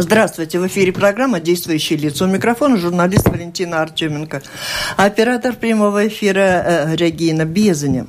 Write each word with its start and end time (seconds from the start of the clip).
Здравствуйте, 0.00 0.60
в 0.60 0.66
эфире 0.68 0.92
программа 0.92 1.40
«Действующие 1.40 1.98
лица». 1.98 2.24
У 2.24 2.28
микрофона 2.28 2.76
журналист 2.76 3.28
Валентина 3.28 3.82
Артеменко. 3.82 4.42
Оператор 4.96 5.54
прямого 5.54 6.06
эфира 6.06 6.40
э, 6.40 6.94
Регина 6.94 7.44
Безаня. 7.44 8.06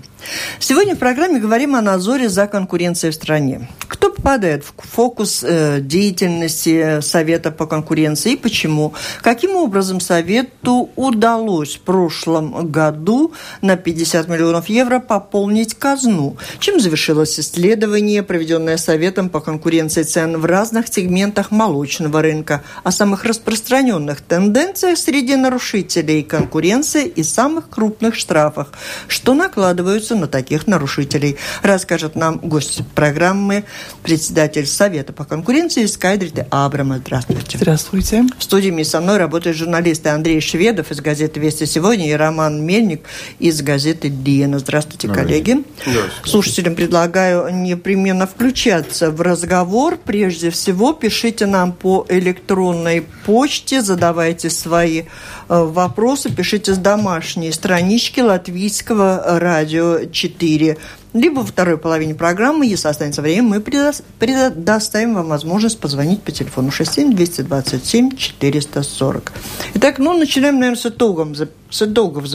Сегодня 0.60 0.96
в 0.96 1.00
программе 1.00 1.40
говорим 1.40 1.76
о 1.76 1.82
надзоре 1.82 2.30
за 2.30 2.48
конкуренцией 2.48 3.12
в 3.12 3.16
стране. 3.16 3.68
Кто 3.88 4.12
попадает 4.12 4.64
в 4.64 4.74
фокус 4.88 5.44
э, 5.44 5.80
деятельности 5.82 7.02
Совета 7.02 7.52
по 7.52 7.66
конкуренции 7.66 8.34
и 8.34 8.38
почему? 8.38 8.94
Каким 9.22 9.56
образом 9.56 10.00
Совету 10.00 10.90
удалось 10.96 11.78
в 11.78 11.82
прошлом 11.82 12.70
году 12.70 13.34
на 13.62 13.76
50 13.78 14.28
миллионов 14.28 14.70
евро 14.70 15.00
пополнить 15.00 15.74
казну? 15.74 16.38
Чем 16.60 16.80
завершилось 16.80 17.40
исследование, 17.40 18.22
проведенное 18.22 18.78
Советом 18.78 19.30
по 19.30 19.40
конкуренции 19.40 20.04
цен 20.04 20.38
в 20.38 20.46
разных 20.46 20.88
сегментах 20.88 21.52
молочного 21.52 22.22
рынка, 22.22 22.64
о 22.84 22.92
самых 22.92 23.26
распространенных 23.26 24.22
тенденциях 24.22 24.98
среди 24.98 25.36
нарушителей 25.36 26.24
конкуренции 26.24 27.08
и 27.08 27.24
самых 27.24 27.70
крупных 27.70 28.16
штрафах, 28.16 28.72
что 29.08 29.34
накладываются 29.34 30.16
на 30.20 30.28
таких 30.28 30.68
нарушителей, 30.68 31.38
расскажет 31.64 32.16
нам 32.16 32.38
гость 32.38 32.82
программы, 32.96 33.64
председатель 34.04 34.66
Совета 34.66 35.14
по 35.14 35.26
конкуренции 35.26 35.86
Скайдрите 35.86 36.48
Абрама. 36.50 36.98
Здравствуйте. 36.98 37.58
Здравствуйте. 37.58 38.26
В 38.38 38.44
студии 38.44 38.84
со 38.84 39.02
мной 39.02 39.18
работают 39.18 39.58
журналисты 39.58 40.10
Андрей 40.10 40.42
Шведов 40.42 40.92
из 40.92 41.02
газеты 41.02 41.40
«Вести 41.40 41.66
сегодня» 41.66 42.10
и 42.10 42.14
Роман 42.14 42.66
Мельник 42.66 43.04
из 43.40 43.62
газеты 43.62 44.10
«Диена». 44.10 44.60
Здравствуйте, 44.60 45.08
коллеги. 45.08 45.64
Здравствуйте. 45.82 46.30
Слушателям 46.30 46.76
предлагаю 46.76 47.54
непременно 47.54 48.28
включаться 48.28 49.12
в 49.12 49.22
разговор. 49.22 49.98
Прежде 50.04 50.50
всего, 50.50 50.94
пишите 50.94 51.46
нам 51.46 51.74
по 51.74 52.06
электронной 52.10 53.06
почте, 53.26 53.82
задавайте 53.82 54.50
свои 54.50 55.02
э, 55.02 55.06
вопросы, 55.48 56.30
пишите 56.30 56.74
с 56.74 56.78
домашней 56.78 57.52
странички 57.52 58.20
латвийского 58.20 59.40
радио 59.40 59.99
4 60.08 60.78
либо 61.14 61.40
во 61.40 61.46
второй 61.46 61.78
половине 61.78 62.14
программы, 62.14 62.68
если 62.68 62.88
останется 62.88 63.22
время, 63.22 63.44
мы 63.44 63.62
предоставим 63.62 65.16
вам 65.16 65.28
возможность 65.28 65.80
позвонить 65.80 66.22
по 66.22 66.32
телефону 66.32 66.72
67 66.72 67.16
227 67.16 68.16
440. 68.16 69.34
Итак, 69.76 69.98
ну, 69.98 70.18
начинаем, 70.18 70.60
наверное, 70.60 70.80
с 70.80 70.86
итогом, 70.86 71.34
с 71.36 71.82
итогов 71.82 72.28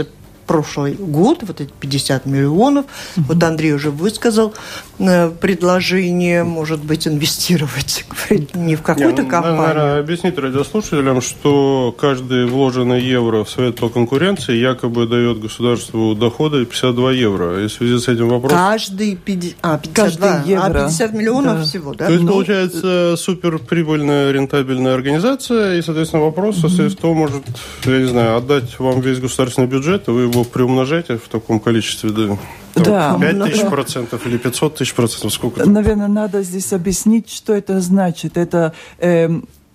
прошлый 0.46 0.94
год, 0.94 1.38
вот 1.42 1.60
эти 1.60 1.70
50 1.80 2.26
миллионов. 2.26 2.86
Угу. 3.16 3.26
Вот 3.28 3.42
Андрей 3.42 3.72
уже 3.72 3.90
высказал 3.90 4.54
э, 4.98 5.30
предложение, 5.30 6.44
может 6.44 6.82
быть, 6.84 7.06
инвестировать 7.06 8.04
не 8.54 8.76
в 8.76 8.82
какую-то 8.82 9.22
Не, 9.22 9.30
компанию. 9.30 9.60
Наверное, 9.60 10.00
объяснить 10.00 10.38
радиослушателям, 10.38 11.20
что 11.20 11.94
каждый 11.98 12.46
вложенный 12.46 13.02
евро 13.02 13.44
в 13.44 13.50
Совет 13.50 13.76
по 13.76 13.88
конкуренции 13.88 14.54
якобы 14.54 15.06
дает 15.06 15.40
государству 15.40 16.14
доходы 16.14 16.64
52 16.64 17.12
евро. 17.12 17.64
И 17.64 17.68
в 17.68 17.72
связи 17.72 17.98
с 17.98 18.08
этим 18.08 18.28
вопросом... 18.28 18.58
Каждый 18.58 19.16
50, 19.16 19.56
а, 19.62 19.78
52, 19.78 20.04
каждый 20.04 20.50
евро. 20.50 20.64
а 20.64 20.88
50 20.88 21.12
миллионов 21.12 21.58
да. 21.58 21.64
всего, 21.64 21.94
да? 21.94 22.06
То 22.06 22.12
есть, 22.12 22.24
ну... 22.24 22.32
получается, 22.32 23.14
суперприбыльная 23.16 24.32
рентабельная 24.32 24.94
организация, 24.94 25.76
и, 25.76 25.82
соответственно, 25.82 26.22
вопрос 26.24 26.56
в 26.56 26.96
том, 26.96 27.16
может, 27.16 27.42
я 27.84 27.98
не 27.98 28.06
знаю, 28.06 28.36
отдать 28.36 28.78
вам 28.78 29.00
весь 29.00 29.18
государственный 29.18 29.68
бюджет, 29.68 30.08
и 30.08 30.10
вы 30.10 30.22
его 30.22 30.33
приумножаете 30.42 31.18
в 31.18 31.28
таком 31.28 31.60
количестве, 31.60 32.10
да? 32.10 32.38
Да. 32.74 33.16
5 33.20 33.44
тысяч 33.44 33.68
процентов 33.68 34.26
или 34.26 34.36
500 34.36 34.76
тысяч 34.76 34.94
процентов? 34.94 35.32
Сколько? 35.32 35.68
Наверное, 35.68 36.08
надо 36.08 36.42
здесь 36.42 36.72
объяснить, 36.72 37.30
что 37.30 37.52
это 37.52 37.80
значит. 37.80 38.36
Это 38.36 38.72
э, 38.98 39.28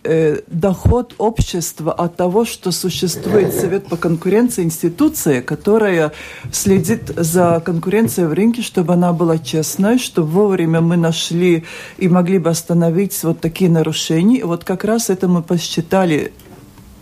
э, 0.03 0.41
доход 0.47 1.15
общества 1.17 1.93
от 1.93 2.17
того, 2.17 2.45
что 2.45 2.71
существует 2.71 3.53
Совет 3.53 3.87
по 3.87 3.95
конкуренции, 3.95 4.63
институция, 4.63 5.41
которая 5.41 6.11
следит 6.51 7.13
за 7.15 7.61
конкуренцией 7.63 8.27
в 8.27 8.33
рынке, 8.33 8.61
чтобы 8.61 8.93
она 8.93 9.13
была 9.13 9.37
честной, 9.37 9.97
чтобы 9.97 10.29
вовремя 10.29 10.81
мы 10.81 10.97
нашли 10.97 11.63
и 11.97 12.07
могли 12.07 12.37
бы 12.39 12.49
остановить 12.49 13.21
вот 13.23 13.39
такие 13.39 13.69
нарушения. 13.69 14.39
И 14.39 14.43
вот 14.43 14.63
как 14.63 14.83
раз 14.83 15.09
это 15.09 15.27
мы 15.27 15.41
посчитали, 15.41 16.33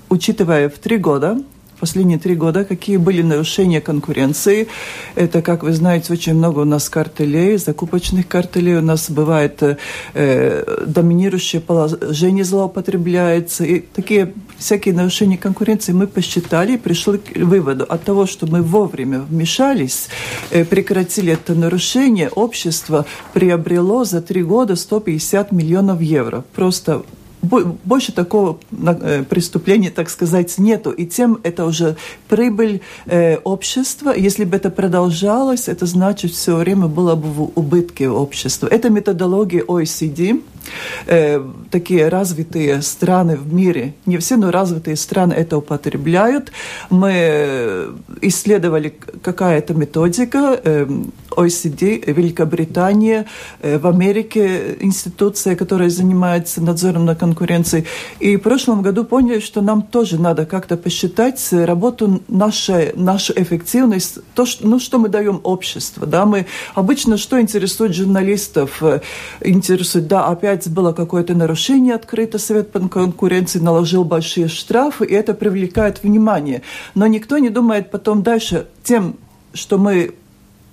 учитывая 0.09 0.69
в 0.69 0.77
три 0.77 0.97
года, 0.97 1.39
последние 1.79 2.19
три 2.19 2.35
года, 2.35 2.65
какие 2.65 2.97
были 2.97 3.21
нарушения 3.21 3.81
конкуренции. 3.81 4.67
Это, 5.15 5.41
как 5.41 5.63
вы 5.63 5.73
знаете, 5.73 6.13
очень 6.13 6.33
много 6.33 6.59
у 6.59 6.65
нас 6.65 6.89
картелей, 6.89 7.57
закупочных 7.57 8.27
картелей. 8.27 8.77
У 8.77 8.81
нас 8.81 9.09
бывает 9.09 9.61
э, 10.13 10.83
доминирующее 10.85 11.61
положение 11.61 12.43
злоупотребляется. 12.43 13.63
И 13.63 13.79
такие 13.81 14.33
всякие 14.57 14.93
нарушения 14.93 15.37
конкуренции 15.37 15.93
мы 15.93 16.07
посчитали 16.07 16.73
и 16.73 16.77
пришли 16.77 17.19
к 17.19 17.37
выводу 17.37 17.83
от 17.83 18.03
того, 18.03 18.25
что 18.25 18.47
мы 18.47 18.61
вовремя 18.61 19.19
вмешались, 19.19 20.07
э, 20.51 20.65
прекратили 20.65 21.33
это 21.33 21.53
нарушение, 21.53 22.29
общество 22.29 23.05
приобрело 23.33 24.03
за 24.03 24.21
три 24.21 24.43
года 24.43 24.75
150 24.75 25.51
миллионов 25.51 26.01
евро. 26.01 26.43
Просто 26.55 27.03
больше 27.41 28.11
такого 28.11 28.59
э, 28.71 29.23
преступления, 29.23 29.91
так 29.91 30.09
сказать, 30.09 30.57
нету. 30.57 30.91
И 30.91 31.05
тем 31.05 31.39
это 31.43 31.65
уже 31.65 31.95
прибыль 32.27 32.81
э, 33.05 33.37
общества. 33.37 34.13
Если 34.15 34.43
бы 34.43 34.57
это 34.57 34.69
продолжалось, 34.69 35.67
это 35.67 35.85
значит, 35.85 36.31
все 36.31 36.55
время 36.55 36.87
было 36.87 37.15
бы 37.15 37.27
в 37.29 37.51
убытке 37.55 38.09
общества. 38.09 38.67
Это 38.67 38.89
методология 38.89 39.63
OECD 39.63 40.41
э, 41.05 41.43
такие 41.71 42.07
развитые 42.07 42.81
страны 42.81 43.35
в 43.35 43.53
мире, 43.53 43.93
не 44.05 44.17
все, 44.17 44.37
но 44.37 44.51
развитые 44.51 44.95
страны 44.95 45.33
это 45.33 45.57
употребляют. 45.57 46.51
Мы 46.89 47.95
исследовали, 48.21 48.93
какая 49.21 49.59
это 49.59 49.73
методика. 49.73 50.59
Э, 50.63 50.87
OECD, 51.29 52.11
Великобритания, 52.11 53.27
в 53.61 53.85
Америке 53.85 54.75
институция, 54.79 55.55
которая 55.55 55.89
занимается 55.89 56.61
надзором 56.61 57.05
на 57.05 57.15
конкуренцией. 57.15 57.85
И 58.19 58.37
в 58.37 58.41
прошлом 58.41 58.81
году 58.81 59.03
поняли, 59.03 59.39
что 59.39 59.61
нам 59.61 59.83
тоже 59.83 60.19
надо 60.19 60.45
как-то 60.45 60.77
посчитать 60.77 61.47
работу 61.51 62.21
нашей, 62.27 62.93
нашу 62.95 63.33
эффективность, 63.35 64.19
то, 64.33 64.45
что, 64.45 64.67
ну, 64.67 64.79
что 64.79 64.97
мы 64.97 65.09
даем 65.09 65.39
обществу. 65.43 66.05
Да? 66.05 66.25
Мы 66.25 66.45
обычно, 66.73 67.17
что 67.17 67.39
интересует 67.39 67.93
журналистов, 67.93 68.81
э, 68.81 69.01
интересует, 69.41 70.07
да, 70.07 70.25
опять 70.27 70.56
опять 70.57 70.69
было 70.69 70.93
какое-то 70.93 71.33
нарушение 71.33 71.95
открыто, 71.95 72.39
Совет 72.39 72.71
по 72.71 72.79
конкуренции 72.79 73.59
наложил 73.59 74.03
большие 74.03 74.47
штрафы, 74.47 75.05
и 75.05 75.13
это 75.13 75.33
привлекает 75.33 76.03
внимание. 76.03 76.61
Но 76.95 77.07
никто 77.07 77.37
не 77.37 77.49
думает 77.49 77.91
потом 77.91 78.23
дальше 78.23 78.65
тем, 78.83 79.15
что 79.53 79.77
мы 79.77 80.15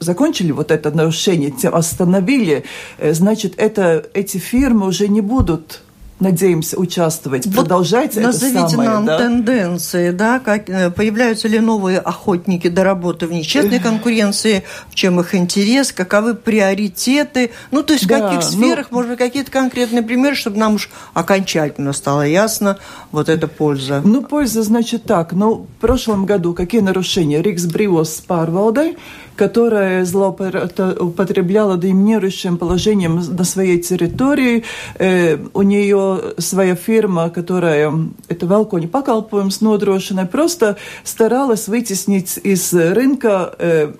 закончили 0.01 0.53
вот 0.53 0.71
это 0.71 0.91
нарушение, 0.91 1.51
тем 1.51 1.75
остановили, 1.75 2.65
э, 2.99 3.15
значит, 3.15 3.55
это, 3.57 4.05
эти 4.15 4.39
фирмы 4.39 4.87
уже 4.87 5.09
не 5.09 5.21
будут 5.21 5.83
надеемся 6.21 6.79
участвовать. 6.79 7.47
Вот 7.47 7.55
Продолжайте 7.55 8.21
назовите 8.21 8.61
это 8.61 8.69
самое, 8.69 8.91
нам 8.91 9.07
да? 9.07 9.19
тенденции, 9.19 10.11
да, 10.11 10.39
как, 10.39 10.71
э, 10.71 10.91
появляются 10.91 11.49
ли 11.49 11.59
новые 11.59 11.99
охотники 11.99 12.69
до 12.69 12.85
работы 12.85 13.27
в 13.27 13.33
нечестной 13.33 13.81
конкуренции, 13.81 14.65
в 14.91 14.95
чем 14.95 15.21
их 15.21 15.35
интерес, 15.35 15.93
каковы 15.93 16.35
приоритеты, 16.35 17.51
ну, 17.71 17.83
то 17.83 17.95
есть 17.95 18.07
да, 18.07 18.19
в 18.19 18.23
каких 18.23 18.41
ну, 18.41 18.43
сферах, 18.43 18.87
ну, 18.91 18.97
может 18.97 19.11
быть, 19.11 19.19
какие-то 19.19 19.51
конкретные 19.51 20.03
примеры, 20.03 20.37
чтобы 20.37 20.57
нам 20.59 20.75
уж 20.75 20.89
окончательно 21.15 21.93
стало 21.93 22.23
ясно 22.23 22.79
вот 23.11 23.29
эта 23.29 23.49
польза. 23.49 24.01
Ну, 24.05 24.23
польза, 24.23 24.63
значит, 24.63 25.05
так, 25.05 25.33
ну, 25.33 25.67
в 25.79 25.81
прошлом 25.81 26.27
году 26.27 26.55
какие 26.55 26.81
нарушения? 26.81 27.43
Рикс 27.43 27.65
Бривос 27.65 28.17
с 28.17 28.21
Парвалдой, 28.21 28.97
которая 29.37 30.05
злоупотребляла 30.05 31.77
доминирующим 31.77 32.59
положением 32.59 33.17
на 33.17 33.45
своей 33.45 33.81
территории. 33.81 34.65
Э, 34.99 35.39
у 35.55 35.63
нее 35.63 36.35
своя 36.39 36.75
фирма, 36.75 37.31
которая 37.31 37.93
это 38.29 38.47
Велкони 38.47 38.87
pakalpojums 38.87 39.61
nodrošināja, 39.61 40.27
просто 40.27 40.77
старалась 41.05 41.69
вытеснить 41.69 42.39
из 42.43 42.73
рынка 42.73 43.55
э, 43.59 43.93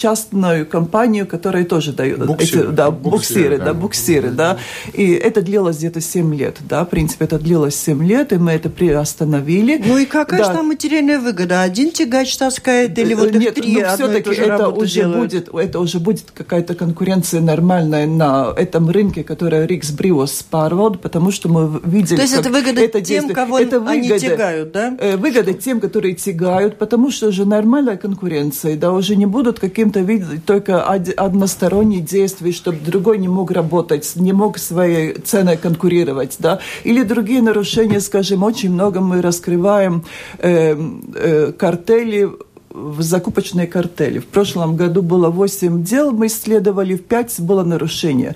частную 0.00 0.64
компанию, 0.64 1.26
которая 1.26 1.64
тоже 1.64 1.92
дает 1.92 2.24
буксиры, 2.24 2.68
эти, 2.68 2.74
да, 2.74 2.90
буксиры, 2.90 3.58
да, 3.58 3.64
да, 3.66 3.74
буксиры, 3.74 4.30
да. 4.30 4.58
И 4.94 5.12
это 5.12 5.42
длилось 5.42 5.76
где-то 5.76 6.00
7 6.00 6.34
лет, 6.34 6.56
да, 6.60 6.86
в 6.86 6.88
принципе, 6.88 7.26
это 7.26 7.38
длилось 7.38 7.76
7 7.76 8.02
лет, 8.02 8.32
и 8.32 8.36
мы 8.36 8.52
это 8.52 8.70
приостановили. 8.70 9.82
Ну 9.84 9.98
и 9.98 10.06
какая 10.06 10.40
да. 10.40 10.46
же 10.46 10.56
там 10.56 10.68
материальная 10.68 11.20
выгода? 11.20 11.60
Один 11.60 11.92
тягач 11.92 12.34
таскает 12.38 12.98
или 12.98 13.12
вот 13.12 13.32
Нет, 13.34 13.42
их 13.42 13.54
три 13.54 13.74
ну, 13.74 13.88
все-таки 13.94 14.30
это 14.30 14.68
уже 14.70 14.94
делают? 14.94 15.18
будет, 15.18 15.54
это 15.54 15.80
уже 15.80 16.00
будет 16.00 16.30
какая-то 16.32 16.74
конкуренция 16.74 17.42
нормальная 17.42 18.06
на 18.06 18.54
этом 18.56 18.88
рынке, 18.88 19.22
которая 19.22 19.66
Рикс 19.66 19.90
Бриос 19.90 20.42
парвод, 20.42 21.02
потому 21.02 21.30
что 21.30 21.50
мы 21.50 21.78
видели, 21.84 22.16
То 22.16 22.22
есть 22.22 22.34
это 22.34 22.48
выгода 22.48 22.80
это 22.80 23.02
тем, 23.02 23.28
кого 23.28 23.58
это 23.58 23.80
выгода, 23.80 24.14
они 24.14 24.18
тягают, 24.18 24.72
да? 24.72 24.96
Э, 24.98 25.16
выгода 25.18 25.52
тем, 25.52 25.78
которые 25.78 26.14
тягают, 26.14 26.78
потому 26.78 27.10
что 27.10 27.28
уже 27.28 27.44
нормальная 27.44 27.98
конкуренция, 27.98 28.76
да, 28.76 28.92
уже 28.92 29.14
не 29.16 29.26
будут 29.26 29.60
каким-то 29.90 30.00
видеть 30.00 30.44
только 30.44 30.82
односторонние 30.84 32.00
действия, 32.00 32.52
чтобы 32.52 32.78
другой 32.78 33.18
не 33.18 33.28
мог 33.28 33.50
работать, 33.50 34.12
не 34.16 34.32
мог 34.32 34.58
своей 34.58 35.14
ценой 35.14 35.56
конкурировать, 35.56 36.36
да, 36.38 36.60
или 36.84 37.02
другие 37.02 37.42
нарушения, 37.42 38.00
скажем, 38.00 38.42
очень 38.42 38.72
много 38.72 39.00
мы 39.00 39.22
раскрываем 39.22 40.04
э, 40.38 40.76
э, 41.14 41.52
картели 41.52 42.28
в 42.70 43.02
закупочные 43.02 43.66
картели. 43.66 44.20
В 44.20 44.26
прошлом 44.26 44.76
году 44.76 45.02
было 45.02 45.28
8 45.28 45.82
дел, 45.82 46.12
мы 46.12 46.26
исследовали, 46.26 46.94
в 46.94 47.02
5 47.02 47.40
было 47.40 47.64
нарушение. 47.64 48.34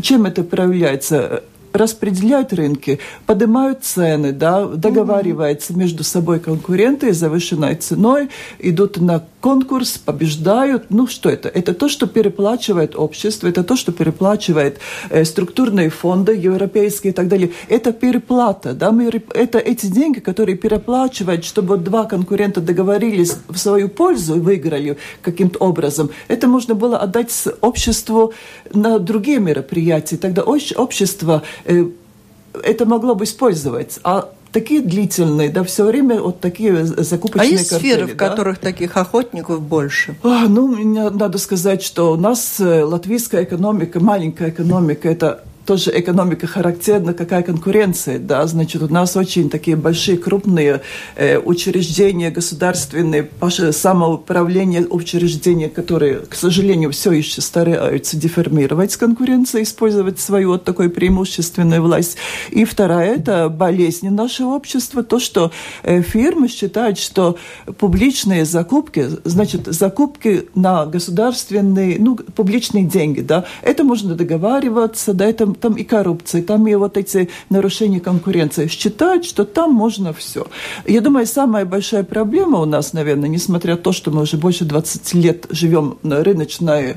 Чем 0.00 0.26
это 0.26 0.44
проявляется? 0.44 1.42
Распределяют 1.74 2.52
рынки, 2.52 3.00
поднимают 3.26 3.84
цены, 3.84 4.32
да, 4.32 4.64
договариваются 4.64 5.72
mm-hmm. 5.72 5.78
между 5.78 6.04
собой 6.04 6.38
конкуренты 6.38 7.12
завышенной 7.12 7.74
ценой, 7.74 8.30
идут 8.60 8.98
на 8.98 9.24
конкурс, 9.40 9.98
побеждают. 9.98 10.86
Ну, 10.88 11.06
что 11.06 11.28
это? 11.28 11.48
Это 11.48 11.74
то, 11.74 11.88
что 11.88 12.06
переплачивает 12.06 12.96
общество, 12.96 13.48
это 13.48 13.64
то, 13.64 13.76
что 13.76 13.92
переплачивает 13.92 14.78
э, 15.10 15.24
структурные 15.24 15.90
фонды 15.90 16.32
европейские 16.34 17.10
и 17.10 17.14
так 17.14 17.28
далее. 17.28 17.50
Это 17.68 17.92
переплата, 17.92 18.72
да, 18.72 18.92
мы, 18.92 19.10
это 19.34 19.58
эти 19.58 19.86
деньги, 19.86 20.20
которые 20.20 20.56
переплачивают, 20.56 21.44
чтобы 21.44 21.76
два 21.76 22.04
конкурента 22.04 22.60
договорились 22.60 23.34
в 23.48 23.58
свою 23.58 23.88
пользу 23.88 24.36
и 24.36 24.40
выиграли 24.40 24.96
каким-то 25.22 25.58
образом. 25.58 26.10
Это 26.28 26.46
можно 26.46 26.74
было 26.74 26.98
отдать 26.98 27.32
обществу 27.60 28.32
на 28.72 28.98
другие 28.98 29.40
мероприятия. 29.40 30.16
Тогда 30.16 30.42
общество 30.42 31.42
это 31.64 32.86
могло 32.86 33.14
бы 33.14 33.24
использовать. 33.24 33.98
А 34.04 34.30
такие 34.52 34.80
длительные, 34.80 35.50
да, 35.50 35.64
все 35.64 35.84
время 35.84 36.20
вот 36.20 36.40
такие 36.40 36.84
закупочные 36.84 37.48
А 37.48 37.50
есть 37.50 37.70
картели, 37.70 37.92
сферы, 37.92 38.06
да? 38.06 38.12
в 38.12 38.16
которых 38.16 38.58
таких 38.58 38.96
охотников 38.96 39.60
больше? 39.60 40.16
А, 40.22 40.46
ну, 40.48 40.68
мне 40.68 41.10
надо 41.10 41.38
сказать, 41.38 41.82
что 41.82 42.12
у 42.12 42.16
нас 42.16 42.60
э, 42.60 42.84
латвийская 42.84 43.44
экономика, 43.44 44.00
маленькая 44.00 44.50
экономика, 44.50 45.08
это 45.08 45.44
тоже 45.66 45.92
экономика 45.94 46.46
характерна, 46.46 47.14
какая 47.14 47.42
конкуренция, 47.42 48.18
да, 48.18 48.46
значит, 48.46 48.82
у 48.82 48.88
нас 48.88 49.16
очень 49.16 49.48
такие 49.48 49.76
большие, 49.76 50.18
крупные 50.18 50.82
э, 51.16 51.38
учреждения 51.38 52.30
государственные, 52.30 53.28
самоуправление 53.70 54.86
учреждения, 54.86 55.68
которые, 55.68 56.20
к 56.20 56.34
сожалению, 56.34 56.90
все 56.92 57.12
еще 57.12 57.40
стараются 57.40 58.16
деформировать 58.16 58.92
с 58.92 58.96
конкуренцией, 58.96 59.64
использовать 59.64 60.20
свою 60.20 60.50
вот 60.50 60.64
такую 60.64 60.90
преимущественную 60.90 61.82
власть. 61.82 62.16
И 62.50 62.64
вторая– 62.64 63.14
это 63.16 63.48
болезнь 63.48 64.08
нашего 64.10 64.50
общества, 64.50 65.02
то, 65.02 65.18
что 65.18 65.50
э, 65.82 66.02
фирмы 66.02 66.48
считают, 66.48 66.98
что 66.98 67.38
публичные 67.78 68.44
закупки, 68.44 69.08
значит, 69.24 69.66
закупки 69.66 70.48
на 70.54 70.86
государственные, 70.86 71.96
ну, 71.98 72.16
публичные 72.16 72.84
деньги, 72.84 73.20
да, 73.20 73.44
это 73.62 73.84
можно 73.84 74.14
договариваться, 74.14 75.14
да, 75.14 75.26
это 75.26 75.53
там 75.54 75.74
и 75.74 75.84
коррупция, 75.84 76.42
там 76.42 76.66
и 76.66 76.74
вот 76.74 76.96
эти 76.96 77.28
нарушения 77.50 78.00
конкуренции. 78.00 78.66
Считают, 78.66 79.24
что 79.24 79.44
там 79.44 79.72
можно 79.72 80.12
все. 80.12 80.46
Я 80.86 81.00
думаю, 81.00 81.26
самая 81.26 81.64
большая 81.64 82.04
проблема 82.04 82.60
у 82.60 82.64
нас, 82.64 82.92
наверное, 82.92 83.28
несмотря 83.28 83.76
на 83.76 83.80
то, 83.80 83.92
что 83.92 84.10
мы 84.10 84.22
уже 84.22 84.36
больше 84.36 84.64
20 84.64 85.14
лет 85.14 85.46
живем 85.50 85.98
на 86.02 86.22
рыночной 86.22 86.96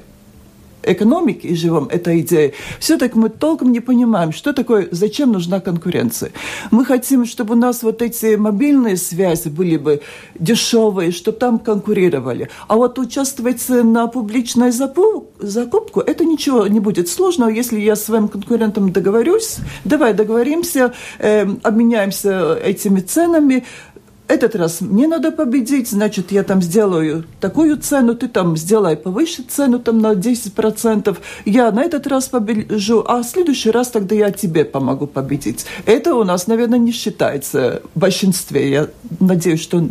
экономики 0.92 1.48
и 1.48 1.56
живем 1.56 1.88
этой 1.92 2.22
идеей, 2.22 2.54
все-таки 2.80 3.18
мы 3.18 3.30
толком 3.30 3.72
не 3.72 3.80
понимаем, 3.80 4.32
что 4.32 4.54
такое, 4.54 4.88
зачем 4.92 5.32
нужна 5.32 5.60
конкуренция. 5.60 6.32
Мы 6.72 6.86
хотим, 6.86 7.26
чтобы 7.26 7.54
у 7.54 7.58
нас 7.58 7.84
вот 7.84 8.02
эти 8.02 8.36
мобильные 8.36 8.98
связи 8.98 9.50
были 9.50 9.78
бы 9.78 10.02
дешевые, 10.40 11.12
чтобы 11.12 11.38
там 11.38 11.60
конкурировали. 11.60 12.50
А 12.68 12.76
вот 12.76 13.00
участвовать 13.00 13.64
на 13.70 14.08
публичной 14.08 14.72
закупку, 14.72 16.00
это 16.00 16.26
ничего 16.26 16.68
не 16.68 16.80
будет 16.80 17.10
сложного, 17.10 17.50
если 17.50 17.80
я 17.80 17.96
с 17.96 18.04
своим 18.06 18.28
конкурентом 18.28 18.92
договорюсь, 18.92 19.58
давай 19.84 20.14
договоримся, 20.14 20.94
э, 21.20 21.46
обменяемся 21.64 22.56
этими 22.56 23.00
ценами, 23.02 23.66
этот 24.28 24.56
раз 24.56 24.82
мне 24.82 25.08
надо 25.08 25.32
победить, 25.32 25.90
значит, 25.90 26.32
я 26.32 26.44
там 26.44 26.62
сделаю 26.62 27.26
такую 27.40 27.78
цену, 27.78 28.16
ты 28.16 28.28
там 28.28 28.58
сделай 28.58 28.96
повыше 28.96 29.44
цену 29.44 29.80
там 29.80 30.00
на 30.00 30.14
10%, 30.14 31.18
я 31.46 31.72
на 31.72 31.84
этот 31.84 32.08
раз 32.08 32.28
побежу, 32.28 33.04
а 33.08 33.22
в 33.22 33.26
следующий 33.26 33.72
раз 33.72 33.90
тогда 33.90 34.16
я 34.16 34.32
тебе 34.32 34.66
помогу 34.66 35.08
победить. 35.08 35.66
Это 35.86 36.16
у 36.16 36.24
нас, 36.24 36.48
наверное, 36.48 36.80
не 36.80 36.92
считается 36.92 37.82
в 37.94 38.00
большинстве. 38.00 38.70
Я 38.70 38.88
надеюсь, 39.20 39.62
что 39.62 39.90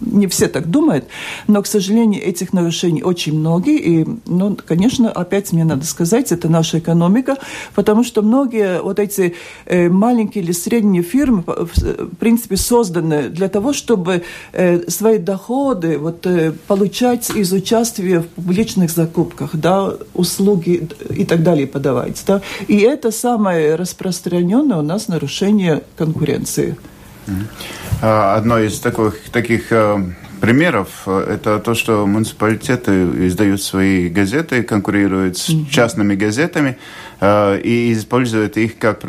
не 0.00 0.26
все 0.26 0.48
так 0.48 0.70
думают, 0.70 1.06
но, 1.46 1.62
к 1.62 1.66
сожалению, 1.66 2.22
этих 2.22 2.52
нарушений 2.52 3.02
очень 3.02 3.38
много. 3.38 3.70
И, 3.70 4.06
ну, 4.26 4.56
конечно, 4.66 5.10
опять 5.10 5.52
мне 5.52 5.64
надо 5.64 5.84
сказать, 5.84 6.32
это 6.32 6.48
наша 6.48 6.78
экономика, 6.78 7.36
потому 7.74 8.04
что 8.04 8.22
многие 8.22 8.82
вот 8.82 8.98
эти 8.98 9.34
э, 9.66 9.88
маленькие 9.88 10.44
или 10.44 10.52
средние 10.52 11.02
фирмы, 11.02 11.44
в 11.46 12.16
принципе, 12.16 12.56
созданы 12.56 13.28
для 13.28 13.48
того, 13.48 13.72
чтобы 13.72 14.22
э, 14.52 14.88
свои 14.90 15.18
доходы 15.18 15.98
вот, 15.98 16.26
э, 16.26 16.52
получать 16.66 17.30
из 17.30 17.52
участия 17.52 18.20
в 18.20 18.26
публичных 18.28 18.90
закупках, 18.90 19.50
да, 19.54 19.94
услуги 20.14 20.88
и 21.10 21.24
так 21.24 21.42
далее 21.42 21.66
подавать. 21.66 22.22
Да. 22.26 22.42
И 22.68 22.78
это 22.78 23.10
самое 23.10 23.74
распространенное 23.74 24.78
у 24.78 24.82
нас 24.82 25.08
нарушение 25.08 25.82
конкуренции. 25.96 26.76
А, 28.02 28.36
одно 28.36 28.58
из 28.58 28.78
таких, 28.80 29.30
таких 29.32 29.72
э, 29.72 29.98
примеров 30.40 30.88
э, 31.06 31.26
это 31.34 31.58
то, 31.58 31.74
что 31.74 32.06
муниципалитеты 32.06 33.26
издают 33.26 33.62
свои 33.62 34.08
газеты, 34.08 34.62
конкурируют 34.62 35.38
с 35.38 35.50
частными 35.70 36.14
газетами. 36.14 36.76
Э, 37.24 37.58
и 37.58 37.92
используют 37.94 38.58
их 38.58 38.78
как 38.78 39.00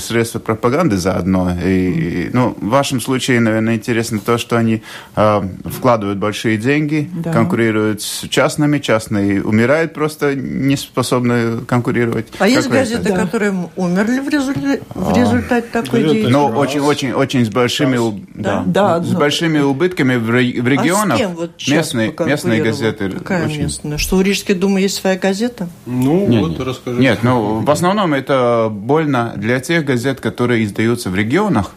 средство 0.00 0.38
пропаганды 0.38 0.96
заодно. 0.96 1.50
И, 1.64 2.30
ну, 2.32 2.56
в 2.60 2.68
вашем 2.68 3.00
случае, 3.00 3.40
наверное, 3.40 3.74
интересно 3.74 4.20
то, 4.20 4.38
что 4.38 4.56
они 4.56 4.82
э, 5.16 5.42
вкладывают 5.64 6.18
большие 6.18 6.56
деньги, 6.56 7.10
да. 7.12 7.32
конкурируют 7.32 8.00
с 8.00 8.28
частными, 8.28 8.78
частные 8.78 9.42
умирают 9.42 9.92
просто, 9.92 10.36
не 10.36 10.76
способны 10.76 11.64
конкурировать. 11.66 12.28
А 12.34 12.44
как 12.44 12.48
есть 12.48 12.68
газеты, 12.68 13.08
да. 13.08 13.24
которые 13.24 13.68
умерли 13.74 14.20
в 14.20 14.28
результате, 14.28 14.82
в 14.94 15.12
а. 15.12 15.18
результате 15.18 15.66
а, 15.72 15.82
такой 15.82 16.00
деятельности? 16.02 16.32
Ну, 16.32 16.46
очень, 16.46 16.80
очень, 16.80 17.12
очень 17.12 17.44
с 17.44 17.48
большими, 17.48 17.98
да. 18.34 18.62
Да. 18.66 18.98
Да, 18.98 19.04
с 19.04 19.12
большими 19.14 19.58
убытками 19.58 20.14
в, 20.14 20.30
регионах. 20.30 21.14
А 21.14 21.16
с 21.16 21.18
кем 21.18 21.34
вот 21.34 21.50
местные, 21.66 22.14
местные 22.26 22.62
газеты. 22.62 23.10
Какая 23.10 23.46
очень... 23.46 23.62
местная? 23.62 23.98
Что 23.98 24.16
у 24.16 24.20
Рижской 24.20 24.54
думы 24.54 24.80
есть 24.80 24.96
своя 24.96 25.18
газета? 25.18 25.68
Ну, 25.86 26.28
нет, 26.28 26.42
вот 26.42 26.60
расскажи. 26.60 27.00
Нет, 27.00 27.20
ну, 27.22 27.63
в 27.64 27.70
основном 27.70 28.14
это 28.14 28.68
больно 28.70 29.32
для 29.36 29.58
тех 29.60 29.84
газет, 29.84 30.20
которые 30.20 30.64
издаются 30.64 31.10
в 31.10 31.14
регионах. 31.14 31.72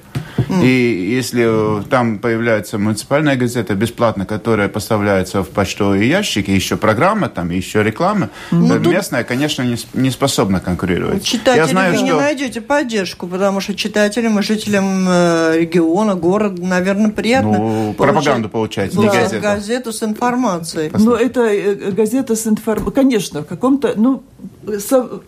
И 0.62 1.13
если 1.15 1.84
там 1.89 2.20
появляется 2.20 2.77
муниципальная 2.77 3.36
газета 3.36 3.75
бесплатно, 3.75 4.25
которая 4.25 4.70
поставляется 4.70 5.44
в 5.44 5.50
почтовые 5.50 6.08
ящики, 6.08 6.51
еще 6.51 6.77
программа 6.77 7.27
там, 7.27 7.50
еще 7.50 7.84
реклама, 7.84 8.29
ну, 8.51 8.79
местная, 8.79 9.24
конечно, 9.24 9.63
не, 9.63 9.77
не 9.94 10.10
способна 10.10 10.60
конкурировать. 10.60 11.24
Читателям 11.24 11.65
Я 11.65 11.72
знаю, 11.72 11.91
вы 11.91 11.98
что... 11.98 12.06
не 12.06 12.13
найдете 12.13 12.62
поддержку, 12.62 13.27
потому 13.27 13.60
что 13.60 13.75
читателям 13.75 14.39
и 14.39 14.41
жителям 14.41 15.06
э, 15.08 15.60
региона, 15.60 16.15
города, 16.15 16.62
наверное, 16.62 17.12
приятно 17.12 17.58
ну, 17.58 17.94
получать, 17.94 17.98
пропаганду 17.98 18.50
получать, 18.50 18.94
не 18.94 19.08
газету. 19.08 19.41
газету 19.41 19.94
с 19.94 20.03
информацией. 20.03 20.91
Ну, 20.98 21.13
это 21.13 21.41
э, 21.41 21.91
газета 21.91 22.36
с 22.36 22.48
информацией, 22.48 22.94
конечно, 22.94 23.41
в 23.41 23.48
каком-то, 23.48 23.94
ну, 23.96 24.24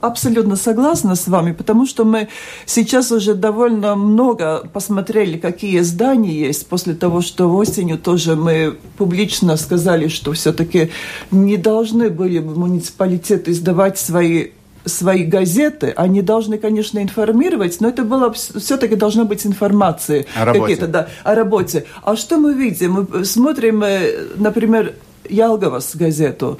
абсолютно 0.01 0.55
согласна 0.55 1.15
с 1.15 1.27
вами, 1.27 1.51
потому 1.51 1.85
что 1.85 2.05
мы 2.05 2.27
сейчас 2.65 3.11
уже 3.11 3.33
довольно 3.33 3.95
много 3.95 4.63
посмотрели, 4.73 5.37
какие 5.37 5.79
здания 5.81 6.33
есть, 6.33 6.67
после 6.67 6.93
того, 6.93 7.21
что 7.21 7.53
осенью 7.55 7.97
тоже 7.97 8.35
мы 8.35 8.77
публично 8.97 9.57
сказали, 9.57 10.07
что 10.07 10.33
все-таки 10.33 10.91
не 11.31 11.57
должны 11.57 12.09
были 12.09 12.39
муниципалитеты 12.39 13.51
издавать 13.51 13.97
свои 13.97 14.49
свои 14.85 15.23
газеты, 15.23 15.93
они 15.95 16.21
должны, 16.21 16.57
конечно, 16.57 16.99
информировать, 16.99 17.79
но 17.81 17.89
это 17.89 18.03
было 18.03 18.33
все-таки 18.33 18.95
должна 18.95 19.25
быть 19.25 19.45
информация 19.45 20.25
о 20.35 20.45
работе. 20.45 20.87
Да, 20.87 21.07
о 21.23 21.35
работе. 21.35 21.85
А 22.01 22.15
что 22.15 22.37
мы 22.37 22.53
видим? 22.53 23.07
Мы 23.11 23.25
смотрим, 23.25 23.83
э, 23.83 24.27
например, 24.37 24.95
Ялговас 25.29 25.95
газету 25.95 26.59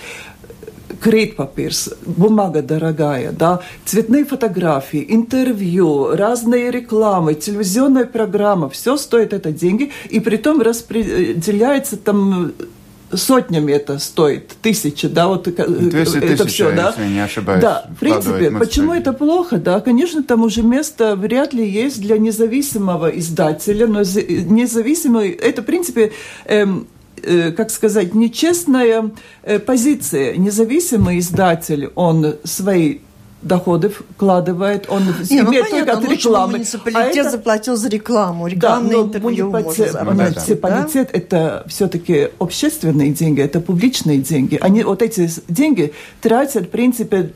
крейт-папирс, 1.00 1.94
бумага 2.06 2.62
дорогая, 2.62 3.32
да, 3.32 3.62
цветные 3.86 4.26
фотографии, 4.26 5.06
интервью, 5.10 6.16
разные 6.16 6.72
рекламы, 6.72 7.36
телевизионная 7.36 8.06
программа, 8.06 8.70
все 8.70 8.98
стоит 8.98 9.34
это 9.34 9.52
деньги, 9.52 9.92
и 10.10 10.20
при 10.20 10.38
том 10.38 10.62
распределяется 10.62 11.98
там 11.98 12.54
сотнями 13.12 13.72
это 13.72 13.98
стоит, 14.00 14.50
тысячи, 14.62 15.08
да, 15.08 15.28
вот 15.28 15.44
200 15.44 16.18
это 16.18 16.44
тысяч, 16.44 16.54
все, 16.54 16.72
да. 16.72 16.94
Если 16.96 17.12
не 17.12 17.20
ошибаюсь. 17.20 17.62
Да, 17.62 17.86
в 17.90 18.00
принципе, 18.00 18.52
почему 18.52 18.94
это 18.94 19.14
плохо, 19.14 19.58
да, 19.58 19.80
конечно, 19.80 20.24
там 20.24 20.44
уже 20.44 20.62
место 20.62 21.16
вряд 21.16 21.54
ли 21.54 21.68
есть 21.68 22.00
для 22.02 22.18
независимого 22.18 23.08
издателя, 23.08 23.88
но 23.88 24.00
независимый, 24.02 25.32
это, 25.32 25.62
в 25.62 25.66
принципе, 25.66 26.12
эм, 26.46 26.88
как 27.56 27.70
сказать, 27.72 28.14
нечестная 28.14 29.12
э, 29.44 29.60
позиция. 29.60 30.36
Независимый 30.38 31.20
издатель, 31.20 31.92
он 31.96 32.36
свои 32.44 33.00
доходы 33.42 33.90
вкладывает, 33.90 34.86
он 34.90 35.04
не, 35.30 35.42
ну, 35.42 35.52
имеет 35.52 35.70
понятно, 35.70 35.94
только 35.94 36.08
от 36.08 36.12
рекламы. 36.12 36.52
Муниципалитет 36.54 37.18
а 37.18 37.20
это... 37.20 37.30
заплатил 37.30 37.76
за 37.78 37.90
рекламу, 37.90 38.48
рекламное 38.48 38.92
да, 38.92 39.02
интервью 39.02 39.50
муниципалитет, 39.50 40.04
муниципалитет 40.04 41.10
да? 41.12 41.18
это 41.18 41.66
все-таки 41.68 42.30
общественные 42.40 43.12
деньги, 43.12 43.42
это 43.42 43.62
публичные 43.62 44.18
деньги. 44.18 44.58
Они 44.62 44.84
вот 44.84 45.02
эти 45.02 45.30
деньги 45.48 45.94
тратят, 46.22 46.66
в 46.66 46.70
принципе, 46.70 47.32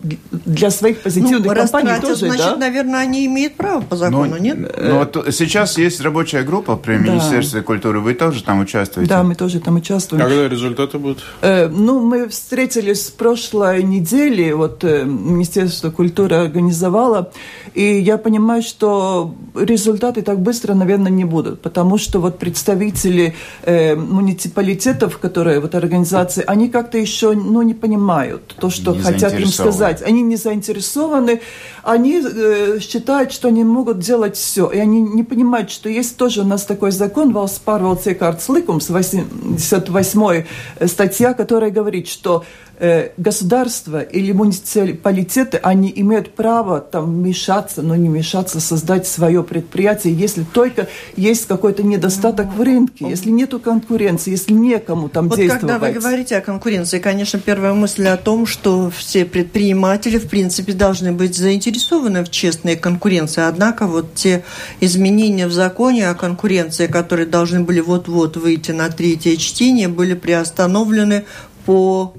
для 0.00 0.70
своих 0.70 1.00
позитивных 1.02 1.44
ну, 1.44 1.54
компаний 1.54 2.00
тоже, 2.00 2.26
значит, 2.26 2.46
да? 2.46 2.56
наверное, 2.56 3.00
они 3.00 3.26
имеют 3.26 3.54
право 3.56 3.80
по 3.80 3.96
закону, 3.96 4.26
ну, 4.30 4.36
нет? 4.36 4.58
Ну, 4.80 4.98
вот 4.98 5.26
сейчас 5.32 5.76
есть 5.76 6.00
рабочая 6.00 6.42
группа 6.42 6.76
при 6.76 6.98
да. 6.98 7.12
Министерстве 7.12 7.62
культуры. 7.62 8.00
Вы 8.00 8.14
тоже 8.14 8.44
там 8.44 8.60
участвуете? 8.60 9.08
Да, 9.08 9.24
мы 9.24 9.34
тоже 9.34 9.58
там 9.60 9.76
участвуем. 9.76 10.22
Когда 10.22 10.48
результаты 10.48 10.98
будут? 10.98 11.18
Э, 11.42 11.66
ну, 11.66 12.00
мы 12.00 12.28
встретились 12.28 13.08
в 13.08 13.14
прошлой 13.14 13.82
неделе, 13.82 14.54
вот 14.54 14.84
э, 14.84 15.04
Министерство 15.04 15.90
культуры 15.90 16.36
организовало, 16.36 17.32
и 17.74 17.98
я 17.98 18.18
понимаю, 18.18 18.62
что 18.62 19.34
результаты 19.56 20.22
так 20.22 20.38
быстро, 20.40 20.74
наверное, 20.74 21.10
не 21.10 21.24
будут, 21.24 21.60
потому 21.60 21.98
что 21.98 22.20
вот 22.20 22.38
представители 22.38 23.34
э, 23.64 23.96
муниципалитетов, 23.96 25.18
которые 25.18 25.58
вот 25.58 25.74
организации, 25.74 26.44
они 26.46 26.68
как-то 26.68 26.98
еще, 26.98 27.32
ну, 27.32 27.62
не 27.62 27.74
понимают 27.74 28.54
то, 28.60 28.70
что 28.70 28.94
не 28.94 29.02
хотят 29.02 29.34
им 29.34 29.46
сказать 29.46 29.87
сказать. 29.88 30.02
Они 30.08 30.22
не 30.22 30.36
заинтересованы, 30.36 31.40
они 31.82 32.22
э, 32.22 32.78
считают, 32.80 33.32
что 33.32 33.48
они 33.48 33.64
могут 33.64 33.98
делать 33.98 34.36
все. 34.36 34.70
И 34.70 34.78
они 34.78 35.00
не 35.00 35.22
понимают, 35.22 35.70
что 35.70 35.88
есть 35.88 36.16
тоже 36.16 36.42
у 36.42 36.44
нас 36.44 36.64
такой 36.64 36.90
закон, 36.90 37.32
iekārtas 37.32 38.48
likums, 38.48 38.90
88 38.90 40.44
статья, 40.86 41.34
которая 41.34 41.70
говорит, 41.70 42.08
что 42.08 42.44
Э, 42.80 43.08
государство 43.16 44.00
или 44.00 44.30
муниципалитеты, 44.30 45.56
они 45.56 45.92
имеют 45.96 46.36
право 46.36 46.80
там 46.80 47.06
вмешаться, 47.06 47.82
но 47.82 47.96
не 47.96 48.06
мешаться, 48.06 48.60
создать 48.60 49.04
свое 49.08 49.42
предприятие, 49.42 50.14
если 50.14 50.44
только 50.44 50.86
есть 51.16 51.48
какой-то 51.48 51.82
недостаток 51.82 52.46
в 52.54 52.62
рынке, 52.62 53.08
если 53.08 53.30
нет 53.30 53.48
конкуренции, 53.64 54.30
если 54.30 54.52
некому 54.52 55.08
там 55.08 55.28
вот 55.28 55.38
действовать. 55.38 55.60
когда 55.60 55.78
вы 55.80 55.92
говорите 55.92 56.36
о 56.36 56.40
конкуренции, 56.40 57.00
конечно, 57.00 57.40
первая 57.40 57.72
мысль 57.72 58.06
о 58.06 58.16
том, 58.16 58.46
что 58.46 58.92
все 58.96 59.24
предприниматели, 59.24 60.18
в 60.18 60.28
принципе, 60.28 60.72
должны 60.72 61.10
быть 61.10 61.36
заинтересованы 61.36 62.24
в 62.24 62.30
честной 62.30 62.76
конкуренции. 62.76 63.42
Однако 63.42 63.88
вот 63.88 64.14
те 64.14 64.44
изменения 64.80 65.48
в 65.48 65.52
законе 65.52 66.08
о 66.08 66.14
конкуренции, 66.14 66.86
которые 66.86 67.26
должны 67.26 67.60
были 67.60 67.80
вот-вот 67.80 68.36
выйти 68.36 68.70
на 68.70 68.88
третье 68.88 69.36
чтение, 69.36 69.88
были 69.88 70.14
приостановлены 70.14 71.24
по 71.66 72.14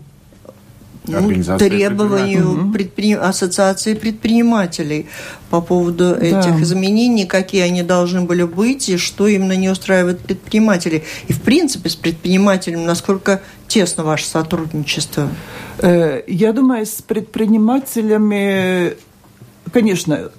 ну, 1.10 1.58
требованию 1.58 2.72
предпри... 2.72 3.14
ассоциации 3.14 3.94
предпринимателей 3.94 5.08
по 5.50 5.62
поводу 5.62 6.16
да. 6.16 6.20
этих 6.20 6.62
изменений, 6.62 7.26
какие 7.26 7.62
они 7.62 7.84
должны 7.84 8.22
были 8.22 8.44
быть 8.44 8.90
и 8.90 8.98
что 8.98 9.28
именно 9.28 9.56
не 9.56 9.70
устраивает 9.70 10.20
предпринимателей. 10.20 11.04
И, 11.28 11.34
в 11.34 11.42
принципе, 11.42 11.90
с 11.90 11.96
предпринимателем 11.96 12.86
насколько 12.86 13.42
тесно 13.68 14.04
ваше 14.04 14.26
сотрудничество? 14.26 15.30
Э, 15.80 16.22
я 16.28 16.54
думаю, 16.54 16.86
с 16.86 17.02
предпринимателями, 17.02 18.96
конечно, 19.72 20.32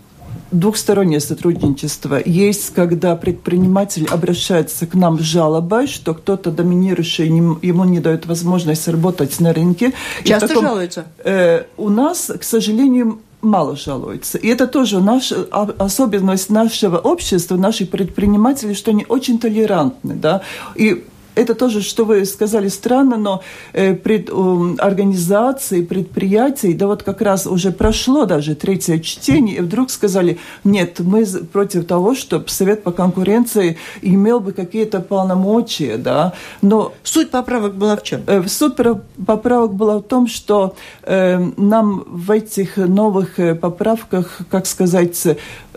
двухстороннее 0.50 1.21
сотрудничество. 1.21 2.21
Есть, 2.25 2.75
когда 2.75 3.16
предприниматель 3.16 4.07
обращается 4.11 4.87
к 4.87 4.95
нам 4.95 5.19
с 5.19 5.23
жалобой, 5.23 5.87
что 5.87 6.14
кто-то 6.14 6.50
доминирующий 6.50 7.26
ему 7.26 7.85
не 7.85 8.00
дает 8.00 8.26
возможность 8.26 8.88
работать 8.88 9.38
на 9.40 9.52
рынке. 9.52 9.92
Часто 10.25 10.49
таком, 10.49 10.64
жалуются? 10.64 11.04
Э, 11.25 11.64
у 11.76 11.88
нас, 11.88 12.30
к 12.38 12.42
сожалению, 12.42 13.21
мало 13.42 13.76
жалуются. 13.76 14.38
И 14.38 14.49
это 14.49 14.66
тоже 14.66 15.00
наша 15.00 15.47
особенность 15.78 16.50
нашего 16.50 16.99
общества, 16.99 17.57
наших 17.57 17.90
предпринимателей, 17.90 18.75
что 18.75 18.90
они 18.90 19.07
очень 19.09 19.38
толерантны. 19.38 20.14
Да? 20.14 20.42
И 20.75 21.04
это 21.34 21.54
тоже, 21.54 21.82
что 21.82 22.04
вы 22.04 22.25
сказали, 22.25 22.68
странно, 22.68 23.16
но 23.16 23.42
э, 23.72 23.94
пред, 23.94 24.28
э, 24.30 24.75
организации, 24.78 25.82
предприятий, 25.82 26.75
да 26.75 26.87
вот 26.87 27.02
как 27.02 27.20
раз 27.20 27.46
уже 27.46 27.70
прошло 27.72 28.26
даже 28.26 28.54
третье 28.54 28.99
чтение, 28.99 29.56
и 29.58 29.60
вдруг 29.60 29.90
сказали, 29.90 30.38
нет, 30.64 31.00
мы 31.00 31.25
против 31.52 31.87
того, 31.87 32.14
чтобы 32.14 32.49
Совет 32.49 32.82
по 32.82 32.92
конкуренции 32.92 33.78
имел 34.02 34.40
бы 34.40 34.52
какие-то 34.52 35.00
полномочия, 35.00 35.96
да, 35.96 36.32
но... 36.62 36.92
Суть 37.02 37.30
поправок 37.30 37.75
была 37.75 37.96
в 37.96 38.02
чем? 38.02 38.22
Э, 38.26 38.42
суть 38.46 38.75
поправок 39.26 39.75
была 39.75 39.99
в 39.99 40.02
том, 40.02 40.26
что 40.26 40.75
э, 41.02 41.38
нам 41.56 42.04
в 42.06 42.30
этих 42.30 42.76
новых 42.76 43.38
э, 43.38 43.54
поправках, 43.54 44.40
как 44.50 44.66
сказать, 44.66 45.26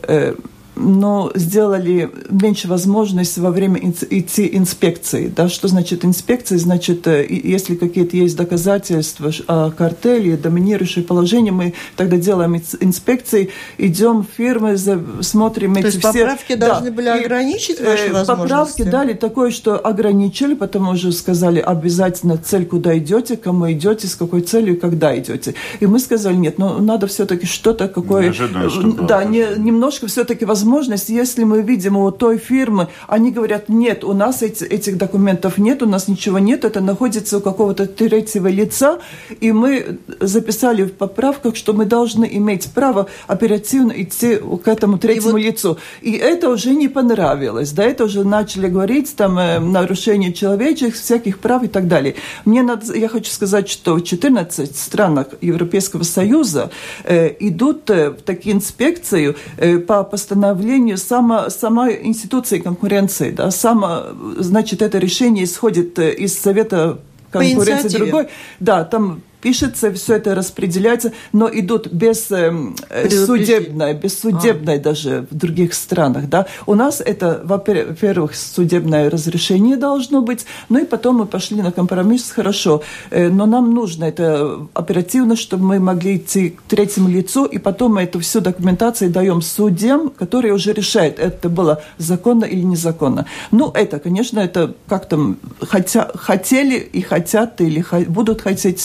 э, 0.07 0.35
но 0.75 1.31
сделали 1.35 2.09
меньше 2.29 2.67
возможность 2.67 3.37
во 3.37 3.51
время 3.51 3.79
идти 4.09 4.49
инспекции. 4.53 5.31
Да? 5.33 5.47
Что 5.47 5.67
значит 5.67 6.03
инспекция? 6.03 6.57
Значит, 6.57 7.05
э, 7.07 7.25
если 7.29 7.75
какие-то 7.75 8.17
есть 8.17 8.35
доказательства 8.35 9.31
о 9.47 9.71
картеле, 9.71 10.35
доминирующее 10.35 11.05
положение, 11.05 11.51
мы 11.51 11.73
тогда 11.95 12.17
делаем 12.17 12.55
инспекции, 12.55 13.51
идем 13.77 14.23
в 14.23 14.27
фирмы, 14.35 14.77
смотрим 15.21 15.75
То 15.75 15.79
эти 15.81 15.85
есть 15.87 15.99
все... 15.99 16.11
поправки 16.11 16.55
да. 16.55 16.67
должны 16.67 16.91
были 16.91 17.09
ограничить 17.09 17.79
и, 17.79 17.83
ваши 17.83 18.11
возможности? 18.11 18.25
Поправки 18.25 18.83
дали 18.83 19.13
такое, 19.13 19.51
что 19.51 19.77
ограничили, 19.77 20.55
потому 20.55 20.91
уже 20.91 21.11
сказали 21.11 21.59
обязательно 21.59 22.37
цель, 22.37 22.65
куда 22.65 22.97
идете, 22.97 23.37
кому 23.37 23.71
идете, 23.71 24.07
с 24.07 24.15
какой 24.15 24.41
целью, 24.41 24.79
когда 24.79 25.17
идете. 25.17 25.53
И 25.79 25.85
мы 25.85 25.99
сказали, 25.99 26.35
нет, 26.35 26.57
ну 26.57 26.81
надо 26.81 27.07
все-таки 27.07 27.45
что-то 27.45 27.87
какое... 27.87 28.23
Неожиданно, 28.23 29.07
да, 29.07 29.23
не, 29.23 29.45
немножко 29.57 30.07
все-таки 30.07 30.45
возможно 30.45 30.62
возможность, 30.63 31.09
если 31.09 31.43
мы 31.43 31.61
видим 31.61 31.97
у 31.97 32.09
той 32.11 32.37
фирмы, 32.37 32.87
они 33.07 33.31
говорят, 33.31 33.67
нет, 33.67 34.03
у 34.03 34.13
нас 34.13 34.41
эти, 34.41 34.63
этих 34.63 34.97
документов 34.97 35.57
нет, 35.57 35.83
у 35.83 35.85
нас 35.85 36.07
ничего 36.07 36.39
нет, 36.39 36.63
это 36.63 36.79
находится 36.79 37.37
у 37.37 37.41
какого-то 37.41 37.85
третьего 37.85 38.47
лица, 38.47 38.99
и 39.41 39.51
мы 39.51 39.97
записали 40.21 40.83
в 40.83 40.93
поправках, 40.93 41.57
что 41.57 41.73
мы 41.73 41.85
должны 41.85 42.29
иметь 42.31 42.71
право 42.73 43.07
оперативно 43.27 43.91
идти 43.91 44.39
к 44.63 44.67
этому 44.67 44.97
третьему 44.97 45.37
и 45.37 45.43
вот... 45.43 45.51
лицу. 45.51 45.77
И 46.01 46.13
это 46.13 46.49
уже 46.49 46.73
не 46.75 46.87
понравилось, 46.87 47.71
да, 47.71 47.83
это 47.83 48.05
уже 48.05 48.23
начали 48.23 48.69
говорить, 48.69 49.13
там, 49.15 49.37
э, 49.37 49.59
нарушение 49.59 50.31
человеческих, 50.31 50.95
всяких 50.95 51.39
прав 51.39 51.63
и 51.63 51.67
так 51.67 51.87
далее. 51.87 52.15
Мне 52.45 52.63
надо, 52.63 52.97
я 52.97 53.09
хочу 53.09 53.31
сказать, 53.31 53.67
что 53.67 53.95
в 53.95 54.03
14 54.03 54.75
странах 54.77 55.27
Европейского 55.41 56.03
Союза 56.03 56.69
э, 57.03 57.31
идут 57.39 57.89
э, 57.89 58.11
в 58.11 58.21
такие 58.21 58.55
инспекции 58.55 59.35
э, 59.57 59.77
по 59.79 60.03
постановлению 60.03 60.52
постановлению 60.53 60.97
сама, 60.97 61.49
самой 61.49 62.05
институции 62.05 62.59
конкуренции. 62.59 63.31
Да, 63.31 63.51
само, 63.51 64.03
значит, 64.37 64.81
это 64.81 64.99
решение 64.99 65.43
исходит 65.43 65.97
э, 65.99 66.13
из 66.13 66.37
Совета 66.37 66.99
конкуренции 67.31 67.97
другой. 67.97 68.27
Да, 68.59 68.83
там 68.83 69.21
пишется, 69.43 69.91
все 69.91 70.15
это 70.15 70.35
распределяется, 70.35 71.11
но 71.33 71.49
идут 71.51 71.87
без 71.87 72.31
эм, 72.31 72.75
э, 72.89 73.09
судебной, 73.09 73.93
без 73.93 74.17
судебной 74.17 74.77
а. 74.77 74.79
даже 74.79 75.27
в 75.29 75.35
других 75.35 75.73
странах. 75.73 76.29
Да? 76.29 76.47
У 76.65 76.75
нас 76.75 77.01
это, 77.05 77.41
во-первых, 77.43 78.35
судебное 78.35 79.09
разрешение 79.09 79.75
должно 79.75 80.21
быть, 80.21 80.45
ну 80.69 80.79
и 80.79 80.85
потом 80.85 81.17
мы 81.17 81.25
пошли 81.25 81.61
на 81.61 81.73
компромисс, 81.73 82.31
хорошо, 82.31 82.81
э, 83.11 83.27
но 83.27 83.45
нам 83.45 83.73
нужно 83.73 84.05
это 84.05 84.65
оперативно, 84.73 85.35
чтобы 85.35 85.65
мы 85.65 85.79
могли 85.79 86.15
идти 86.15 86.51
к 86.51 86.61
третьему 86.69 87.09
лицу, 87.09 87.43
и 87.43 87.57
потом 87.57 87.95
мы 87.95 88.03
эту 88.03 88.19
всю 88.21 88.39
документацию 88.39 89.11
даем 89.11 89.41
судьям, 89.41 90.09
которые 90.09 90.53
уже 90.53 90.71
решают, 90.71 91.19
это 91.19 91.49
было 91.49 91.81
законно 91.97 92.45
или 92.45 92.61
незаконно. 92.61 93.25
Ну, 93.51 93.71
это, 93.73 93.99
конечно, 93.99 94.39
это 94.39 94.73
как 94.87 95.09
там 95.09 95.37
хотя, 95.59 96.09
хотели 96.15 96.77
и 96.77 97.01
хотят, 97.01 97.59
или 97.59 97.83
будут 98.07 98.41
хотеть 98.41 98.79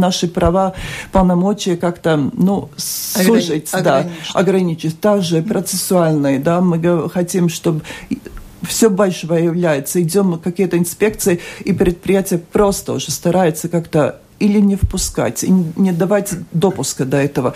наши 0.00 0.26
права, 0.26 0.74
полномочия 1.12 1.76
как-то, 1.76 2.16
ну, 2.32 2.70
сужить, 2.76 3.72
Ограни- 3.72 3.82
да, 3.82 3.98
ограничить. 3.98 4.34
ограничить. 4.34 5.00
Также 5.00 5.42
процессуальные, 5.42 6.38
да, 6.38 6.60
мы 6.60 7.08
хотим, 7.10 7.48
чтобы 7.48 7.82
все 8.62 8.90
больше 8.90 9.26
выявляется, 9.26 10.02
идем 10.02 10.38
какие-то 10.38 10.76
инспекции, 10.76 11.40
и 11.64 11.72
предприятие 11.72 12.38
просто 12.38 12.92
уже 12.92 13.10
старается 13.10 13.68
как-то 13.68 14.20
или 14.38 14.58
не 14.58 14.76
впускать, 14.76 15.44
и 15.44 15.50
не 15.50 15.92
давать 15.92 16.32
допуска 16.52 17.04
до 17.04 17.18
этого. 17.18 17.54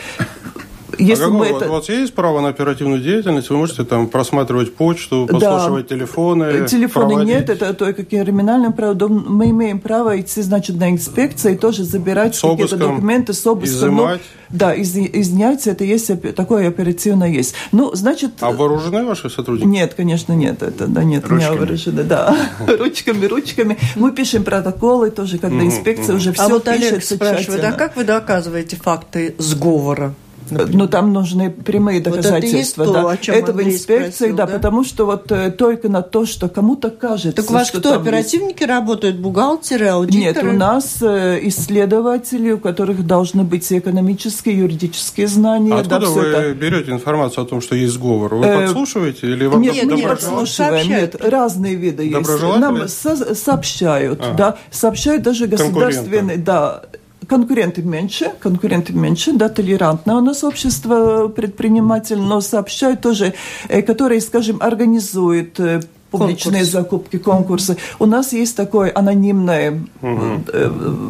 Если 0.99 1.25
а 1.25 1.29
мы 1.29 1.47
это... 1.47 1.67
У 1.69 1.73
вас 1.73 1.89
есть 1.89 2.15
право 2.15 2.41
на 2.41 2.49
оперативную 2.49 3.01
деятельность? 3.01 3.51
Вы 3.51 3.57
можете 3.57 3.85
там 3.85 4.09
просматривать 4.09 4.75
почту, 4.75 5.29
послушивать 5.31 5.89
да. 5.89 5.95
телефоны? 5.95 6.67
Телефоны 6.67 7.09
проводить... 7.09 7.35
нет, 7.35 7.51
это 7.51 7.75
только 7.75 8.05
криминальным 8.05 8.73
правом. 8.73 9.25
Мы 9.29 9.51
имеем 9.51 9.81
право 9.81 10.21
идти, 10.21 10.43
значит, 10.43 10.77
на 10.77 10.91
инспекции 10.91 11.55
и 11.55 11.57
тоже 11.57 11.85
забирать 11.85 12.39
какие-то 12.39 12.77
документы 12.77 13.33
с 13.33 13.47
обыском. 13.47 13.79
Изымать? 13.79 14.21
Ну, 14.51 14.59
да, 14.59 14.75
из, 14.75 14.97
изъять 14.97 15.67
это 15.67 15.85
есть, 15.85 16.11
такое 16.35 16.69
оперативно 16.69 17.25
есть. 17.25 17.55
Ну, 17.73 17.95
значит... 17.95 18.33
А 18.41 18.53
вооружены 18.53 19.05
ваши 19.05 19.29
сотрудники? 19.29 19.67
Нет, 19.67 19.95
конечно, 19.95 20.33
нет. 20.33 20.63
Это, 20.63 20.87
да, 20.87 21.03
нет, 21.03 21.27
ручками. 21.27 21.53
не 21.53 21.59
вооружены, 21.59 22.05
да. 22.05 22.37
ручками, 22.67 23.27
ручками. 23.27 23.77
Мы 23.97 24.13
пишем 24.13 24.45
протоколы 24.45 25.11
тоже, 25.11 25.39
когда 25.39 25.65
инспекция 25.65 26.15
уже 26.15 26.33
все 26.33 26.43
а 26.43 26.49
вот 26.49 26.69
Олег 26.69 27.03
спрашивает, 27.03 27.65
а 27.65 27.73
как 27.73 27.97
вы 27.97 28.05
доказываете 28.05 28.77
факты 28.77 29.35
сговора? 29.39 30.15
Например. 30.51 30.77
Но 30.77 30.87
там 30.87 31.13
нужны 31.13 31.51
прямые 31.51 32.01
доказательства. 32.01 32.85
Вот 32.85 32.91
это 32.91 33.03
да. 33.03 33.11
о 33.11 33.17
чем 33.17 33.35
Этого 33.35 33.63
инспекции, 33.63 34.11
спросил, 34.11 34.37
да, 34.37 34.47
да, 34.47 34.53
потому 34.53 34.85
что 34.85 35.07
вот 35.07 35.33
э, 35.33 35.51
только 35.51 35.89
на 35.89 36.03
то, 36.03 36.27
что 36.27 36.49
кому-то 36.49 36.91
кажется. 36.91 37.33
Так 37.33 37.51
у 37.51 37.55
вас 37.55 37.69
что 37.69 37.81
кто, 37.81 37.95
оперативники 37.95 38.63
есть... 38.63 38.71
работают, 38.71 39.17
бухгалтеры, 39.17 39.89
аудиторы? 39.89 40.25
Нет, 40.25 40.55
у 40.55 40.57
нас 40.57 40.99
э, 41.01 41.39
исследователи, 41.43 42.53
у 42.53 42.59
которых 42.59 43.07
должны 43.07 43.45
быть 43.45 43.71
экономические, 43.73 44.59
юридические 44.59 45.29
знания. 45.29 45.75
А 45.75 45.81
откуда 45.81 46.01
да, 46.01 46.09
вы 46.09 46.23
это... 46.23 46.55
берете 46.55 46.93
информацию 46.93 47.45
о 47.45 47.47
том, 47.47 47.61
что 47.61 47.75
есть 47.75 47.95
сговор? 47.95 48.35
Вы 48.35 48.45
э, 48.45 48.61
подслушиваете 48.67 49.29
или 49.29 49.47
вам 49.47 49.63
Нет, 49.63 49.83
не 49.85 50.03
подслушиваем, 50.03 50.89
нет, 50.89 51.17
разные 51.25 51.75
виды 51.75 52.05
есть. 52.05 52.29
Нам 52.59 52.89
со 52.89 53.35
сообщают, 53.35 54.21
а. 54.23 54.35
да, 54.35 54.57
сообщают 54.71 55.23
даже 55.23 55.47
государственные, 55.47 56.39
да, 56.39 56.83
конкуренты 57.29 57.83
меньше, 57.83 58.33
конкуренты 58.41 58.93
меньше, 58.93 59.33
да, 59.33 59.49
толерантное 59.49 60.17
у 60.17 60.21
нас 60.21 60.45
общество 60.45 61.29
предприниматель, 61.29 62.19
но 62.19 62.41
сообщают 62.41 63.01
тоже, 63.01 63.35
э, 63.69 63.83
которые, 63.83 64.21
скажем, 64.21 64.59
организуют 64.61 65.61
э, 65.61 65.81
публичные 66.19 66.63
Конкурс. 66.63 66.71
закупки, 66.71 67.19
конкурсы. 67.19 67.77
У 67.99 68.07
нас 68.07 68.33
есть 68.33 68.57
такой 68.57 68.91
анонимный 68.91 69.81
угу. 70.03 70.43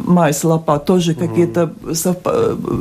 майс 0.05 0.43
лопа, 0.43 0.79
тоже 0.79 1.11
угу. 1.11 1.19
какие-то 1.19 1.73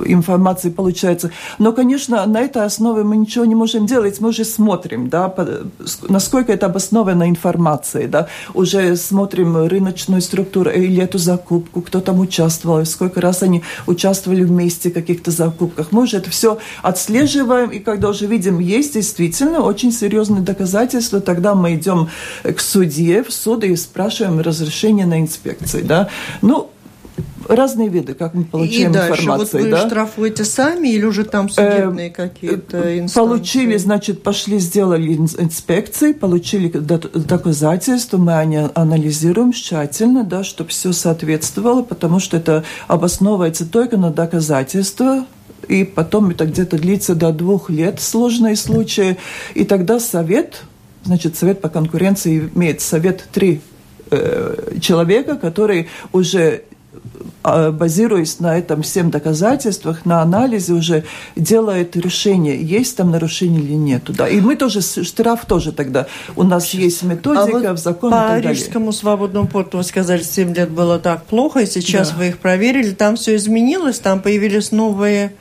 информации 0.06 0.70
получаются. 0.70 1.30
Но, 1.58 1.72
конечно, 1.72 2.24
на 2.26 2.40
этой 2.40 2.64
основе 2.64 3.04
мы 3.04 3.16
ничего 3.16 3.44
не 3.44 3.54
можем 3.54 3.86
делать. 3.86 4.20
Мы 4.20 4.28
уже 4.28 4.44
смотрим, 4.44 5.08
да, 5.08 5.32
насколько 6.08 6.52
это 6.52 6.66
обоснована 6.66 7.28
информация, 7.28 8.08
да. 8.08 8.28
Уже 8.54 8.96
смотрим 8.96 9.66
рыночную 9.66 10.22
структуру 10.22 10.70
или 10.70 11.02
эту 11.02 11.18
закупку, 11.18 11.82
кто 11.82 12.00
там 12.00 12.20
участвовал, 12.20 12.84
сколько 12.86 13.20
раз 13.20 13.42
они 13.42 13.62
участвовали 13.86 14.44
вместе 14.44 14.90
в 14.90 14.94
каких-то 14.94 15.30
закупках. 15.30 15.88
Мы 15.90 16.02
уже 16.02 16.16
это 16.18 16.30
все 16.30 16.58
отслеживаем, 16.82 17.70
и 17.70 17.78
когда 17.78 18.08
уже 18.08 18.26
видим, 18.26 18.58
есть 18.58 18.94
действительно 18.94 19.60
очень 19.60 19.92
серьезные 19.92 20.42
доказательства, 20.42 21.20
тогда 21.20 21.54
мы 21.54 21.74
идем 21.74 22.08
к 22.42 22.60
судье, 22.60 23.22
в 23.22 23.32
суд 23.32 23.64
и 23.64 23.74
спрашиваем 23.76 24.40
разрешение 24.40 25.06
на 25.06 25.20
инспекции. 25.20 25.82
Да? 25.82 26.08
Ну, 26.42 26.70
разные 27.48 27.88
виды, 27.88 28.14
как 28.14 28.34
мы 28.34 28.44
получаем 28.44 28.90
и 28.90 28.94
дальше, 28.94 29.22
информацию. 29.22 29.62
Вот 29.62 29.70
вы 29.70 29.70
да? 29.70 29.86
штрафуете 29.86 30.44
сами 30.44 30.88
или 30.88 31.04
уже 31.04 31.24
там 31.24 31.48
судебные 31.48 32.08
э, 32.08 32.12
какие-то 32.12 32.98
инстанции? 32.98 33.14
Получили, 33.14 33.76
значит, 33.76 34.22
пошли, 34.22 34.58
сделали 34.58 35.14
инспекции, 35.14 36.12
получили 36.12 36.68
доказательства, 36.68 38.18
мы 38.18 38.34
они 38.34 38.60
анализируем 38.74 39.52
тщательно, 39.52 40.24
да, 40.24 40.44
чтобы 40.44 40.70
все 40.70 40.92
соответствовало, 40.92 41.82
потому 41.82 42.20
что 42.20 42.36
это 42.36 42.64
обосновывается 42.88 43.66
только 43.66 43.96
на 43.96 44.10
доказательства, 44.10 45.26
и 45.68 45.84
потом 45.84 46.30
это 46.30 46.46
где-то 46.46 46.78
длится 46.78 47.14
до 47.14 47.32
двух 47.32 47.70
лет 47.70 48.00
сложные 48.00 48.56
случаи, 48.56 49.16
и 49.54 49.64
тогда 49.64 49.98
совет 49.98 50.62
Значит, 51.04 51.36
Совет 51.36 51.60
по 51.60 51.68
конкуренции 51.68 52.50
имеет 52.54 52.80
совет 52.80 53.28
три 53.32 53.60
э, 54.10 54.78
человека, 54.80 55.36
которые 55.36 55.88
уже 56.12 56.64
а, 57.46 57.70
базируясь 57.70 58.40
на 58.40 58.56
этом 58.56 58.80
всем 58.80 59.10
доказательствах, 59.10 60.06
на 60.06 60.22
анализе 60.22 60.72
уже 60.72 61.04
делает 61.36 61.94
решение, 61.94 62.58
есть 62.58 62.96
там 62.96 63.10
нарушение 63.10 63.62
или 63.62 63.74
нет. 63.74 64.04
Да. 64.08 64.26
И 64.26 64.40
мы 64.40 64.56
тоже, 64.56 64.80
штраф 64.80 65.44
тоже 65.44 65.72
тогда. 65.72 66.06
У 66.36 66.42
нас 66.42 66.64
Сейчас. 66.64 66.80
есть 66.80 67.02
методика 67.02 67.70
а 67.70 67.74
в 67.74 67.78
законе 67.78 68.12
по 68.12 68.40
Рижскому 68.40 68.92
свободному 68.92 69.46
порту 69.46 69.76
вы 69.76 69.84
сказали, 69.84 70.22
7 70.22 70.54
лет 70.54 70.70
было 70.70 70.98
так 70.98 71.24
плохо, 71.24 71.60
и 71.60 71.66
сейчас 71.66 72.12
да. 72.12 72.16
вы 72.16 72.28
их 72.28 72.38
проверили, 72.38 72.92
там 72.92 73.16
все 73.16 73.36
изменилось, 73.36 73.98
там 73.98 74.22
появились 74.22 74.72
новые 74.72 75.34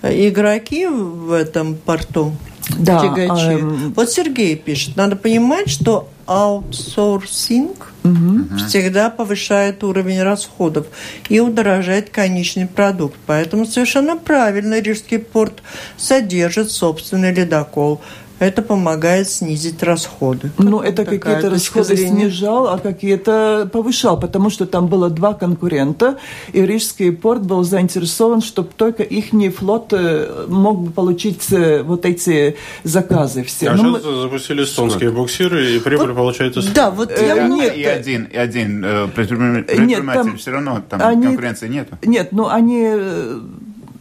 э, 0.00 0.28
игроки 0.28 0.86
в 0.86 1.32
этом 1.32 1.74
порту 1.74 2.32
да, 2.70 3.00
тягачи. 3.00 3.60
Эм... 3.60 3.92
Вот 3.94 4.10
Сергей 4.10 4.56
пишет, 4.56 4.96
надо 4.96 5.16
понимать, 5.16 5.68
что 5.68 6.08
аутсорсинг 6.26 7.92
угу. 8.04 8.56
всегда 8.56 9.10
повышает 9.10 9.82
уровень 9.82 10.22
расходов 10.22 10.86
и 11.28 11.40
удорожает 11.40 12.10
конечный 12.10 12.66
продукт. 12.66 13.16
Поэтому 13.26 13.66
совершенно 13.66 14.16
правильно 14.16 14.80
Рижский 14.80 15.18
порт 15.18 15.62
содержит 15.96 16.70
собственный 16.70 17.34
ледокол 17.34 18.00
это 18.42 18.62
помогает 18.62 19.28
снизить 19.28 19.82
расходы. 19.82 20.50
Ну, 20.58 20.80
это 20.80 21.04
какие-то 21.04 21.50
расходы 21.50 21.96
зрения? 21.96 22.30
снижал, 22.30 22.68
а 22.68 22.78
какие-то 22.78 23.68
повышал, 23.72 24.18
потому 24.18 24.50
что 24.50 24.66
там 24.66 24.88
было 24.88 25.10
два 25.10 25.34
конкурента, 25.34 26.18
и 26.52 26.62
Рижский 26.62 27.12
порт 27.12 27.42
был 27.42 27.62
заинтересован, 27.62 28.42
чтобы 28.42 28.70
только 28.76 29.02
их 29.02 29.32
флот 29.54 29.92
э, 29.92 30.46
мог 30.48 30.80
бы 30.80 30.90
получить 30.90 31.52
э, 31.52 31.82
вот 31.82 32.04
эти 32.04 32.56
заказы 32.82 33.44
все. 33.44 33.68
А 33.68 33.74
ну, 33.74 33.96
сейчас 33.96 34.04
мы... 34.04 34.20
запустили 34.22 34.64
эстонские 34.64 35.10
буксиры, 35.10 35.76
и 35.76 35.78
прибыль 35.78 36.08
вот, 36.08 36.16
получается... 36.16 36.62
Да, 36.74 36.90
вот 36.90 37.10
я 37.10 37.36
э, 37.36 37.44
много... 37.46 37.66
И 37.66 37.84
один, 37.84 38.24
и 38.24 38.36
один 38.36 38.82
предприниматель, 39.14 39.86
нет, 39.86 40.04
там, 40.04 40.36
все 40.36 40.50
равно 40.50 40.82
там 40.88 41.00
они, 41.02 41.26
конкуренции 41.26 41.68
нет. 41.68 41.88
Нет, 42.02 42.28
ну 42.32 42.48
они 42.48 42.90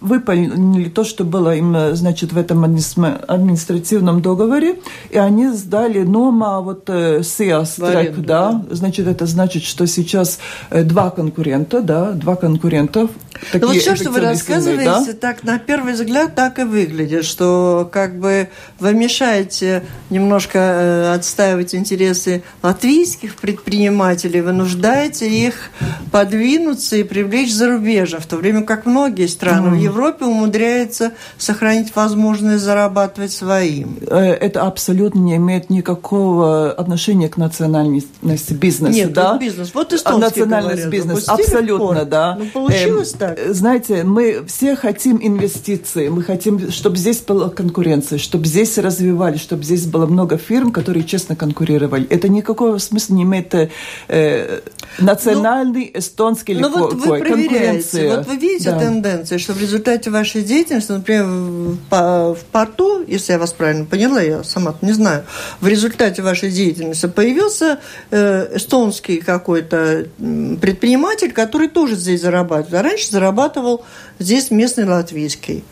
выполнили 0.02 0.90
то, 0.90 1.04
что 1.04 1.24
было 1.24 1.56
им, 1.56 1.76
э, 1.76 1.96
значит, 1.96 2.34
в 2.34 2.38
этом 2.38 2.64
административном 2.64 4.22
договоре, 4.22 4.80
и 5.10 5.18
они 5.18 5.50
сдали 5.50 6.04
НОМА 6.04 6.62
вот 6.62 6.90
СИАС 6.90 7.80
э, 7.80 7.92
трек, 7.92 8.18
да, 8.18 8.66
значит, 8.70 9.08
это 9.08 9.26
значит, 9.26 9.64
что 9.64 9.86
сейчас 9.86 10.40
э, 10.72 10.84
два 10.84 11.12
конкурента, 11.12 11.82
да, 11.82 12.12
два 12.12 12.36
конкурента. 12.36 13.08
Ну 13.54 13.67
вот 13.67 13.76
все, 13.76 13.96
что 13.96 14.12
вы 14.12 14.20
рассказываете, 14.20 15.13
да? 15.13 15.13
так 15.20 15.44
на 15.44 15.60
первый 15.60 15.94
взгляд 15.94 16.36
так 16.36 16.60
и 16.60 16.63
выглядит, 16.63 17.26
что 17.26 17.89
как 17.91 18.17
бы 18.17 18.50
вы 18.80 18.94
мешаете 18.94 19.84
немножко 20.10 21.13
отстаивать 21.13 21.74
интересы 21.76 22.44
латвийских 22.62 23.36
предпринимателей, 23.36 24.41
вынуждаете 24.41 25.30
их 25.30 25.72
подвинуться 26.12 26.98
и 26.98 27.04
привлечь 27.04 27.54
зарубежье, 27.54 28.20
в 28.20 28.26
то 28.26 28.38
время 28.38 28.63
как 28.63 28.86
многие 28.86 29.28
страны 29.28 29.70
mm. 29.70 29.72
в 29.72 29.82
Европе 29.82 30.26
умудряется 30.26 31.12
сохранить 31.38 31.96
возможность 31.96 32.63
зарабатывать 32.63 33.32
своим. 33.32 33.98
Э, 34.08 34.20
это 34.20 34.63
абсолютно 34.63 35.20
не 35.20 35.36
имеет 35.38 35.70
никакого 35.70 36.72
отношения 36.72 37.30
к 37.30 37.38
национальности 37.38 38.54
бизнеса. 38.54 38.94
Нет, 38.94 39.13
да? 39.13 39.38
бизнес. 39.38 39.74
Вот 39.74 39.94
эстонский 39.94 40.41
Национальность 40.41 40.88
бизнеса. 40.88 41.34
Абсолютно, 41.34 42.06
да. 42.06 42.36
Ну, 42.38 42.46
получилось 42.46 43.13
эм, 43.20 43.31
так. 43.36 43.54
Знаете, 43.54 44.04
мы 44.04 44.44
все 44.48 44.76
хотим 44.76 45.20
инвестиций, 45.22 46.10
мы 46.10 46.24
хотим, 46.24 46.72
чтобы 46.72 46.98
здесь 46.98 47.22
была 47.22 47.50
конкуренция, 47.50 48.20
чтобы 48.20 48.46
здесь 48.46 48.78
развивали, 48.78 49.38
чтобы 49.38 49.63
здесь 49.63 49.86
было 49.86 50.06
много 50.06 50.38
фирм, 50.38 50.72
которые 50.72 51.04
честно 51.04 51.36
конкурировали. 51.36 52.08
Это 52.08 52.30
никакого 52.30 52.78
смысла 52.78 53.13
не 53.15 53.24
имеет 53.24 53.54
э, 54.08 54.62
национальный, 55.00 55.91
ну, 55.94 56.00
эстонский 56.00 56.54
или 56.54 56.62
ну, 56.62 56.70
вот 56.70 56.94
вы 56.94 57.20
проверяете, 57.20 58.15
вот 58.15 58.28
вы 58.28 58.38
видите 58.38 58.72
да. 58.72 58.80
тенденцию, 58.80 59.39
что 59.39 59.54
в 59.54 59.62
результате 59.62 59.82
результате 59.82 60.10
вашей 60.10 60.44
деятельности, 60.44 60.91
например, 60.91 61.26
в, 61.26 62.36
в 62.36 62.44
порту, 62.52 63.04
если 63.08 63.34
я 63.34 63.39
вас 63.39 63.54
правильно 63.54 63.86
поняла, 63.86 64.22
я 64.22 64.44
сама 64.44 64.76
не 64.82 64.94
знаю, 64.94 65.24
в 65.60 65.67
результате 65.67 66.22
вашей 66.22 66.52
деятельности 66.52 67.08
появился 67.08 67.80
э, 68.12 68.56
эстонский 68.56 69.20
какой-то 69.20 70.08
предприниматель, 70.62 71.32
который 71.32 71.67
тоже 71.67 71.96
здесь 71.96 72.22
зарабатывает. 72.22 72.74
А 72.74 72.84
раньше 72.84 73.11
зарабатывал 73.12 73.86
здесь 74.19 74.50
местный 74.50 74.86
латвийский. 74.86 75.63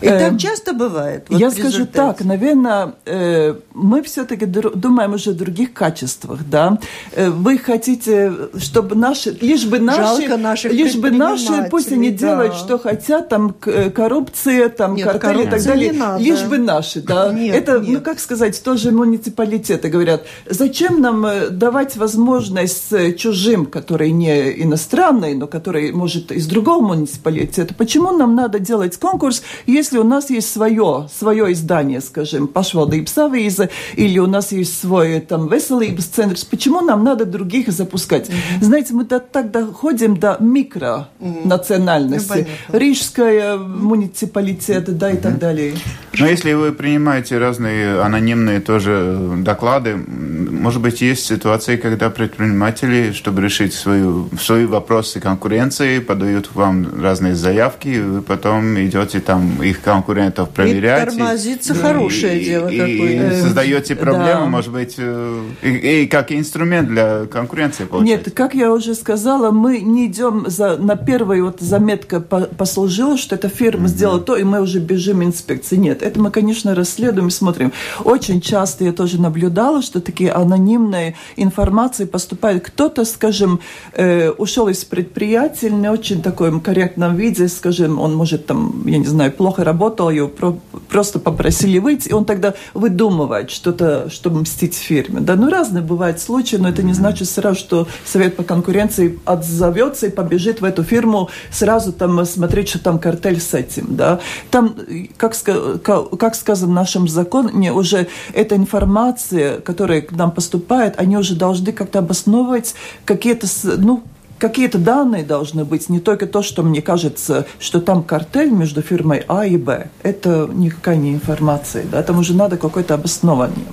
И 0.00 0.06
э, 0.06 0.18
так 0.18 0.38
часто 0.38 0.72
бывает? 0.72 1.26
Вот 1.28 1.40
я 1.40 1.50
скажу 1.50 1.86
так, 1.86 2.24
наверное, 2.24 2.94
э, 3.04 3.54
мы 3.74 4.02
все-таки 4.02 4.46
думаем 4.46 5.14
уже 5.14 5.30
о 5.30 5.34
других 5.34 5.72
качествах, 5.72 6.40
да. 6.48 6.78
Э, 7.12 7.30
вы 7.30 7.58
хотите, 7.58 8.32
чтобы 8.58 8.94
наши, 8.94 9.36
лишь 9.40 9.66
бы 9.66 9.78
наши, 9.78 10.00
Жалко 10.00 10.36
наших 10.36 10.72
лишь 10.72 10.96
бы 10.96 11.10
наши, 11.10 11.68
пусть 11.70 11.92
они 11.92 12.10
да. 12.10 12.16
делают, 12.16 12.54
что 12.54 12.78
хотят, 12.78 13.28
там 13.28 13.54
э, 13.66 13.90
коррупция, 13.90 14.68
там 14.68 14.94
нет, 14.94 15.06
картели 15.06 15.44
и 15.44 15.50
так 15.50 15.62
далее, 15.62 15.92
лишь 16.18 16.42
бы 16.44 16.58
наши, 16.58 17.02
да. 17.02 17.32
Нет, 17.32 17.54
Это, 17.56 17.78
нет. 17.78 17.88
ну 17.88 18.00
как 18.00 18.20
сказать, 18.20 18.62
тоже 18.62 18.90
муниципалитеты 18.92 19.88
говорят, 19.88 20.24
зачем 20.48 21.00
нам 21.00 21.26
давать 21.50 21.96
возможность 21.96 23.16
чужим, 23.16 23.66
которые 23.66 24.12
не 24.12 24.62
иностранные, 24.62 25.34
но 25.34 25.46
которые, 25.46 25.92
может, 25.92 26.32
из 26.32 26.46
другого 26.46 26.80
муниципалитета, 26.80 27.74
почему 27.74 28.12
нам 28.12 28.34
надо 28.34 28.58
делать 28.58 28.96
конкурс, 28.98 29.42
если 29.66 29.98
у 29.98 30.04
нас 30.04 30.30
есть 30.30 30.52
свое, 30.52 31.08
свое 31.16 31.52
издание, 31.52 32.00
скажем, 32.00 32.48
пашвалдības 32.48 33.16
avīze, 33.16 33.70
или 33.96 34.18
у 34.18 34.26
нас 34.26 34.52
есть 34.52 34.80
свой 34.80 35.20
там 35.20 35.48
веселības 35.48 36.06
центр, 36.06 36.36
почему 36.50 36.80
нам 36.80 37.04
надо 37.04 37.24
других 37.24 37.68
запускать? 37.72 38.28
Mm-hmm. 38.28 38.64
Знаете, 38.64 38.94
мы 38.94 39.04
так 39.04 39.50
доходим 39.50 40.16
до 40.18 40.36
микронациональности. 40.40 42.32
Mm-hmm. 42.32 42.48
Ну, 42.72 42.78
Рижская 42.78 43.56
муниципалитет, 43.56 44.98
да, 44.98 45.10
и 45.10 45.14
mm-hmm. 45.14 45.20
так 45.20 45.38
далее. 45.38 45.74
Но 46.18 46.26
если 46.26 46.52
вы 46.52 46.72
принимаете 46.72 47.38
разные 47.38 48.00
анонимные 48.00 48.60
тоже 48.60 49.18
доклады, 49.38 49.96
может 49.96 50.82
быть, 50.82 51.00
есть 51.00 51.24
ситуации, 51.24 51.76
когда 51.76 52.10
предприниматели, 52.10 53.12
чтобы 53.12 53.42
решить 53.42 53.74
свою, 53.74 54.28
свои 54.40 54.66
вопросы 54.66 55.20
конкуренции, 55.20 56.00
подают 56.00 56.50
вам 56.54 57.00
разные 57.02 57.34
заявки, 57.34 58.00
вы 58.00 58.22
потом 58.22 58.76
идете 58.80 59.20
там 59.20 59.39
их 59.62 59.80
конкурентов 59.80 60.50
проверять. 60.50 61.12
И 61.12 61.16
тормозиться 61.16 61.74
и, 61.74 61.76
хорошее 61.76 62.40
и, 62.40 62.44
дело 62.44 62.68
и, 62.68 62.78
какое-то. 62.78 63.36
И 63.36 63.40
создаете 63.40 63.96
проблемы, 63.96 64.40
да. 64.40 64.46
может 64.46 64.72
быть, 64.72 64.94
э, 64.98 65.42
и, 65.62 66.02
и 66.02 66.06
как 66.06 66.32
инструмент 66.32 66.88
для 66.88 67.26
конкуренции 67.26 67.84
получается. 67.84 68.28
Нет, 68.28 68.34
как 68.34 68.54
я 68.54 68.72
уже 68.72 68.94
сказала, 68.94 69.50
мы 69.50 69.80
не 69.80 70.06
идем 70.06 70.44
за, 70.46 70.76
на 70.76 70.96
первой 70.96 71.42
вот 71.42 71.60
заметка 71.60 72.20
послужила, 72.20 73.16
что 73.16 73.34
эта 73.34 73.48
фирма 73.48 73.84
mm-hmm. 73.84 73.88
сделала 73.88 74.20
то, 74.20 74.36
и 74.36 74.44
мы 74.44 74.60
уже 74.60 74.80
бежим 74.80 75.22
инспекции. 75.22 75.76
Нет, 75.76 76.02
это 76.02 76.20
мы, 76.20 76.30
конечно, 76.30 76.74
расследуем 76.74 77.28
и 77.28 77.30
смотрим. 77.30 77.72
Очень 78.04 78.40
часто 78.40 78.84
я 78.84 78.92
тоже 78.92 79.20
наблюдала, 79.20 79.82
что 79.82 80.00
такие 80.00 80.32
анонимные 80.32 81.16
информации 81.36 82.04
поступают. 82.04 82.64
Кто-то, 82.64 83.04
скажем, 83.04 83.60
э, 83.92 84.30
ушел 84.30 84.68
из 84.68 84.84
предприятия 84.84 85.70
не 85.70 85.90
очень 85.90 86.22
таком 86.22 86.60
корректном 86.60 87.16
виде, 87.16 87.48
скажем, 87.48 88.00
он 88.00 88.14
может 88.14 88.46
там, 88.46 88.86
я 88.86 88.98
не 88.98 89.06
знаю, 89.06 89.19
плохо 89.28 89.64
работал, 89.64 90.08
его 90.08 90.28
про, 90.28 90.58
просто 90.88 91.18
попросили 91.18 91.78
выйти, 91.78 92.08
и 92.08 92.12
он 92.12 92.24
тогда 92.24 92.54
выдумывает 92.72 93.50
что-то, 93.50 94.08
чтобы 94.08 94.40
мстить 94.40 94.74
фирме. 94.74 95.20
Да, 95.20 95.36
ну 95.36 95.50
разные 95.50 95.82
бывают 95.82 96.20
случаи, 96.20 96.56
но 96.56 96.68
это 96.68 96.82
не 96.82 96.94
значит 96.94 97.28
сразу, 97.28 97.58
что 97.58 97.88
Совет 98.04 98.36
по 98.36 98.42
конкуренции 98.42 99.18
отзовется 99.24 100.06
и 100.06 100.10
побежит 100.10 100.60
в 100.60 100.64
эту 100.64 100.82
фирму 100.82 101.28
сразу 101.50 101.92
там 101.92 102.24
смотреть, 102.24 102.70
что 102.70 102.78
там 102.78 102.98
картель 102.98 103.40
с 103.40 103.54
этим. 103.54 103.96
Да. 103.96 104.20
Там, 104.50 104.74
как, 105.16 105.36
как 105.82 106.34
сказано 106.34 106.72
в 106.72 106.74
нашем 106.74 107.08
законе, 107.08 107.72
уже 107.72 108.08
эта 108.32 108.56
информация, 108.56 109.60
которая 109.60 110.00
к 110.00 110.12
нам 110.12 110.30
поступает, 110.30 110.94
они 110.98 111.16
уже 111.16 111.34
должны 111.34 111.72
как-то 111.72 112.00
обосновывать 112.00 112.74
какие-то, 113.04 113.46
ну, 113.76 114.02
какие-то 114.40 114.78
данные 114.78 115.22
должны 115.22 115.64
быть, 115.64 115.88
не 115.88 116.00
только 116.00 116.26
то, 116.26 116.42
что 116.42 116.62
мне 116.62 116.82
кажется, 116.82 117.46
что 117.60 117.80
там 117.80 118.02
картель 118.02 118.50
между 118.50 118.82
фирмой 118.82 119.22
А 119.28 119.46
и 119.46 119.56
Б. 119.56 119.90
Это 120.02 120.48
никакая 120.52 120.96
не 120.96 121.12
информация. 121.12 121.84
Да? 121.84 122.02
Там 122.02 122.18
уже 122.18 122.34
надо 122.34 122.56
какое-то 122.56 122.94
обоснование. 122.94 123.66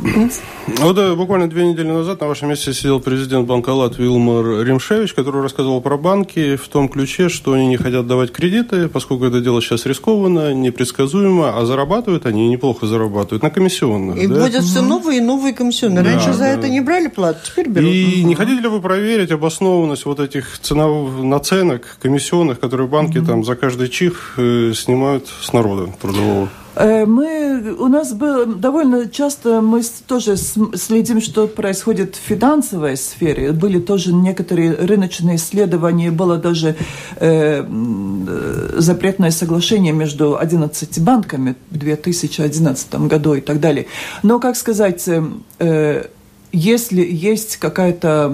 Ну 0.79 0.93
да, 0.93 1.15
буквально 1.15 1.49
две 1.49 1.65
недели 1.65 1.87
назад 1.87 2.19
на 2.19 2.27
вашем 2.27 2.49
месте 2.49 2.73
сидел 2.73 2.99
президент 2.99 3.47
банка 3.47 3.69
Лат 3.69 3.97
Вилмар 3.97 4.65
Римшевич, 4.65 5.13
который 5.13 5.41
рассказывал 5.41 5.81
про 5.81 5.97
банки 5.97 6.57
в 6.57 6.67
том 6.67 6.89
ключе, 6.89 7.29
что 7.29 7.53
они 7.53 7.67
не 7.67 7.77
хотят 7.77 8.05
давать 8.05 8.33
кредиты, 8.33 8.89
поскольку 8.89 9.25
это 9.25 9.39
дело 9.39 9.61
сейчас 9.61 9.85
рискованно, 9.85 10.53
непредсказуемо, 10.53 11.57
а 11.57 11.65
зарабатывают 11.65 12.25
они 12.25 12.49
неплохо 12.49 12.85
зарабатывают 12.85 13.43
на 13.43 13.49
комиссионных. 13.49 14.17
И 14.17 14.27
да? 14.27 14.35
вводят 14.35 14.63
все 14.63 14.81
новые 14.81 15.19
и 15.19 15.21
новые 15.21 15.53
комиссионные. 15.53 16.03
Раньше 16.03 16.27
да, 16.27 16.33
за 16.33 16.39
да. 16.39 16.49
это 16.49 16.69
не 16.69 16.81
брали 16.81 17.07
плату, 17.07 17.39
теперь 17.45 17.69
берут. 17.69 17.89
И 17.89 18.19
угу. 18.19 18.27
не 18.27 18.35
хотите 18.35 18.61
ли 18.61 18.67
вы 18.67 18.81
проверить 18.81 19.31
обоснованность 19.31 20.05
вот 20.05 20.19
этих 20.19 20.56
ценовых 20.61 21.23
наценок, 21.23 21.97
комиссионных, 22.01 22.59
которые 22.59 22.87
банки 22.87 23.17
mm-hmm. 23.17 23.25
там 23.25 23.43
за 23.43 23.55
каждый 23.55 23.89
чих 23.89 24.33
э, 24.37 24.73
снимают 24.75 25.27
с 25.27 25.53
народа 25.53 25.91
трудового? 26.01 26.49
Э, 26.77 27.05
мы, 27.05 27.75
у 27.79 27.87
нас 27.87 28.13
было 28.13 28.45
довольно 28.45 29.09
часто 29.09 29.61
мы 29.61 29.81
тоже 30.05 30.37
следим, 30.37 31.21
что 31.21 31.47
происходит 31.47 32.15
в 32.15 32.19
финансовой 32.19 32.97
сфере. 32.97 33.51
Были 33.51 33.79
тоже 33.79 34.13
некоторые 34.13 34.73
рыночные 34.73 35.37
исследования, 35.37 36.11
было 36.11 36.37
даже 36.37 36.75
э, 37.15 37.65
запретное 38.77 39.31
соглашение 39.31 39.93
между 39.93 40.37
11 40.37 40.99
банками 40.99 41.55
в 41.71 41.77
2011 41.77 42.95
году 43.07 43.33
и 43.33 43.41
так 43.41 43.59
далее. 43.59 43.87
Но, 44.21 44.39
как 44.39 44.55
сказать, 44.55 45.03
э, 45.59 46.05
если 46.51 47.01
есть 47.01 47.57
какая-то 47.57 48.33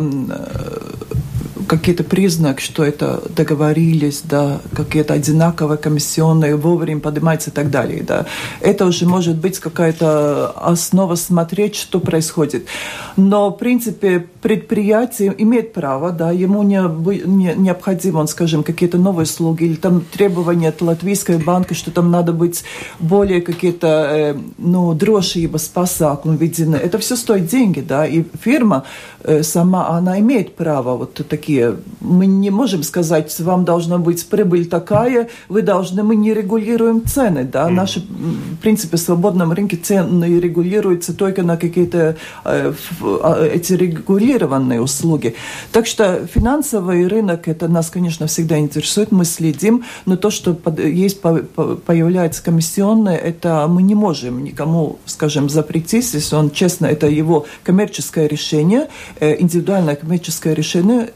какие-то 1.67 2.03
признак, 2.03 2.59
что 2.59 2.83
это 2.83 3.21
договорились, 3.35 4.21
да, 4.23 4.61
какие-то 4.75 5.13
одинаковые 5.13 5.77
комиссионные 5.77 6.55
вовремя 6.55 6.99
поднимаются 6.99 7.49
и 7.49 7.53
так 7.53 7.69
далее, 7.69 8.03
да. 8.03 8.25
Это 8.61 8.85
уже 8.85 9.05
может 9.05 9.37
быть 9.37 9.59
какая-то 9.59 10.51
основа 10.51 11.15
смотреть, 11.15 11.75
что 11.75 11.99
происходит. 11.99 12.67
Но, 13.15 13.49
в 13.49 13.57
принципе, 13.57 14.25
предприятие 14.41 15.33
имеет 15.37 15.73
право, 15.73 16.11
да, 16.11 16.31
ему 16.31 16.63
не, 16.63 16.81
не, 17.25 17.53
необходимо, 17.55 18.19
он, 18.19 18.27
скажем, 18.27 18.63
какие-то 18.63 18.97
новые 18.97 19.23
услуги 19.23 19.63
или 19.63 19.75
там 19.75 20.01
требования 20.01 20.69
от 20.69 20.81
латвийской 20.81 21.37
банка, 21.37 21.73
что 21.73 21.91
там 21.91 22.11
надо 22.11 22.33
быть 22.33 22.63
более 22.99 23.41
какие-то, 23.41 23.87
э, 23.87 24.35
ну, 24.57 24.93
drošības 24.93 25.71
pasākumi 25.73 26.37
введены. 26.37 26.75
Это 26.75 26.97
все 26.97 27.15
стоит 27.15 27.47
деньги, 27.47 27.81
да, 27.81 28.05
и 28.05 28.23
фирма 28.43 28.83
э, 29.23 29.43
сама, 29.43 29.89
она 29.89 30.19
имеет 30.19 30.55
право 30.55 30.97
вот 30.97 31.21
такие 31.29 31.52
такие. 31.53 31.77
Мы 32.01 32.25
не 32.25 32.49
можем 32.49 32.83
сказать, 32.83 33.39
вам 33.39 33.65
должна 33.65 33.97
быть 33.97 34.25
прибыль 34.27 34.65
такая, 34.65 35.29
вы 35.49 35.61
должны, 35.61 36.03
мы 36.03 36.15
не 36.15 36.33
регулируем 36.33 37.05
цены, 37.05 37.43
да, 37.43 37.69
наши, 37.69 38.01
в 38.01 38.57
принципе, 38.61 38.97
в 38.97 38.99
свободном 38.99 39.53
рынке 39.53 39.77
цены 39.77 40.39
регулируются 40.39 41.13
только 41.13 41.43
на 41.43 41.57
какие-то 41.57 42.17
э, 42.45 42.73
а, 43.01 43.45
эти 43.45 43.73
регулированные 43.73 44.81
услуги. 44.81 45.35
Так 45.71 45.87
что 45.87 46.27
финансовый 46.27 47.07
рынок, 47.07 47.47
это 47.47 47.67
нас, 47.67 47.89
конечно, 47.89 48.27
всегда 48.27 48.59
интересует, 48.59 49.11
мы 49.11 49.25
следим, 49.25 49.83
но 50.05 50.17
то, 50.17 50.29
что 50.29 50.57
есть, 50.77 51.21
появляется 51.21 52.43
комиссионное, 52.43 53.15
это 53.15 53.65
мы 53.69 53.81
не 53.83 53.95
можем 53.95 54.43
никому, 54.43 54.97
скажем, 55.05 55.49
запретить, 55.49 56.13
если 56.13 56.35
он 56.35 56.51
честно, 56.51 56.87
это 56.87 57.07
его 57.07 57.45
коммерческое 57.63 58.27
решение, 58.27 58.87
э, 59.19 59.39
индивидуальное 59.39 59.95
коммерческое 59.95 60.53
решение, 60.53 61.09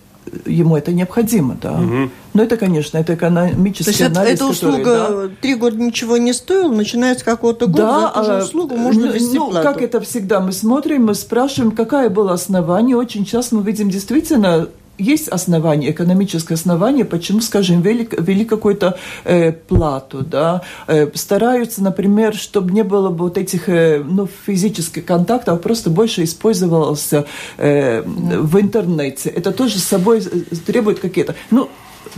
ему 0.46 0.78
это 0.78 0.92
необходимо, 0.92 1.58
да. 1.62 1.74
Угу. 1.74 2.10
Но 2.34 2.44
это, 2.44 2.58
конечно, 2.58 2.98
это 2.98 3.16
экономический 3.16 3.86
То 3.86 3.90
есть 3.90 4.02
анализ, 4.02 4.34
эта 4.34 4.46
услуга 4.46 5.32
три 5.42 5.56
да? 5.56 5.60
года 5.60 5.78
ничего 5.78 6.18
не 6.18 6.34
стоила, 6.34 6.72
начиная 6.72 7.16
с 7.16 7.24
какого-то 7.24 7.68
года 7.68 7.78
да, 7.84 8.14
за 8.14 8.20
эту 8.20 8.26
же 8.26 8.32
а, 8.34 8.44
услугу 8.44 8.76
можно 8.76 9.08
ну, 9.08 9.12
вести 9.12 9.38
ну, 9.38 9.50
плату. 9.50 9.68
как 9.68 9.82
это 9.82 10.00
всегда, 10.02 10.40
мы 10.40 10.52
смотрим, 10.52 11.06
мы 11.06 11.16
спрашиваем, 11.16 11.72
какое 11.72 12.10
было 12.10 12.34
основание. 12.34 12.96
Очень 12.96 13.26
часто 13.26 13.56
мы 13.56 13.64
видим 13.64 13.90
действительно 13.90 14.68
есть 14.98 15.28
основание, 15.28 15.92
экономическое 15.92 16.56
основание, 16.56 17.06
почему, 17.06 17.42
скажем, 17.42 17.82
ввели, 17.82 18.08
ввели 18.18 18.46
какую-то 18.46 18.98
э, 19.24 19.52
плату, 19.52 20.22
да, 20.22 20.62
э, 20.88 21.10
стараются, 21.14 21.84
например, 21.84 22.36
чтобы 22.36 22.72
не 22.72 22.84
было 22.84 23.10
бы 23.10 23.26
вот 23.26 23.38
этих, 23.38 23.70
э, 23.70 24.04
ну, 24.04 24.28
физических 24.46 25.06
контактов, 25.06 25.62
просто 25.62 25.90
больше 25.90 26.24
использовался 26.24 27.26
э, 27.58 28.02
в 28.02 28.60
интернете. 28.60 29.30
Это 29.30 29.52
тоже 29.52 29.80
с 29.80 29.84
собой 29.84 30.22
требует 30.66 31.00
какие-то, 31.00 31.36
ну, 31.52 31.70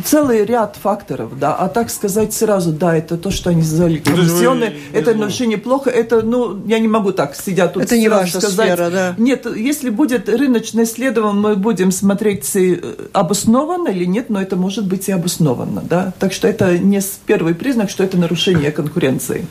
целый 0.03 0.45
ряд 0.45 0.77
факторов, 0.81 1.37
да, 1.39 1.55
а 1.55 1.67
так 1.69 1.89
сказать 1.89 2.33
сразу, 2.33 2.71
да, 2.71 2.95
это 2.95 3.17
то, 3.17 3.31
что 3.31 3.49
они 3.49 3.61
сделали 3.61 3.97
комиссионные, 3.97 4.75
ну, 4.91 4.99
это 4.99 5.13
нарушение 5.13 5.57
плохо, 5.57 5.89
это, 5.89 6.21
ну, 6.21 6.59
я 6.65 6.79
не 6.79 6.87
могу 6.87 7.11
так 7.11 7.35
сидя 7.35 7.67
тут 7.67 7.83
Это 7.83 7.97
не 7.97 8.09
ваша 8.09 8.39
сказать. 8.39 8.73
сфера, 8.73 8.89
да? 8.89 9.15
Нет, 9.17 9.45
если 9.55 9.89
будет 9.89 10.29
рыночное 10.29 10.83
исследование, 10.83 11.41
мы 11.41 11.55
будем 11.55 11.91
смотреть, 11.91 12.55
э, 12.55 12.79
обоснованно 13.13 13.89
или 13.89 14.05
нет, 14.05 14.29
но 14.29 14.41
это 14.41 14.55
может 14.55 14.87
быть 14.87 15.07
и 15.09 15.11
обоснованно, 15.11 15.81
да, 15.81 16.13
так 16.19 16.33
что 16.33 16.47
это 16.47 16.77
не 16.77 16.99
первый 17.25 17.55
признак, 17.55 17.89
что 17.89 18.03
это 18.03 18.17
нарушение 18.17 18.71
конкуренции. 18.71 19.47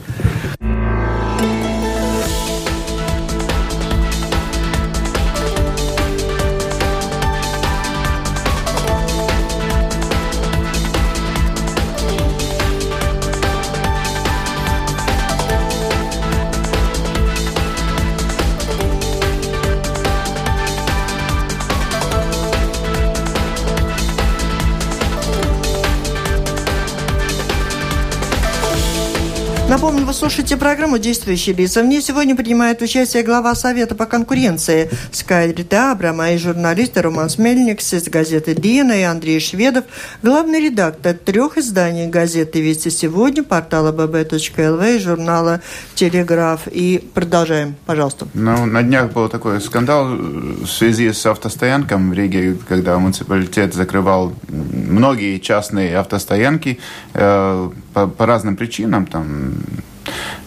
Напомню, 29.89 30.07
вы 30.07 30.13
слушаете 30.13 30.59
программу 30.59 30.99
«Действующие 30.99 31.57
лица». 31.57 31.83
В 31.83 31.87
ней 31.87 32.03
сегодня 32.03 32.37
принимает 32.37 32.83
участие 32.83 33.23
глава 33.23 33.55
Совета 33.55 33.95
по 33.95 34.05
конкуренции 34.05 34.91
Скайдрита 35.13 35.93
Абрама 35.93 36.33
и 36.33 36.37
журналисты 36.37 37.01
Роман 37.01 37.31
Смельникс 37.31 37.95
из 37.95 38.05
газеты 38.05 38.55
«Дина» 38.55 38.93
и 38.93 39.03
Андрей 39.05 39.41
Шведов, 39.41 39.87
главный 40.23 40.61
редактор 40.61 41.15
трех 41.15 41.57
изданий 41.57 42.07
газеты 42.07 42.61
«Вести 42.61 42.91
сегодня», 42.91 43.43
портала 43.43 43.91
bb.lv 43.91 44.97
и 44.97 44.99
журнала 44.99 45.63
«Телеграф». 45.95 46.69
И 46.71 47.03
продолжаем, 47.15 47.75
пожалуйста. 47.87 48.29
Ну, 48.35 48.67
на 48.67 48.83
днях 48.83 49.11
был 49.13 49.31
такой 49.31 49.59
скандал 49.59 50.05
в 50.09 50.67
связи 50.67 51.11
с 51.15 51.25
автостоянком 51.25 52.11
в 52.11 52.13
Риге, 52.13 52.59
когда 52.69 52.99
муниципалитет 52.99 53.73
закрывал 53.73 54.35
многие 54.49 55.39
частные 55.39 55.97
автостоянки 55.97 56.79
э, 57.15 57.71
по, 57.99 58.07
по 58.07 58.27
разным 58.27 58.57
причинам, 58.57 59.07
там 59.07 59.53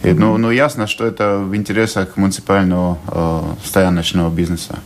и, 0.02 0.12
ну, 0.12 0.36
ну, 0.36 0.50
ясно, 0.50 0.86
что 0.86 1.06
это 1.06 1.38
в 1.38 1.54
интересах 1.54 2.16
муниципального 2.16 2.98
э, 3.08 3.40
стояночного 3.64 4.30
бизнеса. 4.30 4.78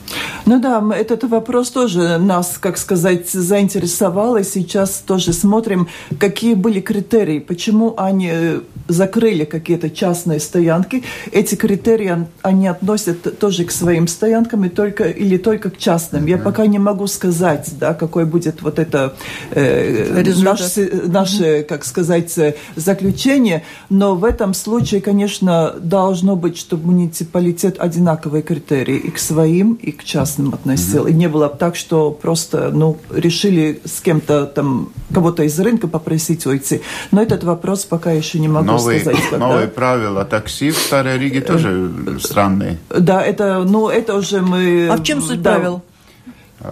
Ну 0.44 0.60
да, 0.60 0.82
этот 0.94 1.24
вопрос 1.24 1.70
тоже 1.70 2.18
нас, 2.18 2.58
как 2.60 2.76
сказать, 2.76 3.30
заинтересовал. 3.30 4.36
И 4.36 4.44
сейчас 4.44 5.02
тоже 5.06 5.32
смотрим, 5.32 5.88
какие 6.18 6.54
были 6.54 6.80
критерии, 6.80 7.38
почему 7.38 7.94
они 7.96 8.30
э, 8.32 8.60
закрыли 8.88 9.44
какие-то 9.44 9.88
частные 9.90 10.38
стоянки. 10.38 11.02
Эти 11.32 11.54
критерии 11.54 12.26
они 12.42 12.68
относят 12.68 13.38
тоже 13.38 13.64
к 13.64 13.70
своим 13.70 14.08
стоянкам 14.08 14.64
и 14.64 14.68
только, 14.68 15.04
или 15.04 15.38
только 15.38 15.70
к 15.70 15.78
частным. 15.78 16.26
Я 16.26 16.38
пока 16.38 16.66
не 16.66 16.78
могу 16.78 17.06
сказать, 17.06 17.70
да, 17.80 17.94
какой 17.94 18.24
будет 18.26 18.62
вот 18.62 18.78
это 18.78 19.14
э, 19.50 20.22
наше, 20.42 20.90
наше, 21.06 21.62
как 21.62 21.84
сказать, 21.84 22.36
э, 22.38 22.54
заключение, 22.76 23.62
но 23.88 24.14
в 24.14 24.24
этом 24.24 24.54
случае 24.54 25.00
конечно, 25.06 25.72
должно 25.78 26.34
быть, 26.34 26.58
чтобы 26.58 26.86
муниципалитет 26.86 27.76
одинаковые 27.78 28.42
критерии 28.42 28.96
и 28.96 29.12
к 29.12 29.20
своим, 29.20 29.74
и 29.74 29.92
к 29.92 30.02
частным 30.02 30.52
относил. 30.52 31.06
Mm-hmm. 31.06 31.10
И 31.10 31.14
не 31.14 31.28
было 31.28 31.48
так, 31.48 31.76
что 31.76 32.10
просто 32.10 32.72
ну, 32.72 32.98
решили 33.08 33.80
с 33.84 34.00
кем-то 34.00 34.46
там, 34.46 34.88
кого-то 35.14 35.44
из 35.44 35.60
рынка 35.60 35.86
попросить 35.86 36.44
уйти. 36.44 36.82
Но 37.12 37.22
этот 37.22 37.44
вопрос 37.44 37.84
пока 37.84 38.10
еще 38.10 38.40
не 38.40 38.48
могу 38.48 38.66
новые, 38.66 38.98
сказать. 38.98 39.22
Когда... 39.30 39.46
Новые 39.46 39.68
правила 39.68 40.24
такси 40.24 40.72
в 40.72 40.76
Старой 40.76 41.18
Риге 41.18 41.40
тоже 41.40 41.88
странные. 42.18 42.78
Да, 42.90 43.22
это, 43.22 43.62
ну, 43.62 43.88
это 43.88 44.16
уже 44.16 44.42
мы... 44.42 44.88
А 44.90 44.96
в 44.96 45.04
чем 45.04 45.22
суть 45.22 45.40
да. 45.40 45.54
правил? 45.54 45.82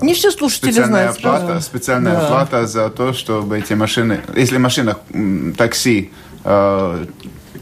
Не 0.02 0.14
все 0.14 0.32
слушатели 0.32 0.72
специальная 0.72 1.12
знают. 1.12 1.18
Оплата, 1.18 1.60
специальная 1.60 2.12
да. 2.14 2.26
оплата 2.26 2.66
за 2.66 2.90
то, 2.90 3.12
чтобы 3.12 3.58
эти 3.58 3.74
машины... 3.74 4.22
Если 4.34 4.58
машина 4.58 4.96
такси 5.56 6.10
э, 6.42 7.06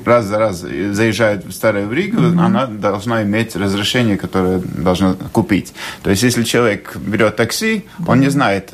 раз 0.06 0.26
за 0.26 0.38
раз 0.38 0.60
заезжает 0.60 1.44
в 1.44 1.52
Старую 1.52 1.90
Ригу, 1.92 2.20
mm-hmm. 2.20 2.40
она 2.40 2.66
должна 2.66 3.22
иметь 3.22 3.56
разрешение, 3.56 4.16
которое 4.16 4.58
должна 4.58 5.14
купить. 5.32 5.72
То 6.02 6.10
есть, 6.10 6.22
если 6.22 6.42
человек 6.42 6.96
берет 6.96 7.36
такси, 7.36 7.84
он 8.06 8.20
не 8.20 8.30
знает, 8.30 8.72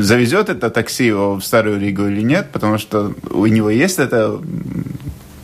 завезет 0.00 0.48
это 0.48 0.70
такси 0.70 1.06
его 1.06 1.36
в 1.36 1.44
Старую 1.44 1.80
Ригу 1.80 2.06
или 2.06 2.22
нет, 2.22 2.48
потому 2.52 2.78
что 2.78 3.12
у 3.30 3.46
него 3.46 3.70
есть 3.70 3.98
это 3.98 4.40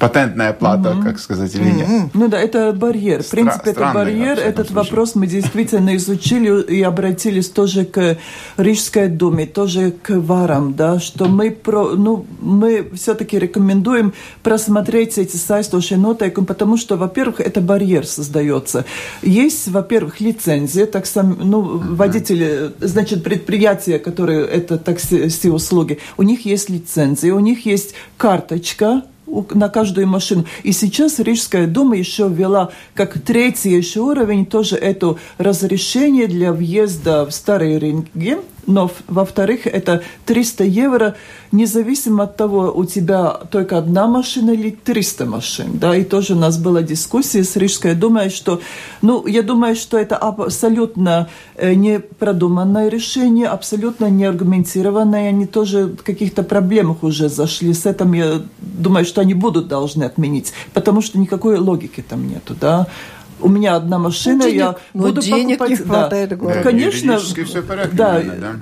патентная 0.00 0.54
плата, 0.54 0.92
угу. 0.92 1.02
как 1.02 1.20
сказать, 1.20 1.54
или 1.54 1.70
нет? 1.70 1.88
Угу. 1.88 2.10
Ну 2.14 2.28
да, 2.28 2.40
это 2.40 2.72
барьер. 2.72 3.22
В 3.22 3.28
принципе, 3.28 3.70
это 3.70 3.92
барьер. 3.94 4.38
Этот 4.38 4.68
случае. 4.68 4.76
вопрос 4.76 5.14
мы 5.14 5.26
действительно 5.26 5.94
изучили 5.96 6.62
и 6.62 6.82
обратились 6.82 7.50
тоже 7.50 7.84
к 7.84 8.16
Рижской 8.56 9.08
думе, 9.08 9.46
тоже 9.46 9.92
к 10.02 10.10
ВАРам, 10.10 10.74
да, 10.74 10.98
что 10.98 11.26
мы, 11.26 11.50
про, 11.50 11.90
ну, 11.90 12.24
мы 12.40 12.90
все-таки 12.94 13.38
рекомендуем 13.38 14.14
просмотреть 14.42 15.18
эти 15.18 15.36
сaistošie 15.36 15.96
noteikumi, 15.96 16.46
потому 16.46 16.78
что, 16.78 16.96
во-первых, 16.96 17.40
это 17.40 17.60
барьер 17.60 18.06
создается. 18.06 18.86
Есть, 19.20 19.68
во-первых, 19.68 20.20
лицензия, 20.20 20.86
так 20.86 21.06
сам, 21.06 21.36
ну, 21.38 21.60
uh 21.60 21.94
водители, 21.94 22.72
значит, 22.80 23.22
предприятия, 23.22 23.98
которые 23.98 24.46
это 24.46 24.78
такси 24.78 25.50
услуги, 25.50 25.98
у 26.16 26.22
них 26.22 26.46
есть 26.46 26.70
лицензия, 26.70 27.34
у 27.34 27.40
них 27.40 27.66
есть 27.66 27.94
карточка, 28.16 29.02
на 29.50 29.68
каждую 29.68 30.06
машину. 30.06 30.44
И 30.62 30.72
сейчас 30.72 31.18
Рижская 31.18 31.66
дума 31.66 31.96
еще 31.96 32.28
ввела 32.28 32.70
как 32.94 33.18
третий 33.20 33.70
еще 33.70 34.00
уровень 34.00 34.46
тоже 34.46 34.76
это 34.76 35.16
разрешение 35.38 36.26
для 36.26 36.52
въезда 36.52 37.26
в 37.26 37.32
Старые 37.32 37.78
Ринги 37.78 38.38
но, 38.66 38.90
во-вторых, 39.08 39.66
это 39.66 40.02
300 40.26 40.64
евро, 40.64 41.14
независимо 41.52 42.24
от 42.24 42.36
того, 42.36 42.72
у 42.74 42.84
тебя 42.84 43.40
только 43.50 43.78
одна 43.78 44.06
машина 44.06 44.50
или 44.50 44.70
300 44.70 45.26
машин. 45.26 45.66
Да? 45.74 45.96
И 45.96 46.04
тоже 46.04 46.34
у 46.34 46.36
нас 46.36 46.58
была 46.58 46.82
дискуссия 46.82 47.44
с 47.44 47.56
Рижской 47.56 47.94
думой, 47.94 48.30
что, 48.30 48.60
ну, 49.02 49.26
я 49.26 49.42
думаю, 49.42 49.74
что 49.76 49.98
это 49.98 50.16
абсолютно 50.16 51.28
э, 51.56 51.74
непродуманное 51.74 52.88
решение, 52.88 53.48
абсолютно 53.48 54.10
неаргументированное. 54.10 55.28
Они 55.28 55.46
тоже 55.46 55.86
в 55.86 56.02
каких-то 56.02 56.42
проблемах 56.42 57.02
уже 57.02 57.28
зашли. 57.28 57.72
С 57.74 57.86
этим 57.86 58.12
я 58.12 58.42
думаю, 58.58 59.04
что 59.04 59.20
они 59.20 59.34
будут 59.34 59.68
должны 59.68 60.04
отменить, 60.04 60.52
потому 60.74 61.02
что 61.02 61.18
никакой 61.18 61.58
логики 61.58 62.04
там 62.06 62.28
нету. 62.28 62.54
Да? 62.60 62.86
У 63.40 63.48
меня 63.48 63.76
одна 63.76 63.98
машина, 63.98 64.36
ну, 64.36 64.44
денег, 64.44 64.58
я 64.60 64.76
буду 64.94 65.20
денег 65.20 65.58
покупать. 65.58 65.80
Не 65.80 65.84
хватает, 65.86 66.38
да. 66.38 66.62
Конечно, 66.62 67.18
все 67.18 67.62
порядке, 67.62 67.96
да, 67.96 68.12
наверное, 68.14 68.38
да. 68.38 68.54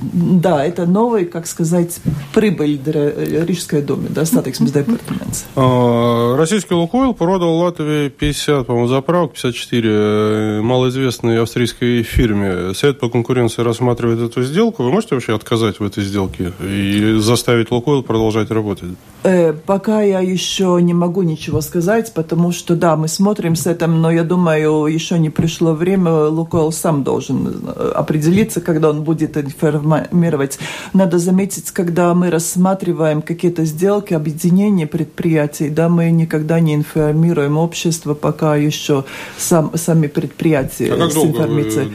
Да, 0.00 0.64
это 0.64 0.84
новый, 0.84 1.24
как 1.24 1.46
сказать, 1.46 2.00
прибыль 2.34 2.78
для 2.78 3.10
Рижской 3.44 3.80
думе, 3.80 4.08
да, 4.10 4.26
статиксмес 4.26 4.70
департамents. 4.70 6.36
Российский 6.36 6.74
Лукойл 6.74 7.14
продал 7.14 7.56
Латвии 7.56 8.10
50, 8.10 8.66
по-моему, 8.66 8.88
заправок, 8.88 9.32
54 9.32 9.90
э, 9.90 10.60
малоизвестной 10.60 11.40
австрийской 11.40 12.02
фирме. 12.02 12.74
Совет 12.74 13.00
по 13.00 13.08
конкуренции 13.08 13.62
рассматривает 13.62 14.20
эту 14.20 14.42
сделку. 14.42 14.82
Вы 14.82 14.90
можете 14.90 15.14
вообще 15.14 15.34
отказать 15.34 15.80
в 15.80 15.84
этой 15.84 16.04
сделке 16.04 16.52
и 16.60 17.16
заставить 17.18 17.70
Лукойл 17.70 18.02
продолжать 18.02 18.50
работать? 18.50 18.90
Э, 19.22 19.54
пока 19.54 20.02
я 20.02 20.20
еще 20.20 20.78
не 20.82 20.92
могу 20.92 21.22
ничего 21.22 21.62
сказать, 21.62 22.12
потому 22.12 22.52
что, 22.52 22.76
да, 22.76 22.96
мы 22.96 23.08
смотрим 23.08 23.56
с 23.56 23.66
этим, 23.66 24.02
но 24.02 24.10
я 24.10 24.24
думаю, 24.24 24.86
еще 24.86 25.18
не 25.18 25.30
пришло 25.30 25.72
время, 25.72 26.26
Лукойл 26.26 26.70
сам 26.70 27.02
должен 27.02 27.64
э, 27.66 27.92
определиться, 27.94 28.60
когда 28.60 28.90
он 28.90 29.02
будет 29.02 29.38
информировать 29.38 29.85
информировать. 29.86 30.58
Надо 30.92 31.18
заметить, 31.18 31.70
когда 31.70 32.14
мы 32.14 32.30
рассматриваем 32.30 33.22
какие-то 33.22 33.64
сделки, 33.64 34.14
объединения 34.14 34.86
предприятий, 34.86 35.68
да, 35.68 35.88
мы 35.88 36.10
никогда 36.10 36.60
не 36.60 36.74
информируем 36.74 37.56
общество, 37.56 38.14
пока 38.14 38.56
еще 38.56 39.04
сам, 39.38 39.70
сами 39.74 40.06
предприятия 40.06 40.92
а 40.92 40.96
как 40.96 41.12
с 41.12 41.16
информацией. 41.16 41.90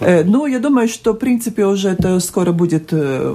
Э, 0.00 0.24
ну, 0.24 0.46
я 0.46 0.58
думаю, 0.58 0.88
что 0.88 1.12
в 1.12 1.18
принципе 1.18 1.66
уже 1.66 1.90
это 1.90 2.20
скоро 2.20 2.52
будет 2.52 2.88
э, 2.92 3.34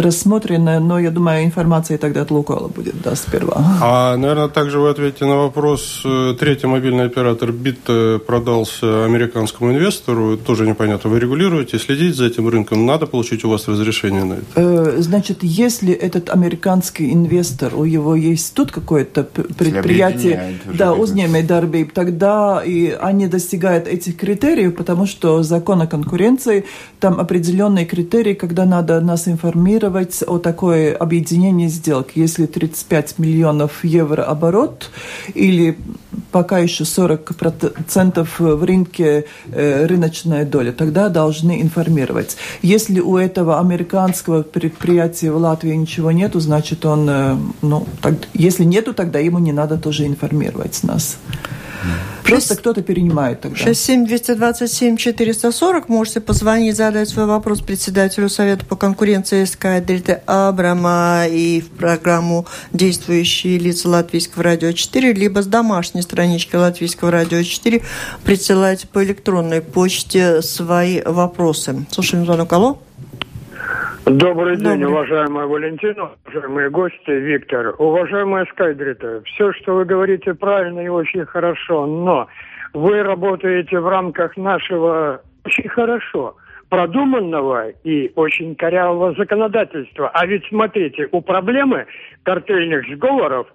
рассмотрено, 0.00 0.80
но 0.80 0.98
я 0.98 1.10
думаю, 1.10 1.44
информация 1.44 1.98
тогда 1.98 2.22
от 2.22 2.30
Лукола 2.30 2.68
будет, 2.68 3.00
да, 3.02 3.14
сперва. 3.14 3.64
А, 3.80 4.16
наверное, 4.16 4.48
также 4.48 4.78
вы 4.78 4.90
ответите 4.90 5.24
на 5.24 5.36
вопрос. 5.36 6.02
Э, 6.04 6.34
третий 6.38 6.66
мобильный 6.66 7.04
оператор 7.04 7.52
БИТ 7.52 7.78
э, 7.88 8.18
продался 8.26 9.04
американскому 9.04 9.72
инвестору. 9.72 10.36
Тоже 10.36 10.66
непонятно, 10.66 11.10
вы 11.10 11.20
регулируете, 11.20 11.78
следите 11.78 12.14
за 12.14 12.26
этим 12.26 12.48
рынком? 12.48 12.86
Надо 12.86 13.06
получить 13.06 13.44
у 13.44 13.50
вас 13.50 13.68
разрешение 13.68 14.24
на 14.24 14.34
это? 14.34 14.44
Э, 14.56 14.96
значит, 14.98 15.38
если 15.42 15.92
этот 15.92 16.30
американский 16.30 17.12
инвестор, 17.12 17.74
у 17.76 17.84
него 17.84 18.16
есть 18.16 18.54
тут 18.54 18.72
какое-то 18.72 19.22
предприятие, 19.22 20.58
да, 20.66 20.92
узнемей 20.92 21.42
дарбиб, 21.42 21.92
тогда 21.92 22.62
и 22.64 22.90
они 22.90 23.28
достигают 23.28 23.86
этих 23.86 24.16
критериев, 24.16 24.74
потому 24.74 25.06
что 25.06 25.42
закон 25.42 25.82
о 25.82 25.86
конкуренции, 25.86 26.64
там 27.00 27.20
определенные 27.20 27.86
критерии, 27.86 28.34
когда 28.34 28.64
надо 28.64 29.00
нас 29.00 29.28
информировать, 29.28 29.83
информировать 29.84 30.24
о 30.26 30.38
такой 30.38 30.92
объединении 30.92 31.68
сделки. 31.68 32.18
Если 32.18 32.46
35 32.46 33.18
миллионов 33.18 33.84
евро 33.84 34.22
оборот 34.22 34.90
или 35.34 35.76
пока 36.32 36.58
еще 36.58 36.84
40% 36.84 38.26
в 38.38 38.64
рынке 38.64 39.24
э, 39.52 39.86
рыночная 39.86 40.44
доля, 40.44 40.72
тогда 40.72 41.08
должны 41.08 41.62
информировать. 41.62 42.36
Если 42.62 43.00
у 43.00 43.16
этого 43.16 43.60
американского 43.60 44.42
предприятия 44.42 45.30
в 45.30 45.36
Латвии 45.36 45.76
ничего 45.76 46.12
нету, 46.12 46.40
значит 46.40 46.84
он, 46.84 47.08
э, 47.08 47.36
ну, 47.62 47.86
так, 48.00 48.14
если 48.34 48.64
нету, 48.64 48.94
тогда 48.94 49.18
ему 49.18 49.38
не 49.38 49.52
надо 49.52 49.76
тоже 49.76 50.06
информировать 50.06 50.82
нас. 50.82 51.18
Просто 52.24 52.56
кто-то 52.56 52.82
перенимает 52.82 53.42
тогда. 53.42 53.56
67-227-440. 53.58 55.84
Можете 55.88 56.20
позвонить, 56.20 56.76
задать 56.76 57.08
свой 57.08 57.26
вопрос 57.26 57.60
председателю 57.60 58.28
Совета 58.28 58.64
по 58.64 58.76
конкуренции 58.76 59.44
СК 59.44 59.66
Дельты 59.80 60.20
Абрама 60.26 61.24
и 61.28 61.60
в 61.60 61.70
программу 61.70 62.46
«Действующие 62.72 63.58
лица 63.58 63.88
Латвийского 63.88 64.44
радио 64.44 64.68
4», 64.68 65.12
либо 65.12 65.42
с 65.42 65.46
домашней 65.46 66.02
странички 66.02 66.56
Латвийского 66.56 67.10
радио 67.10 67.42
4 67.42 67.82
присылайте 68.24 68.86
по 68.88 69.04
электронной 69.04 69.62
почте 69.62 70.42
свои 70.42 71.02
вопросы. 71.04 71.86
Слушаем 71.90 72.24
звонок. 72.24 72.52
Алло. 72.52 72.78
Добрый 74.06 74.56
день, 74.56 74.80
Добрый. 74.80 74.86
уважаемая 74.86 75.46
Валентина, 75.46 76.10
уважаемые 76.26 76.68
гости, 76.68 77.10
Виктор. 77.10 77.74
Уважаемая 77.78 78.46
Скайдрита, 78.52 79.22
все, 79.24 79.52
что 79.54 79.76
вы 79.76 79.86
говорите, 79.86 80.34
правильно 80.34 80.80
и 80.80 80.88
очень 80.88 81.24
хорошо, 81.24 81.86
но 81.86 82.28
вы 82.74 83.02
работаете 83.02 83.80
в 83.80 83.88
рамках 83.88 84.36
нашего 84.36 85.22
очень 85.44 85.68
хорошо 85.68 86.36
продуманного 86.74 87.70
и 87.84 88.10
очень 88.16 88.54
корявого 88.56 89.14
законодательства. 89.14 90.10
А 90.12 90.26
ведь 90.26 90.44
смотрите, 90.48 91.08
у 91.12 91.20
проблемы 91.20 91.86
картельных 92.24 92.86
сговоров 92.94 93.46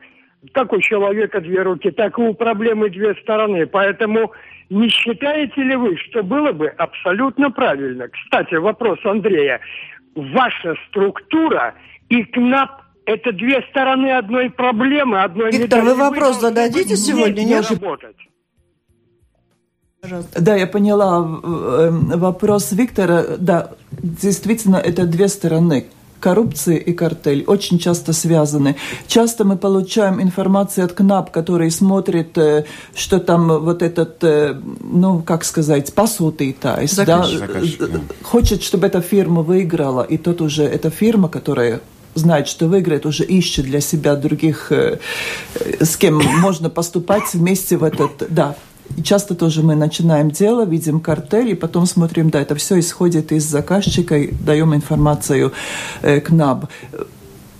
как 0.54 0.72
у 0.72 0.80
человека 0.80 1.42
две 1.42 1.62
руки, 1.64 1.92
так 1.92 2.18
и 2.18 2.22
у 2.22 2.34
проблемы 2.34 2.90
две 2.90 3.14
стороны. 3.16 3.68
Поэтому 3.68 4.32
не 4.70 4.88
считаете 4.88 5.62
ли 5.62 5.76
вы, 5.76 5.98
что 5.98 6.24
было 6.24 6.54
бы 6.54 6.68
абсолютно 6.68 7.52
правильно? 7.52 8.08
Кстати, 8.08 8.56
вопрос 8.56 9.00
Андрея. 9.04 9.60
Ваша 10.16 10.76
структура 10.88 11.76
и 12.08 12.24
КНАП 12.24 12.70
это 13.06 13.34
две 13.34 13.62
стороны 13.70 14.12
одной 14.12 14.50
проблемы, 14.50 15.22
одной 15.22 15.52
Виктор, 15.52 15.82
медали. 15.82 15.96
вы 15.96 15.96
вопрос 15.96 16.36
вы 16.36 16.42
зададите 16.42 16.96
сегодня? 16.96 17.42
Не 17.42 17.60
работать. 17.60 18.16
Пожалуйста. 20.02 20.42
Да, 20.42 20.56
я 20.56 20.66
поняла 20.66 21.20
э, 21.44 21.90
вопрос 21.92 22.72
Виктора. 22.72 23.24
Да, 23.38 23.72
действительно, 23.92 24.78
это 24.78 25.06
две 25.06 25.28
стороны 25.28 25.88
коррупция 26.22 26.76
и 26.76 26.94
картель 26.94 27.44
очень 27.48 27.80
часто 27.80 28.14
связаны. 28.14 28.76
Часто 29.08 29.46
мы 29.46 29.58
получаем 29.58 30.22
информацию 30.22 30.86
от 30.86 30.94
КНАП, 30.94 31.32
который 31.32 31.70
смотрит, 31.70 32.38
э, 32.38 32.66
что 32.96 33.20
там 33.20 33.60
вот 33.60 33.82
этот, 33.82 34.24
э, 34.24 34.60
ну, 34.82 35.22
как 35.22 35.44
сказать, 35.44 35.94
посутый 35.94 36.54
тайс, 36.54 36.96
да, 36.96 37.26
хочет, 38.24 38.64
чтобы 38.64 38.88
эта 38.88 39.02
фирма 39.02 39.42
выиграла, 39.42 40.04
и 40.04 40.18
тот 40.18 40.42
уже, 40.42 40.64
эта 40.64 40.90
фирма, 40.90 41.28
которая 41.28 41.82
знает, 42.16 42.48
что 42.48 42.68
выиграет, 42.68 43.06
уже 43.06 43.24
ищет 43.24 43.66
для 43.66 43.82
себя 43.82 44.16
других, 44.16 44.72
с 44.72 45.96
кем 45.98 46.22
можно 46.40 46.70
поступать 46.70 47.34
вместе 47.34 47.78
в 47.78 47.84
этот, 47.84 48.26
да, 48.30 48.56
и 48.98 49.04
часто 49.04 49.36
тоже 49.36 49.64
мы 49.64 49.76
начинаем 49.76 50.32
дело, 50.32 50.66
видим 50.66 51.00
картель, 51.00 51.50
и 51.50 51.56
потом 51.56 51.86
смотрим, 51.86 52.30
да, 52.30 52.42
это 52.42 52.56
все 52.56 52.80
исходит 52.80 53.32
из 53.32 53.46
заказчика, 53.46 54.18
и 54.18 54.34
даем 54.34 54.74
информацию 54.74 55.54
э, 56.02 56.20
к 56.20 56.30
НАБ. 56.32 56.70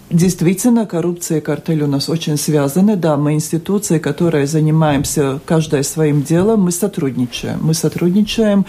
Действительно, 0.10 0.88
коррупция 0.88 1.38
и 1.38 1.42
картель 1.42 1.84
у 1.84 1.88
нас 1.88 2.10
очень 2.10 2.36
связаны. 2.36 2.96
Да, 2.96 3.16
мы 3.16 3.34
институции, 3.34 4.00
которые 4.00 4.48
занимаемся 4.48 5.40
каждая 5.46 5.84
своим 5.84 6.24
делом, 6.24 6.62
мы 6.62 6.72
сотрудничаем. 6.72 7.60
Мы 7.62 7.76
сотрудничаем. 7.76 8.66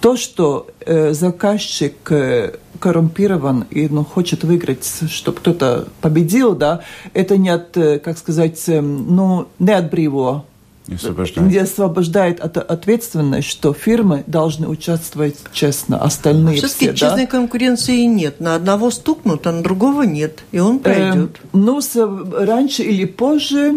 То, 0.00 0.16
что 0.16 0.68
э, 0.86 1.12
заказчик 1.12 1.94
э, 2.12 2.52
коррумпирован 2.78 3.64
и 3.68 3.88
ну, 3.88 4.04
хочет 4.04 4.44
выиграть, 4.44 4.88
чтобы 5.10 5.38
кто-то 5.38 5.88
победил, 6.00 6.54
да, 6.54 6.82
это 7.14 7.36
не 7.36 7.48
от, 7.48 7.76
э, 7.76 7.98
как 7.98 8.16
сказать, 8.16 8.62
э, 8.68 8.80
ну, 8.80 9.48
не 9.58 9.72
от 9.72 9.90
бриво 9.90 10.44
не 10.88 10.94
освобождает. 10.94 11.50
Не 11.50 11.58
освобождает 11.58 12.40
от 12.40 12.56
ответственности, 12.56 13.50
что 13.50 13.72
фирмы 13.72 14.24
должны 14.26 14.68
участвовать 14.68 15.36
честно, 15.52 15.98
остальные 15.98 16.58
Все-таки 16.58 16.86
все, 16.86 16.94
честной 16.94 17.24
да? 17.24 17.30
конкуренции 17.30 18.02
нет. 18.04 18.40
На 18.40 18.54
одного 18.54 18.90
стукнут, 18.90 19.46
а 19.46 19.52
на 19.52 19.62
другого 19.62 20.02
нет, 20.02 20.44
и 20.52 20.58
он 20.58 20.78
пройдет. 20.78 21.30
Э, 21.42 21.46
ну, 21.52 21.80
раньше 22.32 22.82
или 22.84 23.04
позже 23.04 23.74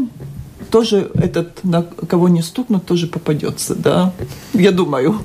тоже 0.70 1.10
этот, 1.16 1.64
на 1.64 1.84
кого 1.84 2.30
не 2.30 2.42
стукнут, 2.42 2.86
тоже 2.86 3.08
попадется, 3.08 3.76
да? 3.76 4.14
Я 4.54 4.72
думаю. 4.72 5.20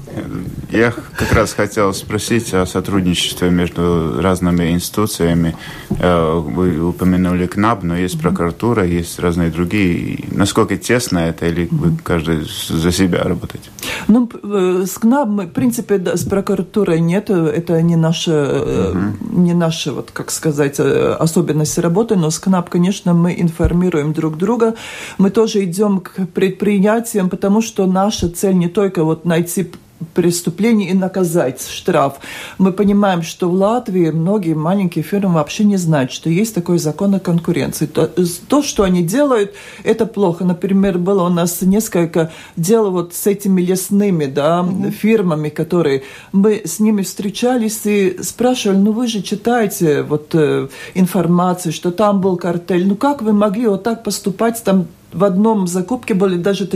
Я 0.70 0.90
как 0.90 1.33
раз 1.33 1.52
хотел 1.52 1.92
спросить 1.94 2.52
о 2.54 2.66
сотрудничестве 2.66 3.50
между 3.50 4.20
разными 4.20 4.70
институциями. 4.70 5.57
Э, 6.00 6.38
вы 6.38 6.80
упомянули 6.80 7.46
КНАБ, 7.46 7.83
но 7.85 7.96
есть 7.96 8.20
прокуратура, 8.20 8.85
есть 8.85 9.18
разные 9.18 9.50
другие. 9.50 10.24
Насколько 10.33 10.76
тесно 10.76 11.18
это, 11.18 11.46
или 11.46 11.68
вы 11.70 11.96
каждый 12.02 12.48
за 12.68 12.92
себя 12.92 13.22
работаете? 13.22 13.70
Ну, 14.09 14.28
э, 14.42 14.85
с 14.87 14.98
КНАБ 14.98 15.28
мы, 15.28 15.46
в 15.46 15.52
принципе, 15.52 15.98
да, 15.98 16.16
с 16.16 16.24
прокуратурой 16.24 17.00
нет, 17.00 17.30
это 17.30 17.80
не 17.83 17.96
наша, 17.96 18.90
угу. 18.90 19.40
не 19.40 19.54
наша, 19.54 19.92
вот, 19.92 20.11
как 20.12 20.30
сказать, 20.30 20.80
особенность 20.80 21.78
работы, 21.78 22.16
но 22.16 22.30
с 22.30 22.38
КНАБ, 22.38 22.70
конечно, 22.70 23.14
мы 23.14 23.35
информируем 23.38 24.12
друг 24.12 24.38
друга. 24.38 24.74
Мы 25.18 25.30
тоже 25.35 25.64
идем 25.64 26.01
к 26.01 26.27
предприятиям, 26.29 27.29
потому 27.29 27.61
что 27.61 27.87
наша 27.87 28.31
цель 28.31 28.55
не 28.55 28.68
только 28.68 29.05
вот 29.05 29.25
найти 29.25 29.70
преступление 30.12 30.90
и 30.90 30.94
наказать 30.94 31.66
штраф. 31.66 32.14
Мы 32.59 32.73
понимаем, 32.73 33.23
что 33.23 33.49
в 33.49 33.55
Латвии 33.55 34.11
многие 34.11 34.55
маленькие 34.55 35.03
фирмы 35.03 35.35
вообще 35.35 35.64
не 35.64 35.77
знают, 35.77 36.12
что 36.12 36.29
есть 36.29 36.55
такой 36.55 36.79
закон 36.79 37.14
о 37.14 37.20
конкуренции. 37.20 37.87
То, 37.87 38.11
то 38.49 38.62
что 38.62 38.83
они 38.83 39.03
делают, 39.03 39.55
это 39.83 40.07
плохо. 40.07 40.44
Например, 40.44 40.99
было 40.99 41.25
у 41.25 41.29
нас 41.29 41.62
несколько 41.62 42.31
дел 42.57 42.90
вот 42.90 43.14
с 43.14 43.27
этими 43.27 43.62
лесными 43.62 44.27
да, 44.27 44.62
угу. 44.62 44.90
фирмами, 44.90 45.49
которые 45.49 46.03
мы 46.33 46.62
с 46.64 46.81
ними 46.81 47.03
встречались 47.03 47.81
и 47.85 48.18
спрашивали, 48.23 48.79
ну 48.79 48.92
вы 48.92 49.07
же 49.07 49.23
читаете 49.23 50.03
вот 50.03 50.35
э, 50.35 50.68
информацию, 50.94 51.73
что 51.73 51.90
там 51.90 52.20
был 52.20 52.37
картель, 52.37 52.87
ну 52.87 52.97
как 52.97 53.23
вы 53.23 53.33
могли 53.33 53.66
вот 53.66 53.83
так 53.83 54.03
поступать, 54.03 54.62
там 54.64 54.87
в 55.14 55.24
одном 55.24 55.66
закупке 55.66 56.12
были 56.14 56.37
даже 56.37 56.66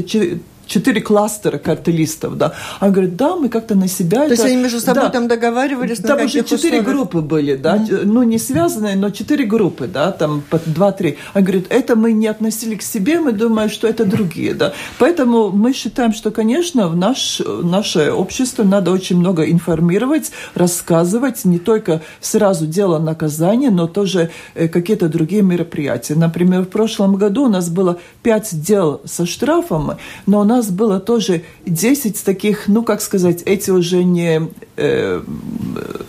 четыре 0.69 1.01
кластера 1.01 1.59
картелистов, 1.59 2.37
да. 2.37 2.53
А 2.79 2.91
говорят, 2.91 3.17
да, 3.17 3.35
мы 3.35 3.49
как-то 3.49 3.75
на 3.75 3.89
себя... 3.89 4.19
То 4.19 4.25
это... 4.25 4.35
есть 4.35 4.45
они 4.45 4.57
между 4.57 4.81
собой 4.81 5.05
да. 5.05 5.11
там 5.11 5.27
договаривались? 5.27 5.99
Там 5.99 6.25
уже 6.25 6.45
четыре 6.45 6.83
группы 6.83 7.21
были, 7.21 7.57
да, 7.57 7.77
mm-hmm. 7.77 8.05
ну 8.05 8.23
не 8.23 8.39
связанные, 8.39 8.95
но 8.95 9.11
четыре 9.11 9.45
группы, 9.45 9.89
да, 9.89 10.13
там 10.13 10.43
по 10.49 10.61
два-три. 10.65 11.19
А 11.35 11.41
говорят, 11.41 11.65
это 11.71 11.97
мы 11.97 12.13
не 12.13 12.27
относили 12.27 12.77
к 12.77 12.83
себе, 12.83 13.19
мы 13.19 13.33
думаем, 13.33 13.71
что 13.71 13.89
это 13.89 14.05
другие, 14.05 14.55
да. 14.55 14.73
Поэтому 14.99 15.51
мы 15.51 15.73
считаем, 15.73 16.13
что, 16.13 16.31
конечно, 16.31 16.89
в 16.89 16.97
наш, 16.97 17.41
наше 17.63 18.13
общество 18.13 18.63
надо 18.63 18.93
очень 18.93 19.17
много 19.17 19.51
информировать, 19.51 20.31
рассказывать, 20.55 21.45
не 21.45 21.59
только 21.59 22.03
сразу 22.21 22.67
дело 22.67 22.99
наказания, 22.99 23.71
но 23.71 23.87
тоже 23.87 24.31
э, 24.55 24.69
какие-то 24.69 25.09
другие 25.09 25.43
мероприятия. 25.43 26.15
Например, 26.15 26.63
в 26.63 26.69
прошлом 26.69 27.17
году 27.17 27.45
у 27.45 27.49
нас 27.49 27.71
было 27.71 27.99
пять 28.23 28.49
дел 28.53 29.01
со 29.05 29.25
штрафом, 29.25 29.93
но 30.27 30.41
у 30.41 30.45
нас 30.45 30.58
нас 30.59 30.71
было 30.71 31.01
тоже 31.01 31.43
10 31.67 32.23
таких, 32.25 32.69
ну, 32.69 32.83
как 32.83 33.01
сказать, 33.01 33.43
эти 33.47 33.71
уже 33.71 34.05
не 34.05 34.43
э, 34.77 35.23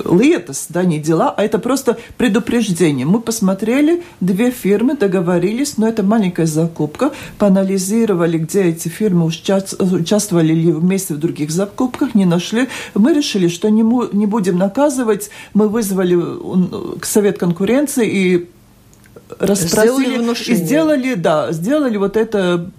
летос, 0.05 0.67
да, 0.69 0.83
не 0.83 0.99
дела, 0.99 1.33
а 1.35 1.43
это 1.43 1.59
просто 1.59 1.97
предупреждение. 2.17 3.05
Мы 3.05 3.21
посмотрели, 3.21 4.03
две 4.19 4.51
фирмы 4.51 4.95
договорились, 4.95 5.77
но 5.77 5.87
это 5.87 6.03
маленькая 6.03 6.45
закупка, 6.45 7.11
поанализировали, 7.37 8.37
где 8.37 8.63
эти 8.63 8.87
фирмы 8.87 9.25
участвовали 9.25 10.53
ли 10.53 10.71
вместе 10.71 11.13
в 11.13 11.17
других 11.19 11.51
закупках, 11.51 12.15
не 12.15 12.25
нашли. 12.25 12.67
Мы 12.95 13.13
решили, 13.13 13.47
что 13.47 13.69
не, 13.69 13.83
не 14.15 14.25
будем 14.25 14.57
наказывать, 14.57 15.29
мы 15.53 15.69
вызвали 15.69 16.17
Совет 17.03 17.37
конкуренции 17.37 18.07
и 18.07 18.49
распросили 19.37 20.51
и 20.51 20.55
сделали, 20.55 21.13
да, 21.15 21.51
сделали 21.51 21.97
вот 21.97 22.17
это 22.17 22.69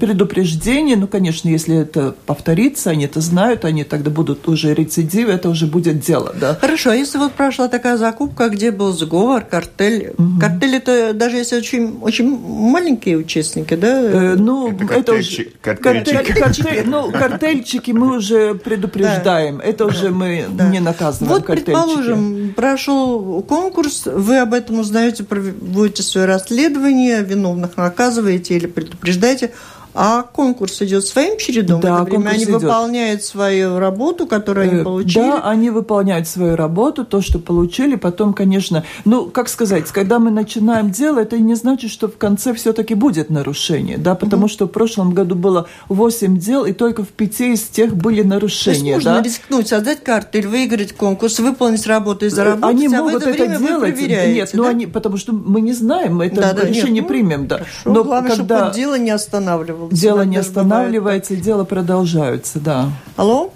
предупреждение. 0.00 0.96
Ну, 0.96 1.06
конечно, 1.06 1.48
если 1.48 1.76
это 1.76 2.14
повторится, 2.26 2.90
они 2.90 3.06
это 3.06 3.20
знают, 3.20 3.64
они 3.64 3.84
тогда 3.84 4.10
будут 4.10 4.46
уже 4.48 4.74
рецидивы, 4.74 5.32
это 5.32 5.48
уже 5.48 5.66
будет 5.66 6.00
дело, 6.00 6.34
да. 6.38 6.56
Хорошо, 6.60 6.90
а 6.90 6.96
если 6.96 7.18
вот 7.18 7.32
прошла 7.32 7.68
такая 7.68 7.96
закупка, 7.96 8.48
где 8.48 8.70
был 8.70 8.92
сговор, 8.92 9.42
картель, 9.42 10.14
угу. 10.18 10.40
картель 10.40 10.76
это 10.76 11.12
даже 11.14 11.36
если 11.36 11.56
очень, 11.56 11.98
очень 12.00 12.38
маленькие 12.38 13.16
участники, 13.16 13.74
да? 13.74 14.00
Э, 14.02 14.34
ну, 14.36 14.72
это, 14.72 14.94
это 14.94 15.12
уже... 15.14 15.44
Картельчики. 15.60 16.32
Картель, 16.32 16.82
ну, 16.86 17.10
картельчики 17.10 17.90
мы 17.92 18.16
уже 18.16 18.54
предупреждаем, 18.54 19.58
да. 19.58 19.64
это 19.64 19.86
уже 19.86 20.10
мы 20.10 20.46
да. 20.50 20.68
не 20.68 20.80
наказываем 20.80 21.32
Вот, 21.32 21.46
предположим, 21.46 22.52
прошел 22.54 23.42
конкурс, 23.42 24.06
вы 24.06 24.38
об 24.38 24.52
этом 24.54 24.80
узнаете, 24.80 25.24
вы 25.28 25.85
проводите 25.86 26.02
свое 26.02 26.26
расследование, 26.26 27.22
виновных 27.22 27.76
наказываете 27.76 28.56
или 28.56 28.66
предупреждаете, 28.66 29.52
а 29.96 30.22
конкурс 30.22 30.82
идет 30.82 31.06
своим 31.06 31.38
чередом? 31.38 31.80
Да, 31.80 32.02
это 32.02 32.04
время 32.04 32.28
они 32.28 32.44
идет. 32.44 32.62
выполняют 32.62 33.24
свою 33.24 33.78
работу, 33.78 34.26
которую 34.26 34.70
они 34.70 34.80
э, 34.80 34.84
получили? 34.84 35.22
Да, 35.22 35.40
они 35.42 35.70
выполняют 35.70 36.28
свою 36.28 36.54
работу, 36.54 37.06
то, 37.06 37.22
что 37.22 37.38
получили. 37.38 37.96
Потом, 37.96 38.34
конечно, 38.34 38.84
ну, 39.06 39.24
как 39.24 39.48
сказать, 39.48 39.90
когда 39.90 40.18
мы 40.18 40.30
начинаем 40.30 40.90
дело, 40.90 41.20
это 41.20 41.38
не 41.38 41.54
значит, 41.54 41.90
что 41.90 42.08
в 42.08 42.18
конце 42.18 42.52
все-таки 42.52 42.94
будет 42.94 43.30
нарушение, 43.30 43.96
да, 43.96 44.14
потому 44.14 44.44
угу. 44.44 44.52
что 44.52 44.66
в 44.66 44.68
прошлом 44.68 45.14
году 45.14 45.34
было 45.34 45.66
8 45.88 46.36
дел, 46.36 46.66
и 46.66 46.74
только 46.74 47.02
в 47.02 47.08
пяти 47.08 47.54
из 47.54 47.62
тех 47.62 47.96
были 47.96 48.22
нарушения. 48.22 48.74
То 48.74 48.84
есть 48.84 49.06
можно 49.06 49.14
да? 49.14 49.22
рискнуть, 49.22 49.68
создать 49.68 50.04
картель, 50.04 50.46
выиграть 50.46 50.92
конкурс, 50.92 51.38
выполнить 51.38 51.86
работу 51.86 52.26
и 52.26 52.28
заработать, 52.28 52.76
они 52.76 52.86
а 52.94 53.02
могут 53.02 53.24
в 53.24 53.26
это, 53.26 53.44
это 53.44 53.58
делать. 53.58 53.98
Нет, 53.98 54.50
ну, 54.52 54.62
да? 54.62 54.68
ну 54.68 54.74
они, 54.74 54.86
потому 54.86 55.16
что 55.16 55.32
мы 55.32 55.62
не 55.62 55.72
знаем, 55.72 56.16
мы 56.16 56.26
это 56.26 56.52
да, 56.54 56.66
решение 56.66 56.96
нет, 56.96 57.02
ну, 57.04 57.08
примем, 57.08 57.46
да. 57.46 57.56
Хорошо, 57.56 57.70
Но 57.86 58.04
главное, 58.04 58.36
когда... 58.36 58.58
чтобы 58.58 58.74
дело 58.74 58.98
не 58.98 59.10
останавливалось 59.10 59.85
Дело 59.90 60.22
не 60.22 60.36
останавливается, 60.36 61.32
бывает. 61.32 61.44
дело 61.44 61.64
продолжается, 61.64 62.60
да. 62.60 62.86
Алло? 63.16 63.52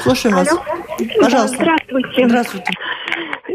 Слушаем 0.00 0.36
Алло. 0.36 0.44
вас. 0.44 0.60
Пожалуйста. 1.20 1.56
Здравствуйте. 1.56 2.28
Здравствуйте. 2.28 2.72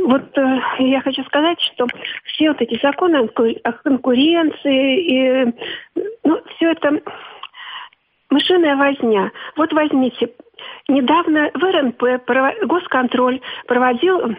вот 0.06 0.38
э, 0.38 0.60
я 0.80 1.02
хочу 1.02 1.24
сказать, 1.26 1.60
что 1.62 1.88
все 2.26 2.50
вот 2.50 2.62
эти 2.62 2.80
законы 2.82 3.28
о 3.64 3.72
конкуренции, 3.74 5.02
и, 5.02 5.54
ну, 6.24 6.42
все 6.56 6.72
это 6.72 7.02
мышиная 8.30 8.76
возня. 8.76 9.32
Вот 9.56 9.74
возьмите, 9.74 10.30
недавно 10.88 11.52
в 11.54 11.64
РНП 11.64 12.04
госконтроль 12.68 13.42
проводил 13.68 14.36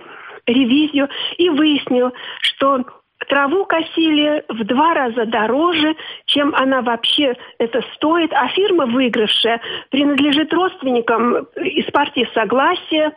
ревизию 0.47 1.09
и 1.37 1.49
выяснил, 1.51 2.13
что 2.41 2.85
траву 3.27 3.65
косили 3.65 4.45
в 4.49 4.65
два 4.65 4.95
раза 4.95 5.27
дороже, 5.27 5.97
чем 6.27 6.55
она 6.55 6.83
вообще 6.83 7.35
это 7.59 7.83
стоит, 7.95 8.33
а 8.33 8.49
фирма 8.49 8.87
выигравшая 8.87 9.61
принадлежит 9.91 10.53
родственникам 10.53 11.47
из 11.57 11.87
партии 11.91 12.29
Согласия. 12.35 13.13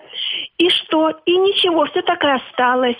И 0.57 0.69
что? 0.69 1.09
И 1.25 1.37
ничего, 1.37 1.85
все 1.85 2.01
так 2.01 2.23
и 2.23 2.27
осталось. 2.27 2.97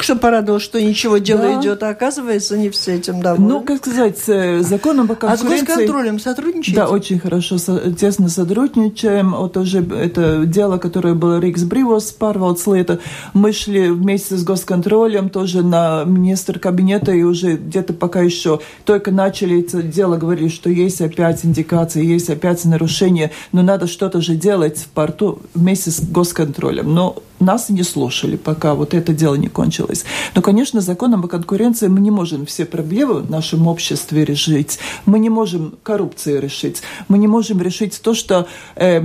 Что 0.00 0.16
порадовало, 0.16 0.58
что 0.58 0.82
ничего, 0.82 1.18
дело 1.18 1.42
да. 1.42 1.60
идет, 1.60 1.82
а 1.82 1.90
оказывается, 1.90 2.56
не 2.56 2.70
все 2.70 2.94
этим 2.94 3.20
довольны. 3.20 3.46
Ну, 3.46 3.60
как 3.60 3.76
сказать, 3.76 4.18
законом 4.64 5.06
по 5.06 5.14
конкуренции... 5.14 5.54
А 5.54 5.58
с 5.58 5.64
госконтролем 5.64 6.18
сотрудничаете? 6.18 6.80
Да, 6.80 6.88
очень 6.88 7.20
хорошо, 7.20 7.58
тесно 7.58 8.28
сотрудничаем. 8.28 9.32
Вот 9.32 9.56
уже 9.56 9.84
это 9.84 10.44
дело, 10.46 10.78
которое 10.78 11.14
было 11.14 11.38
Рикс 11.38 11.62
Бривос, 11.62 12.10
Парвалдс 12.12 12.66
Лето. 12.66 13.00
Мы 13.34 13.52
шли 13.52 13.90
вместе 13.90 14.36
с 14.36 14.44
госконтролем 14.44 15.28
тоже 15.28 15.62
на 15.62 16.04
министр 16.04 16.58
кабинета, 16.58 17.12
и 17.12 17.22
уже 17.22 17.56
где-то 17.56 17.92
пока 17.92 18.22
еще 18.22 18.60
только 18.84 19.10
начали 19.10 19.60
это 19.60 19.82
дело, 19.82 20.16
говорили, 20.16 20.48
что 20.48 20.70
есть 20.70 21.00
опять 21.00 21.44
индикации, 21.44 22.04
есть 22.04 22.30
опять 22.30 22.64
нарушения, 22.64 23.30
но 23.52 23.62
надо 23.62 23.86
что-то 23.86 24.20
же 24.20 24.36
делать 24.36 24.78
в 24.78 24.88
порту 24.88 25.42
вместе 25.54 25.90
с 25.90 26.00
госконтролем. 26.00 26.92
Но 26.92 27.22
нас 27.42 27.68
не 27.68 27.82
слушали, 27.82 28.36
пока 28.36 28.74
вот 28.74 28.94
это 28.94 29.12
дело 29.12 29.34
не 29.34 29.48
кончилось. 29.48 30.04
Но, 30.34 30.42
конечно, 30.42 30.80
законом 30.80 31.24
о 31.24 31.28
конкуренции 31.28 31.88
мы 31.88 32.00
не 32.00 32.10
можем 32.10 32.46
все 32.46 32.64
проблемы 32.64 33.20
в 33.20 33.30
нашем 33.30 33.66
обществе 33.66 34.24
решить. 34.24 34.78
Мы 35.06 35.18
не 35.18 35.30
можем 35.30 35.74
коррупции 35.82 36.38
решить. 36.38 36.82
Мы 37.08 37.18
не 37.18 37.26
можем 37.26 37.60
решить 37.62 38.00
то, 38.02 38.14
что 38.14 38.46
э, 38.76 39.00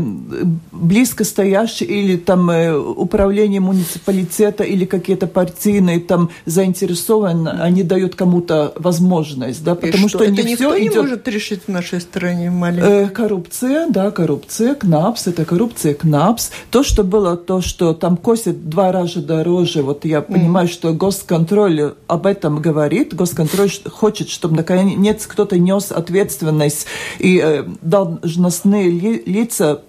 близко 0.72 1.24
стоящие 1.24 1.90
или 1.90 2.18
там 2.18 2.50
э, 2.50 2.78
управление 2.78 3.60
муниципалитета 3.60 4.64
или 4.64 4.86
какие-то 4.86 5.28
партийные 5.28 6.00
там 6.00 6.30
заинтересованы, 6.46 7.50
они 7.50 7.84
дают 7.84 8.16
кому-то 8.16 8.74
возможность, 8.76 9.64
да, 9.64 9.76
потому 9.76 10.10
что, 10.10 10.20
что 10.20 10.24
это 10.24 10.44
не 10.44 10.52
никто 10.52 10.72
все 10.72 10.82
не 10.82 10.88
идет... 10.88 11.02
может 11.02 11.28
решить 11.28 11.62
в 11.68 11.72
нашей 11.72 12.02
стране 12.02 12.52
маленькой. 12.52 13.06
Э, 13.06 13.10
коррупция, 13.10 13.88
да, 13.90 14.12
коррупция, 14.12 14.76
КНАПС, 14.76 15.28
это 15.28 15.46
коррупция 15.46 15.94
КНАПС. 15.94 16.52
То, 16.72 16.84
что 16.84 17.04
было, 17.04 17.38
то, 17.38 17.62
что 17.62 17.94
там 17.94 18.18
косит 18.28 18.68
два 18.68 18.92
раза 18.92 19.22
дороже. 19.22 19.84
Вот 19.84 20.04
я 20.04 20.18
mm. 20.18 20.34
понимаю, 20.34 20.68
что 20.68 20.92
госконтроль 20.92 21.94
об 22.08 22.26
этом 22.26 22.62
говорит. 22.62 23.16
Госконтроль 23.16 23.72
хочет, 23.90 24.28
чтобы 24.28 24.58
наконец 24.58 25.26
кто-то 25.26 25.58
нес 25.58 25.94
ответственность 25.94 26.88
и 27.20 27.40
э, 27.42 27.64
должностные 27.82 28.90
ли, 28.90 29.24
лица 29.26 29.82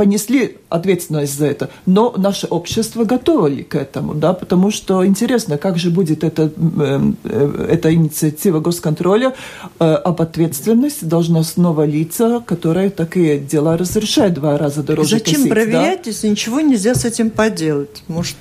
понесли 0.00 0.56
ответственность 0.70 1.38
за 1.38 1.44
это, 1.44 1.68
но 1.84 2.14
наше 2.16 2.46
общество 2.46 3.04
готово 3.04 3.48
ли 3.48 3.62
к 3.62 3.74
этому, 3.74 4.14
да, 4.14 4.32
потому 4.32 4.70
что 4.70 5.04
интересно, 5.04 5.58
как 5.58 5.76
же 5.76 5.90
будет 5.90 6.24
эта, 6.24 6.44
э, 6.44 7.12
э, 7.24 7.66
эта 7.70 7.92
инициатива 7.92 8.60
госконтроля 8.60 9.34
э, 9.78 9.84
об 9.84 10.22
ответственности 10.22 11.04
должностного 11.04 11.84
лица, 11.84 12.42
которое 12.46 12.88
такие 12.88 13.38
дела 13.38 13.76
разрешает 13.76 14.32
два 14.32 14.56
раза 14.56 14.82
дороже 14.82 15.18
Зачем 15.18 15.34
косить, 15.34 15.50
проверять, 15.50 16.04
да? 16.04 16.10
если 16.10 16.28
ничего 16.28 16.60
нельзя 16.60 16.94
с 16.94 17.04
этим 17.04 17.28
поделать? 17.28 18.02
Может, 18.08 18.36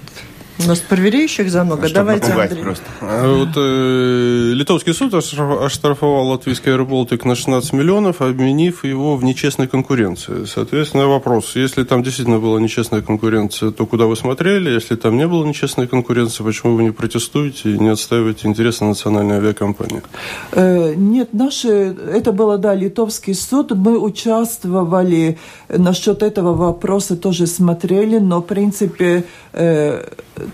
у 0.59 0.67
нас 0.67 0.79
проверяющих 0.79 1.49
за 1.49 1.63
много. 1.63 1.87
А 1.87 1.89
Давайте, 1.89 2.31
Андрей. 2.31 2.63
Просто. 2.63 2.83
А 3.01 3.33
вот, 3.33 3.49
э, 3.55 4.51
Литовский 4.53 4.93
суд 4.93 5.13
оштрафовал 5.13 6.27
латвийский 6.27 6.73
аэроболтик 6.73 7.25
на 7.25 7.35
16 7.35 7.73
миллионов, 7.73 8.21
обменив 8.21 8.83
его 8.83 9.15
в 9.15 9.23
нечестной 9.23 9.67
конкуренции. 9.67 10.45
Соответственно, 10.45 11.07
вопрос, 11.07 11.55
если 11.55 11.83
там 11.83 12.03
действительно 12.03 12.39
была 12.39 12.59
нечестная 12.59 13.01
конкуренция, 13.01 13.71
то 13.71 13.85
куда 13.85 14.05
вы 14.05 14.15
смотрели? 14.15 14.69
Если 14.69 14.95
там 14.95 15.17
не 15.17 15.27
было 15.27 15.45
нечестной 15.45 15.87
конкуренции, 15.87 16.43
почему 16.43 16.75
вы 16.75 16.83
не 16.83 16.91
протестуете 16.91 17.71
и 17.71 17.79
не 17.79 17.89
отстаиваете 17.89 18.47
интересы 18.47 18.83
национальной 18.83 19.37
авиакомпании? 19.37 20.01
Э, 20.51 20.93
нет, 20.95 21.33
наши, 21.33 21.69
это 21.69 22.31
было, 22.33 22.57
да, 22.57 22.75
Литовский 22.75 23.33
суд. 23.33 23.71
Мы 23.71 23.97
участвовали 23.97 25.37
насчет 25.69 26.21
этого 26.21 26.53
вопроса, 26.53 27.15
тоже 27.15 27.47
смотрели, 27.47 28.17
но, 28.17 28.41
в 28.41 28.45
принципе, 28.45 29.23
э, 29.53 30.03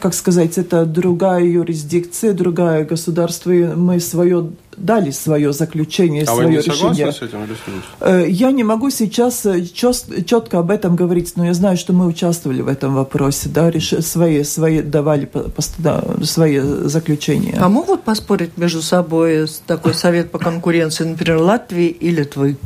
как 0.02 0.14
сказать, 0.14 0.58
это 0.58 0.86
другая 0.86 1.44
юрисдикция, 1.44 2.34
другое 2.34 2.86
государство, 2.86 3.52
и 3.52 3.64
мы 3.64 4.00
свое 4.00 4.52
дали 4.78 5.12
свое 5.12 5.54
заключение, 5.54 6.24
а 6.24 6.26
свое 6.26 6.48
вы 6.48 6.52
не 6.54 6.58
решение. 6.58 7.12
с 7.12 7.22
этим 7.22 7.44
или 7.44 7.56
э, 8.02 8.26
Я 8.30 8.52
не 8.52 8.64
могу 8.64 8.90
сейчас 8.90 9.46
э, 9.46 9.64
четко 9.64 10.60
об 10.60 10.72
этом 10.72 10.96
говорить, 10.96 11.34
но 11.36 11.46
я 11.46 11.54
знаю, 11.54 11.78
что 11.78 11.94
мы 11.94 12.06
участвовали 12.06 12.62
в 12.62 12.68
этом 12.68 12.94
вопросе, 12.94 13.50
да, 13.50 13.72
реш... 13.72 13.94
свои, 14.06 14.44
свои 14.44 14.82
давали 14.82 15.30
свои 16.24 16.60
заключения. 16.60 17.58
А 17.60 17.70
могут 17.70 18.04
поспорить 18.04 18.58
между 18.58 18.82
собой 18.82 19.48
такой 19.66 19.94
совет 19.94 20.32
по 20.32 20.40
конкуренции, 20.40 21.06
например, 21.06 21.38
Латвии 21.38 21.88
и 21.88 22.10
Литвы? 22.10 22.58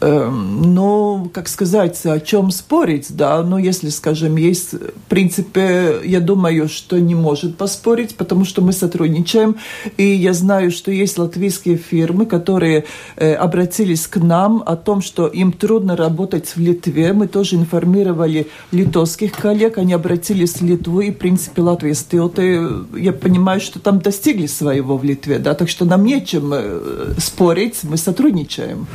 Эм, 0.00 0.74
ну, 0.74 1.28
как 1.32 1.48
сказать, 1.48 2.00
о 2.06 2.20
чем 2.20 2.52
спорить, 2.52 3.06
да, 3.16 3.42
ну, 3.42 3.58
если, 3.58 3.88
скажем, 3.88 4.36
есть, 4.36 4.74
в 4.74 5.08
принципе, 5.08 5.96
я 6.04 6.20
думаю, 6.20 6.68
что 6.68 7.00
не 7.00 7.16
может 7.16 7.56
поспорить, 7.56 8.16
потому 8.16 8.44
что 8.44 8.62
мы 8.62 8.72
сотрудничаем, 8.72 9.56
и 9.96 10.04
я 10.04 10.34
знаю, 10.34 10.70
что 10.70 10.92
есть 10.92 11.18
латвийские 11.18 11.76
фирмы, 11.76 12.26
которые 12.26 12.84
э, 13.16 13.34
обратились 13.34 14.06
к 14.06 14.18
нам 14.18 14.62
о 14.64 14.76
том, 14.76 15.02
что 15.02 15.26
им 15.26 15.50
трудно 15.50 15.96
работать 15.96 16.54
в 16.54 16.60
Литве, 16.60 17.12
мы 17.12 17.26
тоже 17.26 17.56
информировали 17.56 18.46
литовских 18.70 19.32
коллег, 19.32 19.78
они 19.78 19.94
обратились 19.94 20.60
в 20.60 20.64
Литву, 20.64 21.00
и, 21.00 21.10
в 21.10 21.18
принципе, 21.18 21.60
Латвия 21.62 21.94
стилты, 21.94 22.68
я 22.96 23.12
понимаю, 23.12 23.60
что 23.60 23.80
там 23.80 23.98
достигли 23.98 24.46
своего 24.46 24.96
в 24.96 25.02
Литве, 25.02 25.40
да, 25.40 25.54
так 25.54 25.68
что 25.68 25.84
нам 25.84 26.04
нечем 26.04 26.52
э, 26.54 27.14
спорить, 27.18 27.80
мы 27.82 27.96
сотрудничаем. 27.96 28.86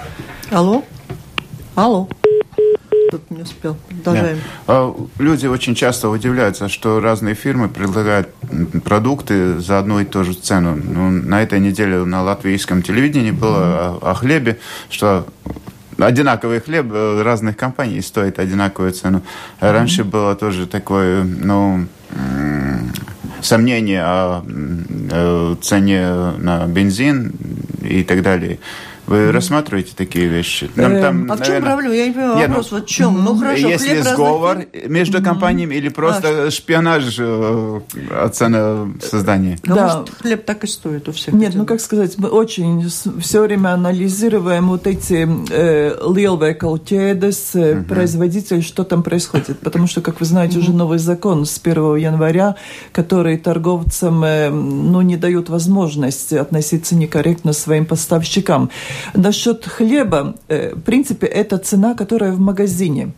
Алло? 0.49 0.83
Алло. 1.75 2.07
Тут 3.09 3.29
не 3.31 3.41
успел. 3.41 3.75
Продолжаем. 3.89 4.37
Yeah. 4.67 5.09
Люди 5.17 5.47
очень 5.47 5.73
часто 5.75 6.09
удивляются, 6.09 6.69
что 6.69 6.99
разные 6.99 7.33
фирмы 7.35 7.67
предлагают 7.67 8.29
продукты 8.83 9.59
за 9.59 9.79
одну 9.79 9.99
и 9.99 10.05
ту 10.05 10.23
же 10.23 10.33
цену. 10.33 10.75
Ну, 10.75 11.09
на 11.09 11.41
этой 11.41 11.59
неделе 11.59 12.05
на 12.05 12.21
латвийском 12.21 12.81
телевидении 12.83 13.31
было 13.31 13.97
о, 14.01 14.11
о 14.11 14.13
хлебе, 14.13 14.59
что 14.89 15.25
одинаковый 15.97 16.59
хлеб 16.59 16.87
э, 16.91 17.21
разных 17.23 17.57
компаний 17.57 18.01
стоит 18.01 18.39
одинаковую 18.39 18.93
цену. 18.93 19.23
Раньше 19.59 20.01
mm-hmm. 20.01 20.09
было 20.09 20.35
тоже 20.35 20.67
такое, 20.67 21.23
ну, 21.23 21.85
сомнение 23.41 24.03
о, 24.03 24.43
о 25.11 25.55
цене 25.61 26.33
на 26.37 26.65
бензин 26.67 27.33
и 27.81 28.03
так 28.03 28.21
далее. 28.21 28.59
Вы 29.05 29.33
рассматриваете 29.33 29.93
такие 29.95 30.27
вещи? 30.27 30.69
Нам, 30.75 31.01
там, 31.01 31.31
а 31.31 31.35
в 31.35 31.45
чем 31.45 31.61
проблема? 31.61 31.93
Я 31.93 32.07
не 32.07 32.13
понимаю 32.13 32.37
Нет, 32.37 32.47
вопрос. 32.49 32.71
Ну, 32.71 32.77
вот 32.77 32.87
в 32.87 32.89
чем? 32.89 33.23
Ну 33.23 33.37
хорошо, 33.37 33.67
Если 33.67 33.99
сговор 33.99 34.55
разных... 34.55 34.89
между 34.89 35.21
компаниями 35.21 35.75
или 35.75 35.89
просто 35.89 36.47
а, 36.47 36.51
шпионаж 36.51 37.15
э, 37.19 37.81
от 38.11 38.35
ценоsoздания? 38.35 39.59
Да. 39.63 39.75
да. 39.75 39.97
Может, 39.97 40.15
хлеб 40.21 40.45
так 40.45 40.63
и 40.63 40.67
стоит 40.67 41.09
у 41.09 41.11
всех. 41.11 41.33
Нет, 41.33 41.53
ну 41.53 41.65
как 41.65 41.81
сказать, 41.81 42.17
мы 42.17 42.29
очень 42.29 42.89
все 43.19 43.41
время 43.41 43.73
анализируем 43.73 44.69
вот 44.69 44.87
эти 44.87 45.27
э, 45.51 45.97
lielveikalu 46.01 46.79
ķēdes, 46.83 47.51
э, 47.55 47.59
mm-hmm. 47.59 47.83
производителей, 47.83 48.61
что 48.61 48.85
там 48.85 49.03
происходит. 49.03 49.59
Потому 49.59 49.87
что, 49.87 49.99
как 49.99 50.21
вы 50.21 50.25
знаете, 50.25 50.57
mm-hmm. 50.57 50.61
уже 50.61 50.73
новый 50.73 50.99
закон 50.99 51.45
с 51.45 51.59
1 51.61 51.97
января, 51.97 52.55
который 52.93 53.37
торговцам 53.37 54.23
э, 54.23 54.49
ну, 54.49 55.01
не 55.01 55.17
дает 55.17 55.49
возможности 55.49 56.35
относиться 56.35 56.95
некорректно 56.95 57.51
своим 57.51 57.85
поставщикам. 57.85 58.69
Насчет 59.13 59.65
хлеба, 59.65 60.35
э, 60.47 60.75
в 60.75 60.81
принципе, 60.81 61.27
это 61.27 61.57
цена, 61.57 61.93
которая 61.95 62.31
в 62.31 62.39
магазине. 62.39 63.13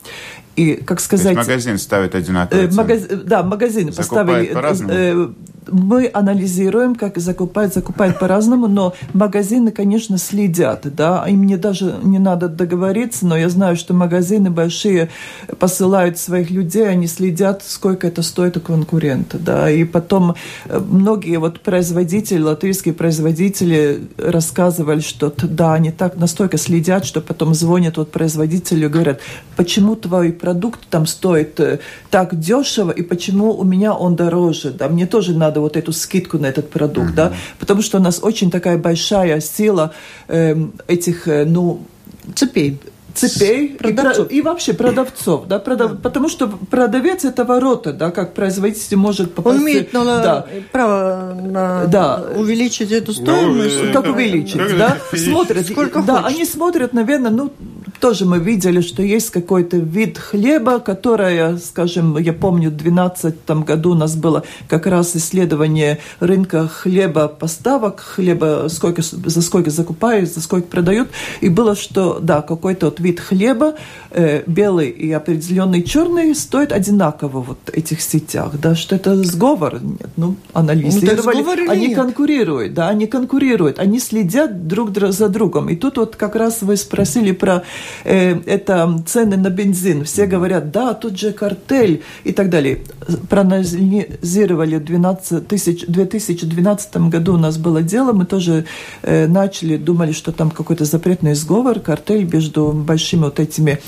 И, 0.55 0.75
как 0.75 0.99
сказать... 0.99 1.35
магазин 1.35 1.77
ставит 1.77 2.15
одинаковые 2.15 2.67
э, 2.67 2.71
магаз... 2.71 3.01
Да, 3.25 3.43
магазин 3.43 3.93
поставили... 3.93 4.51
Э, 4.89 5.29
мы 5.67 6.09
анализируем, 6.13 6.95
как 6.95 7.17
закупают, 7.17 7.73
закупают 7.73 8.19
по-разному, 8.19 8.67
но 8.67 8.93
магазины, 9.13 9.71
конечно, 9.71 10.17
следят, 10.17 10.81
да, 10.95 11.25
им 11.27 11.39
мне 11.39 11.57
даже 11.57 11.95
не 12.03 12.19
надо 12.19 12.47
договориться, 12.47 13.25
но 13.25 13.37
я 13.37 13.49
знаю, 13.49 13.75
что 13.75 13.93
магазины 13.93 14.49
большие 14.49 15.09
посылают 15.59 16.17
своих 16.17 16.49
людей, 16.51 16.87
они 16.87 17.07
следят, 17.07 17.63
сколько 17.65 18.07
это 18.07 18.21
стоит 18.21 18.57
у 18.57 18.59
конкурента, 18.59 19.37
да, 19.37 19.69
и 19.69 19.83
потом 19.83 20.35
э, 20.65 20.79
многие 20.79 21.37
вот 21.37 21.61
производители, 21.61 22.41
латвийские 22.41 22.93
производители 22.93 24.07
рассказывали, 24.17 24.99
что 24.99 25.33
да, 25.43 25.73
они 25.73 25.91
так 25.91 26.17
настолько 26.17 26.57
следят, 26.57 27.05
что 27.05 27.21
потом 27.21 27.53
звонят 27.53 27.97
вот 27.97 28.11
производителю 28.11 28.87
и 28.87 28.89
говорят, 28.89 29.19
почему 29.55 29.95
твой 29.95 30.31
продукт 30.45 30.79
там 30.91 31.07
стоит 31.07 31.59
э, 31.59 31.79
так 32.11 32.39
дешево, 32.39 32.91
и 32.91 33.01
почему 33.01 33.57
у 33.57 33.63
меня 33.63 33.93
он 33.93 34.15
дороже, 34.15 34.69
да, 34.69 34.87
мне 34.87 35.07
тоже 35.07 35.33
надо 35.33 35.59
вот 35.59 35.75
эту 35.75 35.91
скидку 35.91 36.37
на 36.37 36.45
этот 36.45 36.69
продукт, 36.69 37.09
mm-hmm. 37.09 37.15
да, 37.15 37.33
потому 37.59 37.81
что 37.81 37.97
у 37.97 38.01
нас 38.01 38.19
очень 38.21 38.51
такая 38.51 38.77
большая 38.77 39.41
сила 39.41 39.91
э, 40.27 40.55
этих, 40.87 41.27
э, 41.27 41.45
ну, 41.45 41.79
цепей 42.35 42.79
цепей 43.15 43.77
и, 43.81 44.35
и 44.35 44.41
вообще 44.41 44.73
продавцов, 44.73 45.47
да, 45.47 45.57
продав, 45.57 45.91
да. 45.91 45.97
потому 46.03 46.29
что 46.29 46.47
продавец 46.47 47.25
это 47.25 47.43
ворота, 47.45 47.93
да, 47.93 48.11
как 48.11 48.33
производитель 48.33 48.97
может 48.97 49.33
попасть. 49.33 49.57
Он 49.57 49.63
имеет 49.63 49.93
на, 49.93 50.03
да. 50.03 50.45
право 50.71 51.33
на 51.33 51.85
да. 51.85 52.25
увеличить 52.35 52.91
эту 52.91 53.13
стоимость. 53.13 53.77
Ну, 53.83 53.93
как 53.93 54.05
увеличить, 54.05 54.77
да? 54.77 54.97
Смотрят, 55.13 55.65
Сколько 55.65 56.01
да, 56.01 56.21
хочет. 56.21 56.35
они 56.35 56.45
смотрят, 56.45 56.93
наверное, 56.93 57.31
ну 57.31 57.51
тоже 58.05 58.25
мы 58.25 58.37
видели, 58.37 58.81
что 58.81 59.01
есть 59.01 59.31
какой-то 59.31 59.77
вид 59.77 60.19
хлеба, 60.19 60.77
которое, 60.77 61.57
скажем, 61.57 62.19
я 62.19 62.33
помню, 62.33 62.69
в 62.69 62.75
2012 62.75 63.49
году 63.65 63.93
у 63.93 63.95
нас 63.95 64.15
было 64.15 64.43
как 64.67 64.85
раз 64.85 65.15
исследование 65.15 65.97
рынка 66.19 66.67
хлеба, 66.67 67.27
поставок 67.27 68.01
хлеба, 68.01 68.67
сколько, 68.69 69.01
за 69.01 69.41
сколько 69.41 69.71
закупают, 69.71 70.29
за 70.29 70.41
сколько 70.41 70.67
продают, 70.67 71.09
и 71.41 71.49
было, 71.49 71.75
что, 71.75 72.19
да, 72.21 72.43
какой-то 72.43 72.85
вот 72.85 72.99
вид 72.99 73.19
хлеба, 73.19 73.73
э, 74.11 74.43
белый 74.45 74.89
и 74.91 75.11
определенный 75.11 75.81
черный, 75.81 76.35
стоит 76.35 76.73
одинаково 76.73 77.41
вот 77.41 77.57
в 77.65 77.69
этих 77.73 78.01
сетях, 78.01 78.51
да, 78.61 78.75
что 78.75 78.97
это 78.97 79.15
сговор, 79.23 79.81
нет, 79.81 80.09
ну, 80.15 80.35
анализировали, 80.53 81.41
ну, 81.41 81.71
они 81.71 81.87
нет? 81.87 81.97
конкурируют, 81.97 82.75
да, 82.75 82.87
они 82.89 83.07
конкурируют, 83.07 83.79
они 83.79 83.99
следят 83.99 84.67
друг 84.67 84.91
за 84.95 85.27
другом, 85.27 85.69
и 85.69 85.75
тут 85.75 85.97
вот 85.97 86.15
как 86.15 86.35
раз 86.35 86.61
вы 86.61 86.77
спросили 86.77 87.31
про 87.31 87.63
это 88.03 89.03
цены 89.05 89.37
на 89.37 89.49
бензин. 89.49 90.03
Все 90.03 90.25
говорят, 90.25 90.71
да, 90.71 90.93
тут 90.93 91.17
же 91.17 91.31
картель 91.31 92.03
и 92.23 92.31
так 92.31 92.49
далее. 92.49 92.81
Проанализировали 93.29 94.77
в 94.77 94.83
12 94.83 95.47
тысяч, 95.47 95.85
2012 95.87 96.97
году 97.09 97.35
у 97.35 97.37
нас 97.37 97.57
было 97.57 97.81
дело, 97.81 98.13
мы 98.13 98.25
тоже 98.25 98.65
э, 99.01 99.27
начали, 99.27 99.77
думали, 99.77 100.11
что 100.11 100.31
там 100.31 100.51
какой-то 100.51 100.85
запретный 100.85 101.35
сговор, 101.35 101.79
картель 101.79 102.25
между 102.31 102.71
большими 102.71 103.23
вот 103.23 103.39
этими 103.39 103.79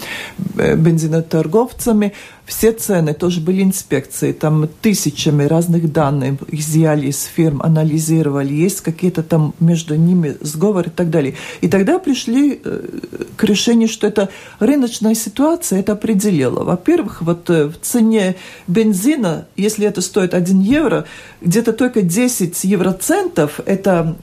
э, 0.58 0.76
бензиноторговцами 0.76 2.14
все 2.48 2.72
цены, 2.72 3.14
тоже 3.14 3.42
были 3.42 3.62
инспекции, 3.62 4.32
там 4.32 4.70
тысячами 4.82 5.44
разных 5.44 5.92
данных 5.92 6.40
изъяли 6.48 7.08
из 7.08 7.24
фирм, 7.24 7.62
анализировали, 7.62 8.54
есть 8.54 8.82
какие-то 8.82 9.22
там 9.22 9.54
между 9.60 9.96
ними 9.96 10.38
сговоры 10.40 10.88
и 10.88 10.92
так 10.92 11.10
далее. 11.10 11.36
И 11.60 11.68
тогда 11.68 12.00
пришли 12.00 12.60
э, 12.64 12.88
к 13.36 13.44
решению, 13.44 13.90
что 13.90 14.08
это 14.08 14.30
рыночная 14.60 15.14
ситуация, 15.14 15.82
это 15.82 15.92
определила. 15.92 16.64
Во-первых, 16.64 17.22
вот 17.22 17.50
э, 17.50 17.66
в 17.66 17.80
цене 17.82 18.38
бензина, 18.68 19.46
если 19.58 19.86
это 19.86 20.00
стоит 20.00 20.34
1 20.34 20.62
евро, 20.62 21.06
где-то 21.42 21.74
только 21.74 22.02
10 22.02 22.64
евроцентов– 22.64 23.60
это 23.66 24.16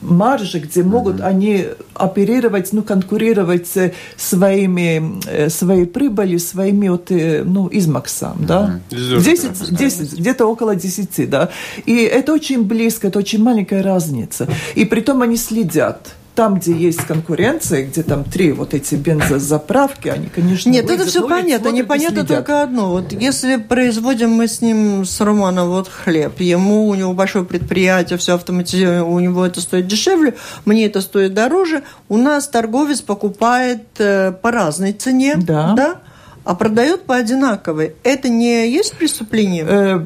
маржи, 0.00 0.58
где 0.58 0.82
могут 0.82 1.16
mm-hmm. 1.16 1.26
они 1.26 1.66
оперировать, 1.94 2.72
ну, 2.72 2.82
конкурировать 2.82 3.68
своими, 4.16 5.20
э, 5.26 5.48
своей 5.48 5.86
прибылью, 5.86 6.38
своими 6.38 6.88
вот, 6.88 7.10
э, 7.10 7.42
ну, 7.44 7.68
измаксом, 7.72 8.38
mm-hmm. 8.40 8.46
да? 8.46 8.80
10, 8.90 9.76
10, 9.76 10.12
где-то 10.18 10.46
около 10.46 10.74
10, 10.74 11.30
да. 11.30 11.48
И 11.86 11.96
это 11.96 12.32
очень 12.32 12.62
близко, 12.64 13.08
это 13.08 13.18
очень 13.18 13.42
маленькая 13.42 13.82
разница. 13.82 14.48
И 14.74 14.84
при 14.84 15.00
том 15.00 15.22
они 15.22 15.36
следят 15.36 16.14
там, 16.34 16.56
где 16.56 16.72
есть 16.72 17.06
конкуренция, 17.06 17.86
где 17.86 18.02
там 18.02 18.24
три 18.24 18.52
вот 18.52 18.74
эти 18.74 18.96
бензозаправки, 18.96 20.08
они, 20.08 20.26
конечно, 20.26 20.68
Нет, 20.68 20.90
это 20.90 21.06
все 21.06 21.26
понятно. 21.26 21.68
Непонятно 21.68 22.24
только 22.24 22.62
одно. 22.62 22.90
Вот 22.90 23.12
если 23.12 23.56
производим 23.56 24.30
мы 24.30 24.48
с 24.48 24.60
ним, 24.60 25.04
с 25.04 25.20
Романом, 25.20 25.68
вот 25.68 25.88
хлеб, 25.88 26.40
ему, 26.40 26.88
у 26.88 26.94
него 26.94 27.12
большое 27.12 27.44
предприятие, 27.44 28.18
все 28.18 28.34
автоматизировано, 28.34 29.04
у 29.04 29.20
него 29.20 29.46
это 29.46 29.60
стоит 29.60 29.86
дешевле, 29.86 30.34
мне 30.64 30.86
это 30.86 31.00
стоит 31.00 31.34
дороже, 31.34 31.84
у 32.08 32.16
нас 32.16 32.48
торговец 32.48 33.00
покупает 33.00 33.84
э, 33.98 34.32
по 34.32 34.50
разной 34.50 34.92
цене, 34.92 35.36
да. 35.36 35.72
да, 35.74 36.00
а 36.44 36.54
продает 36.54 37.04
по 37.04 37.14
одинаковой. 37.14 37.94
Это 38.02 38.28
не 38.28 38.68
есть 38.70 38.96
преступление? 38.96 40.04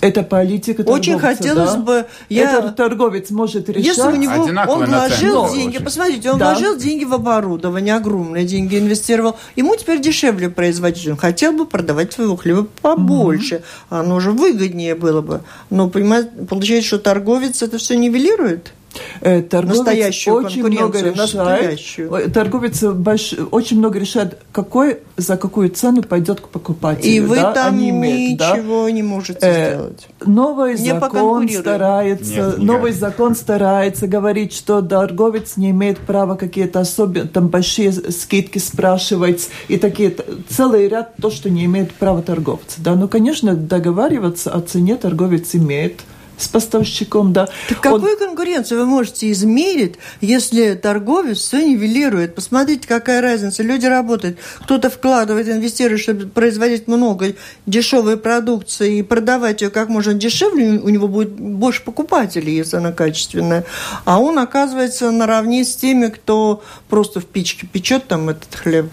Это 0.00 0.22
политика 0.22 0.84
торговца, 0.84 1.10
Очень 1.10 1.18
хотелось 1.18 1.72
да? 1.72 1.78
бы... 1.78 2.06
Я... 2.28 2.58
Это 2.58 2.72
торговец 2.72 3.30
может 3.30 3.68
решать. 3.68 3.84
Если 3.84 4.02
у 4.02 4.16
него 4.16 4.44
он 4.68 4.84
вложил 4.84 5.50
деньги, 5.52 5.78
посмотрите, 5.78 6.30
он 6.30 6.38
да. 6.38 6.52
вложил 6.52 6.76
деньги 6.76 7.04
в 7.04 7.14
оборудование, 7.14 7.96
огромные 7.96 8.44
деньги 8.44 8.78
инвестировал. 8.78 9.36
Ему 9.56 9.74
теперь 9.76 10.00
дешевле 10.00 10.48
производить. 10.50 11.08
Он 11.08 11.16
хотел 11.16 11.52
бы 11.52 11.66
продавать 11.66 12.12
своего 12.12 12.36
хлеба 12.36 12.68
побольше. 12.80 13.56
Угу. 13.56 13.98
Оно 13.98 14.20
же 14.20 14.32
выгоднее 14.32 14.94
было 14.94 15.20
бы. 15.20 15.42
Но, 15.70 15.88
понимаете, 15.88 16.30
получается, 16.48 16.88
что 16.88 16.98
торговец 16.98 17.62
это 17.62 17.78
все 17.78 17.96
нивелирует? 17.96 18.72
Э, 19.20 19.42
торговец 19.42 19.78
настоящую 19.78 20.36
очень 20.36 20.66
много 20.66 20.98
решает. 20.98 21.16
Настоящую. 21.16 22.30
Торговец 22.30 22.82
больш, 22.82 23.34
очень 23.50 23.78
много 23.78 23.98
решает, 23.98 24.38
какой, 24.52 24.98
за 25.16 25.36
какую 25.36 25.70
цену 25.70 26.02
пойдет 26.02 26.40
к 26.40 26.48
покупателю. 26.48 27.12
И 27.12 27.20
вы 27.20 27.36
да? 27.36 27.52
там 27.52 27.74
Они 27.74 27.90
имеют, 27.90 28.40
ничего 28.40 28.84
да? 28.84 28.90
не 28.90 29.02
можете 29.02 29.38
э, 29.42 29.74
сделать. 29.74 30.08
Новый 30.24 30.78
не 30.78 30.88
закон 30.88 31.48
старается, 31.48 32.34
Нет, 32.34 32.58
новый 32.58 32.92
закон 32.92 33.34
старается 33.34 34.06
говорить, 34.06 34.52
что 34.52 34.80
торговец 34.82 35.56
не 35.56 35.70
имеет 35.70 35.98
права 35.98 36.36
какие-то 36.36 36.80
особенные, 36.80 37.28
там 37.28 37.48
большие 37.48 37.92
скидки 37.92 38.58
спрашивать 38.58 39.48
и 39.68 39.76
такие 39.76 40.14
целый 40.48 40.88
ряд 40.88 41.16
то, 41.20 41.30
что 41.30 41.50
не 41.50 41.64
имеет 41.64 41.92
права 41.92 42.22
торговца. 42.22 42.78
Да, 42.78 42.94
ну 42.94 43.08
конечно 43.08 43.54
договариваться 43.54 44.50
о 44.50 44.60
цене 44.60 44.96
торговец 44.96 45.54
имеет 45.54 46.00
с 46.38 46.48
поставщиком, 46.48 47.32
да. 47.32 47.48
Так 47.68 47.84
Он... 47.86 48.00
какую 48.00 48.16
конкуренцию 48.16 48.80
вы 48.80 48.86
можете 48.86 49.30
измерить, 49.32 49.96
если 50.20 50.74
торговец 50.74 51.38
все 51.38 51.66
нивелирует? 51.66 52.34
Посмотрите, 52.34 52.88
какая 52.88 53.20
разница. 53.20 53.62
Люди 53.62 53.86
работают, 53.86 54.38
кто-то 54.62 54.88
вкладывает, 54.88 55.48
инвестирует, 55.48 56.00
чтобы 56.00 56.26
производить 56.26 56.88
много 56.88 57.34
дешевой 57.66 58.16
продукции 58.16 58.98
и 58.98 59.02
продавать 59.02 59.62
ее 59.62 59.70
как 59.70 59.88
можно 59.88 60.14
дешевле, 60.14 60.78
у 60.78 60.88
него 60.88 61.08
будет 61.08 61.30
больше 61.30 61.82
покупателей, 61.82 62.56
если 62.56 62.76
она 62.76 62.92
качественная. 62.92 63.64
А 64.04 64.20
он 64.20 64.38
оказывается 64.38 65.10
наравне 65.10 65.64
с 65.64 65.74
теми, 65.76 66.06
кто 66.06 66.62
просто 66.88 67.20
в 67.20 67.26
печке 67.26 67.66
печет 67.66 68.06
там 68.06 68.28
этот 68.28 68.54
хлеб. 68.54 68.86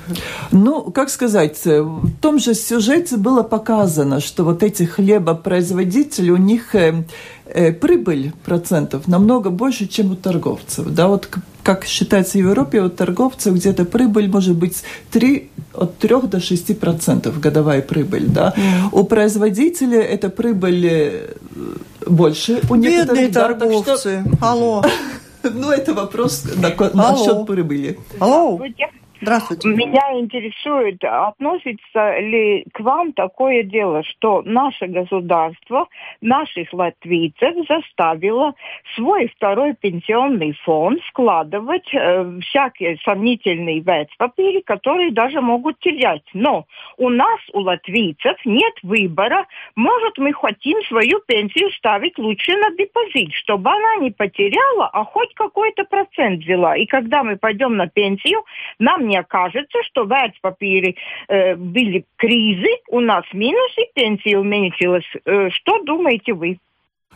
Ну, 0.52 0.92
как 0.92 1.10
сказать, 1.10 1.64
в 1.66 2.12
том 2.22 2.40
же 2.40 2.54
сюжете 2.54 3.18
было 3.18 3.44
показано, 3.44 4.20
что 4.20 4.44
вот 4.44 4.64
эти 4.64 4.84
хлебопроизводители, 4.84 6.32
у 6.32 6.38
них 6.38 6.76
э, 7.46 7.72
прибыль 7.72 8.32
процентов 8.46 9.08
намного 9.08 9.50
больше, 9.50 9.88
чем 9.88 10.12
у 10.12 10.16
торговцев. 10.16 10.88
Да, 10.88 11.08
вот 11.08 11.30
как 11.64 11.86
считается 11.86 12.38
в 12.38 12.42
Европе, 12.42 12.82
у 12.82 12.90
торговцев 12.90 13.56
где-то 13.56 13.86
прибыль 13.86 14.30
может 14.30 14.56
быть 14.56 14.84
3, 15.12 15.50
от 15.74 15.98
3 15.98 16.22
до 16.24 16.40
6 16.40 16.80
процентов 16.80 17.40
годовая 17.40 17.82
прибыль. 17.82 18.28
Да? 18.28 18.54
Mm. 18.56 18.90
У 18.92 19.04
производителя 19.04 20.02
эта 20.02 20.30
прибыль 20.30 20.88
э, 20.88 21.34
больше. 22.06 22.62
У 22.70 22.76
Бедные 22.76 23.30
да, 23.30 23.54
торговцы. 23.54 24.24
Что... 24.24 24.24
Алло. 24.42 24.84
Ну, 25.54 25.70
это 25.70 25.94
вопрос 25.94 26.44
насчет 26.56 27.46
прибыли. 27.46 28.00
Алло. 28.20 28.60
Здравствуйте. 29.22 29.70
Меня 29.70 30.20
интересует, 30.20 31.04
относится 31.04 32.20
ли 32.20 32.66
к 32.74 32.80
вам 32.82 33.14
такое 33.14 33.64
дело, 33.64 34.04
что 34.04 34.42
наше 34.46 34.88
государство 34.88 35.88
наших 36.22 36.74
латвийцев 36.74 37.56
заставило 37.68 38.54
свой 38.96 39.32
второй 39.36 39.74
пенсионный 39.74 40.54
фонд 40.64 41.00
складывать 41.10 41.88
э, 41.94 42.40
всякие 42.42 42.98
сомнительные 43.06 43.80
вецпапиры, 43.80 44.62
которые 44.62 45.12
даже 45.12 45.40
могут 45.40 45.80
терять. 45.80 46.24
Но 46.34 46.66
у 46.98 47.10
нас, 47.10 47.40
у 47.54 47.62
латвийцев, 47.62 48.38
нет 48.44 48.74
выбора. 48.84 49.48
Может, 49.76 50.18
мы 50.18 50.34
хотим 50.34 50.82
свою 50.84 51.20
пенсию 51.26 51.72
ставить 51.72 52.18
лучше 52.18 52.52
на 52.58 52.72
депозит, 52.72 53.34
чтобы 53.34 53.70
она 53.70 53.96
не 54.02 54.12
потеряла, 54.12 54.90
а 54.92 55.06
хоть 55.06 55.34
какой-то 55.36 55.86
процент 55.86 56.44
взяла. 56.44 56.76
И 56.76 56.86
когда 56.86 57.24
мы 57.24 57.38
пойдем 57.38 57.78
на 57.78 57.88
пенсию, 57.88 58.44
нам 58.80 59.05
мне 59.06 59.24
кажется, 59.24 59.78
что 59.84 60.04
в 60.04 60.10
вертпапире 60.10 60.96
э, 61.28 61.56
были 61.56 62.06
кризы, 62.18 62.70
у 62.90 63.00
нас 63.00 63.24
минусы, 63.34 63.82
пенсия 63.94 64.38
уменьшилась. 64.38 65.06
Э, 65.26 65.50
что 65.52 65.84
думаете 65.84 66.34
вы? 66.34 66.58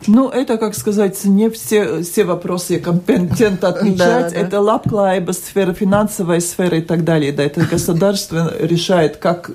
Ну, 0.06 0.30
это, 0.30 0.56
как 0.56 0.74
сказать, 0.74 1.24
не 1.24 1.50
все, 1.50 2.02
все 2.02 2.24
вопросы 2.24 2.80
компетент 2.80 3.62
отвечать. 3.64 4.32
Это 4.32 4.60
лапклайба, 4.60 5.32
сфера, 5.32 5.74
финансовая 5.74 6.40
сфера 6.40 6.78
и 6.78 6.82
так 6.82 7.04
далее. 7.04 7.32
Да, 7.32 7.42
это 7.42 7.66
государство 7.66 8.52
решает, 8.58 9.18
как, 9.18 9.50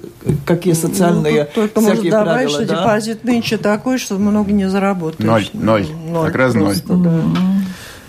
какие 0.46 0.74
ну, 0.74 0.80
социальные 0.80 1.44
ну, 1.44 1.50
только 1.56 1.82
всякие 1.82 2.12
может 2.12 2.24
правила. 2.24 2.50
что 2.50 2.66
да? 2.66 2.76
депозит 2.76 3.24
нынче 3.24 3.58
такой, 3.58 3.98
что 3.98 4.16
много 4.16 4.52
не 4.52 4.70
заработаешь. 4.70 5.28
Ноль, 5.28 5.48
ноль. 5.54 5.88
ноль. 6.08 6.28
Как 6.28 6.36
раз 6.36 6.54
ноль. 6.54 6.76
Да. 6.86 7.22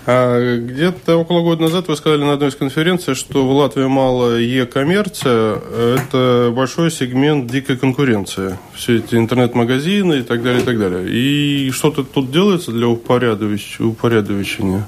А 0.08 0.58
где-то 0.58 1.16
около 1.16 1.42
года 1.42 1.62
назад 1.62 1.88
вы 1.88 1.96
сказали 1.96 2.22
на 2.22 2.34
одной 2.34 2.50
из 2.50 2.54
конференций, 2.54 3.16
что 3.16 3.44
в 3.44 3.50
Латвии 3.50 3.86
мало 3.86 4.38
е-коммерция. 4.38 5.56
Это 5.56 6.52
большой 6.54 6.92
сегмент 6.92 7.50
дикой 7.50 7.76
конкуренции. 7.76 8.56
Все 8.72 8.98
эти 8.98 9.16
интернет-магазины 9.16 10.20
и 10.20 10.22
так 10.22 10.44
далее, 10.44 10.62
и 10.62 10.64
так 10.64 10.78
далее. 10.78 11.08
И 11.08 11.72
что-то 11.72 12.04
тут 12.04 12.30
делается 12.30 12.70
для 12.70 12.86
упорядочения? 12.86 14.86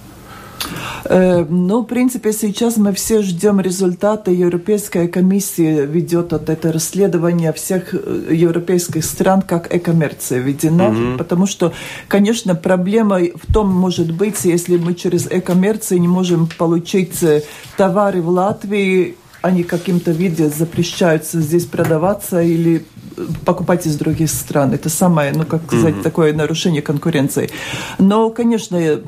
Э, 1.05 1.45
ну, 1.49 1.83
в 1.83 1.87
принципе, 1.87 2.33
сейчас 2.33 2.77
мы 2.77 2.93
все 2.93 3.23
ждем 3.23 3.61
результаты. 3.61 4.33
Европейская 4.33 5.09
комиссия 5.09 5.87
ведет 5.87 6.33
от 6.33 6.49
это 6.49 6.73
расследование 6.73 7.53
всех 7.53 7.95
э, 7.95 8.29
европейских 8.31 9.05
стран, 9.05 9.43
как 9.43 9.73
э-коммерция 9.75 10.41
введена. 10.41 10.89
Угу. 10.89 11.19
Потому 11.19 11.47
что, 11.47 11.73
конечно, 12.09 12.55
проблема 12.55 13.19
в 13.19 13.53
том 13.53 13.69
может 13.69 14.13
быть, 14.13 14.45
если 14.45 14.77
мы 14.77 14.95
через 14.95 15.27
э-коммерцию 15.27 16.01
не 16.01 16.09
можем 16.09 16.49
получить 16.59 17.23
э, 17.23 17.43
товары 17.77 18.23
в 18.23 18.29
Латвии, 18.29 19.17
они 19.41 19.63
каким-то 19.63 20.11
виде 20.11 20.49
запрещаются 20.49 21.41
здесь 21.41 21.65
продаваться 21.65 22.43
или 22.43 22.85
покупать 23.45 23.87
из 23.87 23.97
других 23.97 24.31
стран. 24.31 24.73
Это 24.75 24.89
самое, 24.89 25.33
ну, 25.33 25.45
как 25.45 25.63
сказать, 25.67 25.95
mm 25.95 26.03
такое 26.03 26.33
нарушение 26.33 26.83
конкуренции. 26.83 27.51
Но, 27.99 28.31
конечно, 28.31 29.01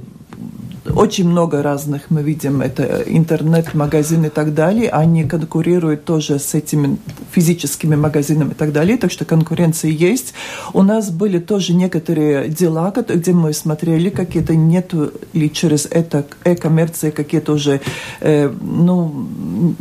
очень 0.94 1.28
много 1.28 1.62
разных 1.62 2.10
мы 2.10 2.22
видим, 2.22 2.60
это 2.60 3.02
интернет-магазин 3.06 4.24
и 4.24 4.28
так 4.28 4.54
далее, 4.54 4.90
они 4.90 5.24
конкурируют 5.24 6.04
тоже 6.04 6.38
с 6.38 6.54
этими 6.54 6.98
физическими 7.32 7.96
магазинами 7.96 8.50
и 8.52 8.54
так 8.54 8.72
далее, 8.72 8.96
так 8.96 9.10
что 9.10 9.24
конкуренция 9.24 9.90
есть. 9.90 10.34
У 10.72 10.82
нас 10.82 11.10
были 11.10 11.38
тоже 11.38 11.74
некоторые 11.74 12.48
дела, 12.48 12.92
где 13.08 13.32
мы 13.32 13.52
смотрели, 13.52 14.10
какие-то 14.10 14.54
нету 14.54 15.12
ли 15.32 15.52
через 15.52 15.86
это 15.86 16.24
э-коммерции 16.44 17.10
какие-то 17.10 17.52
уже, 17.52 17.80
э, 18.20 18.48
ну, 18.48 19.26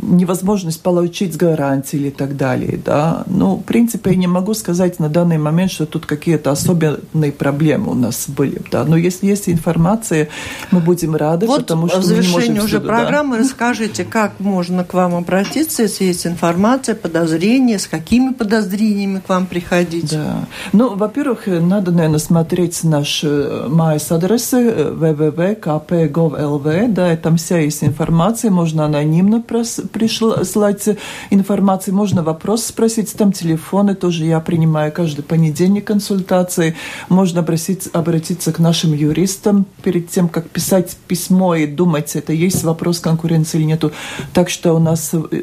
невозможность 0.00 0.82
получить 0.82 1.36
гарантии 1.36 1.96
или 1.96 2.10
так 2.10 2.36
далее, 2.36 2.78
да. 2.84 3.24
Ну, 3.26 3.56
в 3.56 3.62
принципе, 3.62 4.10
я 4.10 4.16
не 4.16 4.26
могу 4.26 4.54
сказать 4.54 4.98
на 4.98 5.08
данный 5.08 5.38
момент, 5.38 5.70
что 5.70 5.86
тут 5.86 6.06
какие-то 6.06 6.50
особенные 6.50 7.32
проблемы 7.32 7.92
у 7.92 7.94
нас 7.94 8.28
были, 8.28 8.60
да. 8.70 8.84
Но 8.84 8.96
если 8.96 9.26
есть 9.26 9.48
информация, 9.48 10.28
мы 10.70 10.80
будем 10.80 10.99
будем 11.10 11.16
рады, 11.16 11.46
вот 11.46 11.62
потому 11.62 11.88
что 11.88 12.00
в 12.00 12.04
завершении 12.04 12.58
уже 12.58 12.78
всюду, 12.78 12.86
программы 12.86 13.36
да. 13.36 13.42
расскажите, 13.44 14.04
как 14.04 14.38
можно 14.40 14.84
к 14.84 14.94
вам 14.94 15.14
обратиться, 15.14 15.82
если 15.82 16.04
есть 16.04 16.26
информация, 16.26 16.94
подозрения, 16.94 17.78
с 17.78 17.86
какими 17.86 18.32
подозрениями 18.32 19.20
к 19.20 19.28
вам 19.28 19.46
приходить? 19.46 20.10
Да. 20.10 20.46
Ну, 20.72 20.94
во-первых, 20.94 21.46
надо, 21.46 21.90
наверное, 21.92 22.18
смотреть 22.18 22.84
наш 22.84 23.22
э, 23.24 23.66
майс 23.68 24.10
адресы 24.10 24.56
э, 24.56 24.92
www.kp.gov.lv, 24.92 26.88
да, 26.88 27.12
и 27.12 27.16
там 27.16 27.36
вся 27.36 27.58
есть 27.58 27.84
информация, 27.84 28.50
можно 28.50 28.84
анонимно 28.84 29.42
прислать 29.42 30.88
информацию, 31.30 31.94
можно 31.94 32.22
вопрос 32.22 32.64
спросить, 32.64 33.14
там 33.14 33.32
телефоны 33.32 33.94
тоже 33.94 34.24
я 34.24 34.40
принимаю 34.40 34.92
каждый 34.92 35.22
понедельник 35.22 35.86
консультации, 35.86 36.76
можно 37.08 37.40
обратиться, 37.40 37.90
обратиться 37.92 38.52
к 38.52 38.58
нашим 38.58 38.92
юристам 38.92 39.66
перед 39.82 40.08
тем, 40.10 40.28
как 40.28 40.48
писать 40.48 40.79
писать 40.82 40.96
письмо 41.06 41.54
и 41.54 41.66
думать, 41.66 42.16
это 42.16 42.32
есть 42.32 42.64
вопрос 42.64 43.00
конкуренции 43.00 43.58
или 43.58 43.66
нету. 43.66 43.92
Так 44.32 44.50
что 44.50 44.74
у 44.74 44.78
нас 44.78 45.10
э, 45.14 45.42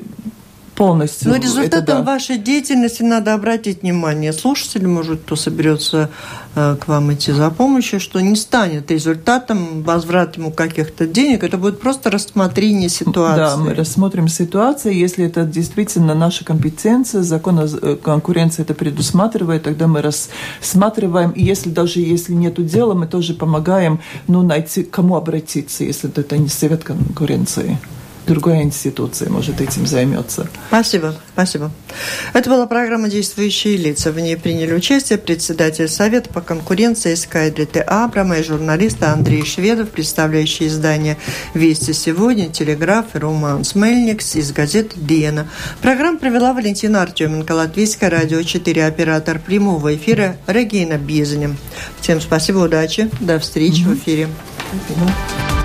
полностью. 0.77 1.29
Но 1.29 1.37
результатом 1.37 1.79
это, 1.79 1.95
да. 1.97 2.01
вашей 2.03 2.37
деятельности 2.37 3.01
надо 3.01 3.33
обратить 3.33 3.81
внимание. 3.81 4.31
Слушатели, 4.31 4.85
может, 4.85 5.21
кто 5.21 5.35
соберется 5.35 6.11
э, 6.55 6.75
к 6.79 6.87
вам 6.87 7.11
идти 7.11 7.31
за 7.31 7.49
помощью, 7.49 7.99
что 7.99 8.21
не 8.21 8.35
станет 8.35 8.91
результатом 8.91 9.81
возврат 9.81 10.37
ему 10.37 10.51
каких-то 10.51 11.07
денег, 11.07 11.43
это 11.43 11.57
будет 11.57 11.81
просто 11.81 12.11
рассмотрение 12.11 12.89
ситуации. 12.89 13.37
Да, 13.37 13.57
мы 13.57 13.73
рассмотрим 13.73 14.27
ситуацию, 14.27 14.95
если 14.95 15.25
это 15.25 15.45
действительно 15.45 16.13
наша 16.13 16.45
компетенция, 16.45 17.23
закон 17.23 17.59
о 17.59 17.65
э, 17.65 17.95
конкуренции 17.95 18.61
это 18.61 18.75
предусматривает, 18.75 19.63
тогда 19.63 19.87
мы 19.87 20.03
рассматриваем, 20.03 21.31
и 21.31 21.43
если 21.43 21.71
даже 21.71 22.01
если 22.01 22.33
нету 22.33 22.61
дела, 22.61 22.93
мы 22.93 23.07
тоже 23.07 23.33
помогаем 23.33 23.99
ну, 24.27 24.43
найти, 24.43 24.83
кому 24.83 25.15
обратиться, 25.15 25.83
если 25.83 26.11
это 26.15 26.37
не 26.37 26.49
совет 26.49 26.83
конкуренции 26.83 27.79
другая 28.27 28.63
институция, 28.63 29.29
может, 29.29 29.61
этим 29.61 29.87
займется. 29.87 30.47
Спасибо, 30.67 31.15
спасибо. 31.33 31.71
Это 32.33 32.49
была 32.49 32.67
программа 32.67 33.09
«Действующие 33.09 33.77
лица». 33.77 34.11
В 34.11 34.19
ней 34.19 34.37
приняли 34.37 34.73
участие 34.73 35.17
председатель 35.17 35.87
Совета 35.87 36.29
по 36.29 36.41
конкуренции 36.41 37.15
СКДТ 37.15 37.83
Абрама 37.87 38.37
и 38.37 38.43
журналисты 38.43 39.05
Андрей 39.05 39.45
Шведов, 39.45 39.89
представляющий 39.89 40.67
издание 40.67 41.17
«Вести 41.53 41.93
сегодня», 41.93 42.49
«Телеграф» 42.49 43.15
и 43.15 43.17
Роман 43.17 43.63
Смельникс 43.63 44.35
из 44.35 44.51
газеты 44.51 44.99
«Диена». 44.99 45.47
Программу 45.81 46.19
провела 46.19 46.53
Валентина 46.53 47.01
Артеменко, 47.01 47.53
Латвийское 47.53 48.09
радио 48.09 48.43
4, 48.43 48.85
оператор 48.85 49.39
прямого 49.39 49.95
эфира 49.95 50.37
Регина 50.45 50.97
Бизанем. 50.97 51.57
Всем 52.01 52.19
спасибо, 52.21 52.59
удачи, 52.59 53.09
до 53.21 53.39
встречи 53.39 53.81
mm-hmm. 53.81 53.95
в 53.95 53.97
эфире. 53.97 54.27
Спасибо. 54.85 55.56